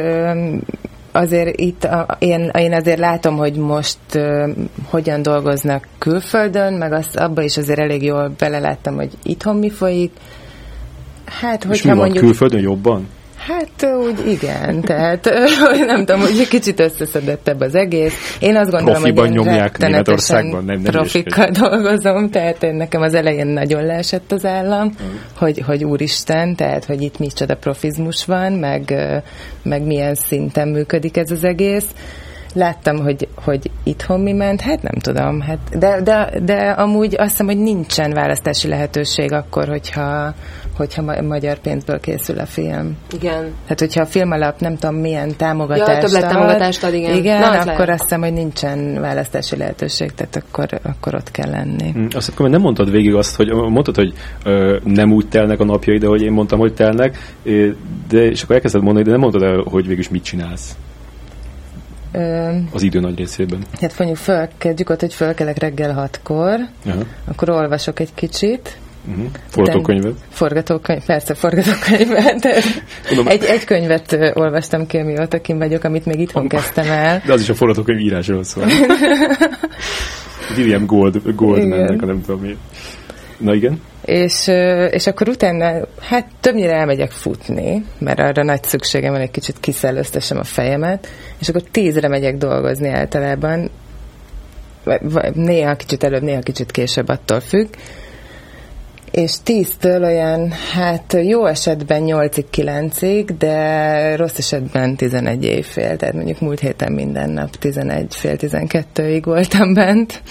azért 1.12 1.60
itt 1.60 1.84
a, 1.84 2.18
én, 2.20 2.52
én 2.54 2.74
azért 2.74 3.00
látom, 3.00 3.38
hogy 3.38 3.56
most 3.56 3.98
uh, 4.14 4.50
hogyan 4.86 5.22
dolgoznak 5.22 5.88
külföldön, 5.98 6.74
meg 6.74 6.94
azt 6.94 7.16
abba 7.16 7.42
is 7.42 7.58
azért 7.58 7.80
elég 7.80 8.04
jól 8.04 8.32
beleláttam, 8.38 8.96
hogy 8.96 9.12
itthon 9.24 9.56
mi 9.56 9.70
folyik. 9.70 10.12
Hát, 11.26 11.64
hogyha 11.64 11.74
És 11.74 11.82
mi 11.82 11.90
van, 11.90 11.98
mondjuk... 11.98 12.24
külföldön 12.24 12.62
jobban? 12.62 13.08
Hát 13.40 13.94
úgy 13.96 14.28
igen, 14.28 14.82
tehát 14.82 15.30
nem 15.86 16.06
tudom, 16.06 16.22
hogy 16.22 16.40
egy 16.40 16.48
kicsit 16.48 16.80
összeszedettebb 16.80 17.60
az 17.60 17.76
egész. 17.76 18.38
Én 18.40 18.56
azt 18.56 18.72
gondolom, 18.72 19.02
Profiban 19.02 19.28
hogy 19.28 19.36
én 19.36 19.44
nyomják 19.44 19.78
Németországban, 19.78 20.66
nem, 20.66 20.82
nem 20.82 20.92
profikkal 20.92 21.50
dolgozom, 21.62 22.30
tehát 22.30 22.64
én 22.64 22.76
nekem 22.76 23.02
az 23.02 23.14
elején 23.14 23.48
nagyon 23.48 23.86
leesett 23.86 24.32
az 24.32 24.46
állam, 24.46 24.86
mm. 24.86 25.16
hogy, 25.38 25.64
hogy 25.66 25.84
úristen, 25.84 26.56
tehát 26.56 26.86
hogy 26.86 27.02
itt 27.02 27.20
micsoda 27.20 27.56
profizmus 27.56 28.26
van, 28.26 28.52
meg, 28.54 28.94
meg 29.64 29.84
milyen 29.84 30.16
szinten 30.16 30.68
működik 30.68 31.18
ez 31.18 31.32
az 31.32 31.44
egész 31.44 31.88
láttam, 32.54 32.98
hogy, 32.98 33.28
hogy 33.36 33.72
itthon 33.84 34.20
mi 34.20 34.34
ment, 34.34 34.62
hát 34.62 34.82
nem 34.82 34.96
tudom, 35.02 35.42
hát, 35.42 35.58
de, 35.78 36.02
de, 36.02 36.30
de 36.44 36.70
amúgy 36.70 37.16
azt 37.18 37.30
hiszem, 37.30 37.46
hogy 37.46 37.58
nincsen 37.58 38.12
választási 38.12 38.68
lehetőség 38.68 39.32
akkor, 39.32 39.68
hogyha, 39.68 40.34
hogyha 40.80 41.02
ma- 41.02 41.22
magyar 41.22 41.60
pénzből 41.60 42.00
készül 42.00 42.40
a 42.40 42.46
film. 42.46 42.98
Igen. 43.14 43.54
Tehát, 43.64 43.80
hogyha 43.80 44.02
a 44.02 44.06
film 44.06 44.32
alap 44.32 44.60
nem 44.60 44.78
tudom 44.78 44.96
milyen 44.96 45.36
támogatást 45.38 46.14
ja, 46.14 46.20
ad, 46.20 46.32
támogatást 46.34 46.84
ad, 46.84 46.94
igen. 46.94 47.16
Igen, 47.16 47.40
Na, 47.40 47.48
akkor 47.48 47.66
lehet. 47.66 47.90
azt 47.90 48.02
hiszem, 48.02 48.22
hogy 48.22 48.34
nincsen 48.34 49.02
választási 49.02 49.58
lehetőség, 49.58 50.12
tehát 50.14 50.36
akkor, 50.36 50.80
akkor 50.84 51.16
ott 51.16 51.32
kell 51.32 51.50
lenni. 51.50 51.94
Mm, 51.98 52.06
azt 52.12 52.30
akkor 52.30 52.50
nem 52.50 52.62
mondtad 52.62 52.92
végig 52.92 53.16
azt, 53.16 53.36
hogy 53.36 53.52
mondtad, 53.52 53.96
hogy 53.96 54.14
ö, 54.44 54.78
nem 54.84 55.12
úgy 55.12 55.28
telnek 55.28 55.60
a 55.60 55.64
napjai, 55.64 55.98
de 55.98 56.08
hogy 56.08 56.22
én 56.22 56.32
mondtam, 56.32 56.60
hogy 56.60 56.74
telnek, 56.74 57.18
de, 58.10 58.30
és 58.30 58.44
akkor 58.44 58.56
elkezded 58.56 58.82
mondani, 58.82 59.06
de 59.06 59.12
nem 59.12 59.20
mondtad 59.20 59.44
el, 59.44 59.64
hogy 59.66 59.84
végül 59.84 60.00
is 60.00 60.10
mit 60.10 60.24
csinálsz. 60.24 60.78
Ö, 62.12 62.50
az 62.72 62.82
idő 62.82 63.00
nagy 63.00 63.18
részében. 63.18 63.60
Hát 63.82 63.98
mondjuk 63.98 64.20
fölkedjük 64.20 64.90
ott, 64.90 65.00
hogy 65.00 65.14
fölkelek 65.14 65.58
reggel 65.58 65.94
hatkor, 65.94 66.60
uh-huh. 66.86 67.04
akkor 67.26 67.50
olvasok 67.50 68.00
egy 68.00 68.14
kicsit, 68.14 68.78
Uh-huh. 69.08 69.26
Forgatókönyvet? 69.48 70.14
Forgatókönyv, 70.30 71.06
persze, 71.06 71.34
forgatókönyvet. 71.34 72.46
egy, 73.26 73.44
egy 73.44 73.64
könyvet 73.64 74.18
olvastam 74.34 74.88
ki, 74.88 74.98
amióta 74.98 75.42
kim 75.42 75.58
vagyok, 75.58 75.84
amit 75.84 76.06
még 76.06 76.20
itthon 76.20 76.48
kezdtem 76.48 76.90
el. 76.90 77.22
De 77.26 77.34
az 77.34 77.42
is 77.42 77.50
a 77.50 77.54
forgatókönyv 77.54 78.00
írásról 78.00 78.44
szól. 78.44 78.64
William 80.58 80.86
Gold, 80.86 81.36
Goldmannek, 81.36 82.02
nem 82.02 82.22
tudom 82.22 82.42
mi. 82.42 82.58
Na 83.38 83.54
igen. 83.54 83.82
És, 84.06 84.48
és 84.90 85.08
akkor 85.08 85.30
utána, 85.30 85.88
hát 86.02 86.28
többnyire 86.40 86.74
elmegyek 86.74 87.12
futni, 87.12 87.86
mert 87.98 88.20
arra 88.20 88.44
nagy 88.44 88.64
szükségem 88.64 89.12
van, 89.12 89.22
egy 89.22 89.32
kicsit 89.32 89.60
kiszellőztessem 89.60 90.38
a 90.38 90.44
fejemet, 90.44 91.08
és 91.40 91.50
akkor 91.50 91.62
tízre 91.72 92.08
megyek 92.08 92.38
dolgozni 92.38 92.90
általában, 92.90 93.70
néha 95.34 95.76
kicsit 95.76 96.04
előbb, 96.04 96.22
néha 96.22 96.42
kicsit 96.42 96.72
később, 96.72 97.08
attól 97.08 97.40
függ, 97.40 97.68
és 99.12 99.32
10-től 99.46 100.04
olyan, 100.04 100.52
hát 100.52 101.18
jó 101.24 101.46
esetben 101.46 102.04
8-ig, 102.06 102.46
9-ig, 102.56 103.30
de 103.38 104.16
rossz 104.16 104.38
esetben 104.38 104.96
11 104.96 105.44
évfél, 105.46 105.96
tehát 105.96 106.16
mondjuk 106.16 106.40
múlt 106.40 106.60
héten 106.60 106.92
minden 106.92 107.30
nap 107.30 107.56
11 107.56 108.16
fél 108.16 108.36
12-ig 108.38 109.22
voltam 109.24 109.74
bent, 109.74 110.22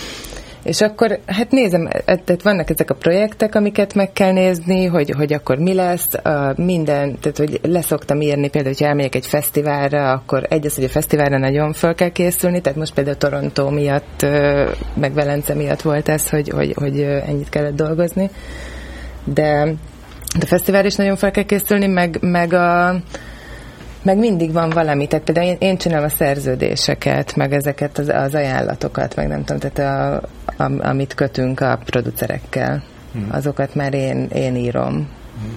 és 0.62 0.80
akkor, 0.80 1.18
hát 1.26 1.50
nézem, 1.50 1.88
tehát 2.05 2.42
vannak 2.42 2.70
ezek 2.70 2.90
a 2.90 2.94
projektek, 2.94 3.55
amiket 3.55 3.94
meg 3.94 4.12
kell 4.12 4.32
nézni, 4.32 4.84
hogy, 4.84 5.10
hogy 5.10 5.32
akkor 5.32 5.59
mi 5.59 5.74
lesz, 5.74 6.14
a 6.14 6.52
minden, 6.56 7.18
tehát 7.20 7.38
hogy 7.38 7.60
leszoktam 7.62 8.20
írni, 8.20 8.48
például, 8.48 8.74
hogy 8.78 8.86
elmegyek 8.86 9.14
egy 9.14 9.26
fesztiválra, 9.26 10.12
akkor 10.12 10.46
egy 10.48 10.66
az, 10.66 10.74
hogy 10.74 10.84
a 10.84 10.88
fesztiválra 10.88 11.38
nagyon 11.38 11.72
fel 11.72 11.94
kell 11.94 12.09
készülni, 12.09 12.60
tehát 12.60 12.78
most 12.78 12.94
például 12.94 13.16
Toronto 13.16 13.70
miatt, 13.70 14.26
meg 14.94 15.14
Velence 15.14 15.55
miatt 15.55 15.82
volt 15.82 16.09
ez, 16.09 16.28
hogy, 16.28 16.48
hogy, 16.48 16.72
hogy 16.74 17.00
ennyit 17.00 17.48
kellett 17.48 17.76
dolgozni, 17.76 18.30
de 19.32 19.74
a 20.40 20.46
fesztivál 20.46 20.84
is 20.84 20.94
nagyon 20.94 21.16
fel 21.16 21.30
kell 21.30 21.44
készülni, 21.44 21.86
meg, 21.86 22.18
meg 22.20 22.52
a 22.52 23.00
meg 24.02 24.18
mindig 24.18 24.52
van 24.52 24.70
valami, 24.70 25.06
tehát 25.06 25.24
például 25.24 25.46
én, 25.46 25.56
én 25.59 25.76
csinálom 25.76 26.05
a 26.05 26.09
szerződéseket, 26.09 27.36
meg 27.36 27.52
ezeket 27.52 27.98
az, 27.98 28.09
az 28.09 28.34
ajánlatokat, 28.34 29.16
meg 29.16 29.28
nem 29.28 29.44
tudom, 29.44 29.70
tehát 29.70 29.78
a, 29.78 30.62
a, 30.64 30.88
amit 30.88 31.14
kötünk 31.14 31.60
a 31.60 31.78
producerekkel, 31.84 32.82
hmm. 33.12 33.28
azokat 33.30 33.74
már 33.74 33.94
én, 33.94 34.28
én 34.34 34.56
írom. 34.56 34.92
Hmm. 34.92 35.56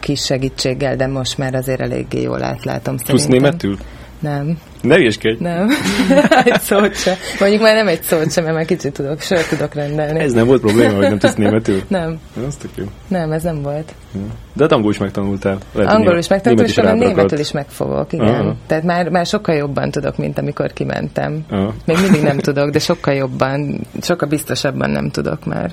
Kis 0.00 0.24
segítséggel, 0.24 0.96
de 0.96 1.06
most 1.06 1.38
már 1.38 1.54
azért 1.54 1.80
eléggé 1.80 2.22
jól 2.22 2.42
átlátom 2.42 2.96
szerintem. 2.96 3.16
Tudsz 3.16 3.26
németül? 3.26 3.78
Nem. 4.20 4.58
Ne 4.80 4.98
ilyeskedj. 4.98 5.42
Nem. 5.42 5.68
egy 6.44 6.60
szót 6.60 6.96
sem. 6.96 7.14
Mondjuk 7.40 7.62
már 7.62 7.74
nem 7.74 7.88
egy 7.88 8.02
szót 8.02 8.32
sem, 8.32 8.44
mert 8.44 8.56
már 8.56 8.64
kicsit 8.64 8.92
tudok, 8.92 9.20
sört 9.20 9.48
tudok 9.48 9.74
rendelni. 9.74 10.20
Ez 10.20 10.32
nem 10.32 10.46
volt 10.46 10.60
probléma, 10.60 10.94
hogy 10.94 11.08
nem 11.08 11.18
tudsz 11.18 11.34
németül? 11.34 11.82
Nem. 11.88 12.18
Ez 12.46 12.56
tök 12.56 12.70
jó. 12.74 12.84
Nem, 13.08 13.32
ez 13.32 13.42
nem 13.42 13.62
volt. 13.62 13.94
De 14.52 14.62
hát 14.62 14.72
angol 14.72 14.90
is 14.90 14.98
megtanultál. 14.98 15.58
Lehet, 15.72 15.92
angol 15.92 16.18
is 16.18 16.28
megtanultam, 16.28 16.66
és 16.66 16.74
talán 16.74 16.98
németül 16.98 17.38
is 17.38 17.52
megfogok, 17.52 18.12
igen. 18.12 18.34
Aha. 18.34 18.56
Tehát 18.66 18.84
már, 18.84 19.08
már 19.08 19.26
sokkal 19.26 19.54
jobban 19.54 19.90
tudok, 19.90 20.16
mint 20.16 20.38
amikor 20.38 20.72
kimentem. 20.72 21.44
Aha. 21.50 21.74
Még 21.84 21.96
mindig 22.02 22.22
nem 22.22 22.38
tudok, 22.38 22.70
de 22.70 22.78
sokkal 22.78 23.14
jobban, 23.14 23.80
sokkal 24.00 24.28
biztosabban 24.28 24.90
nem 24.90 25.10
tudok 25.10 25.44
már. 25.44 25.70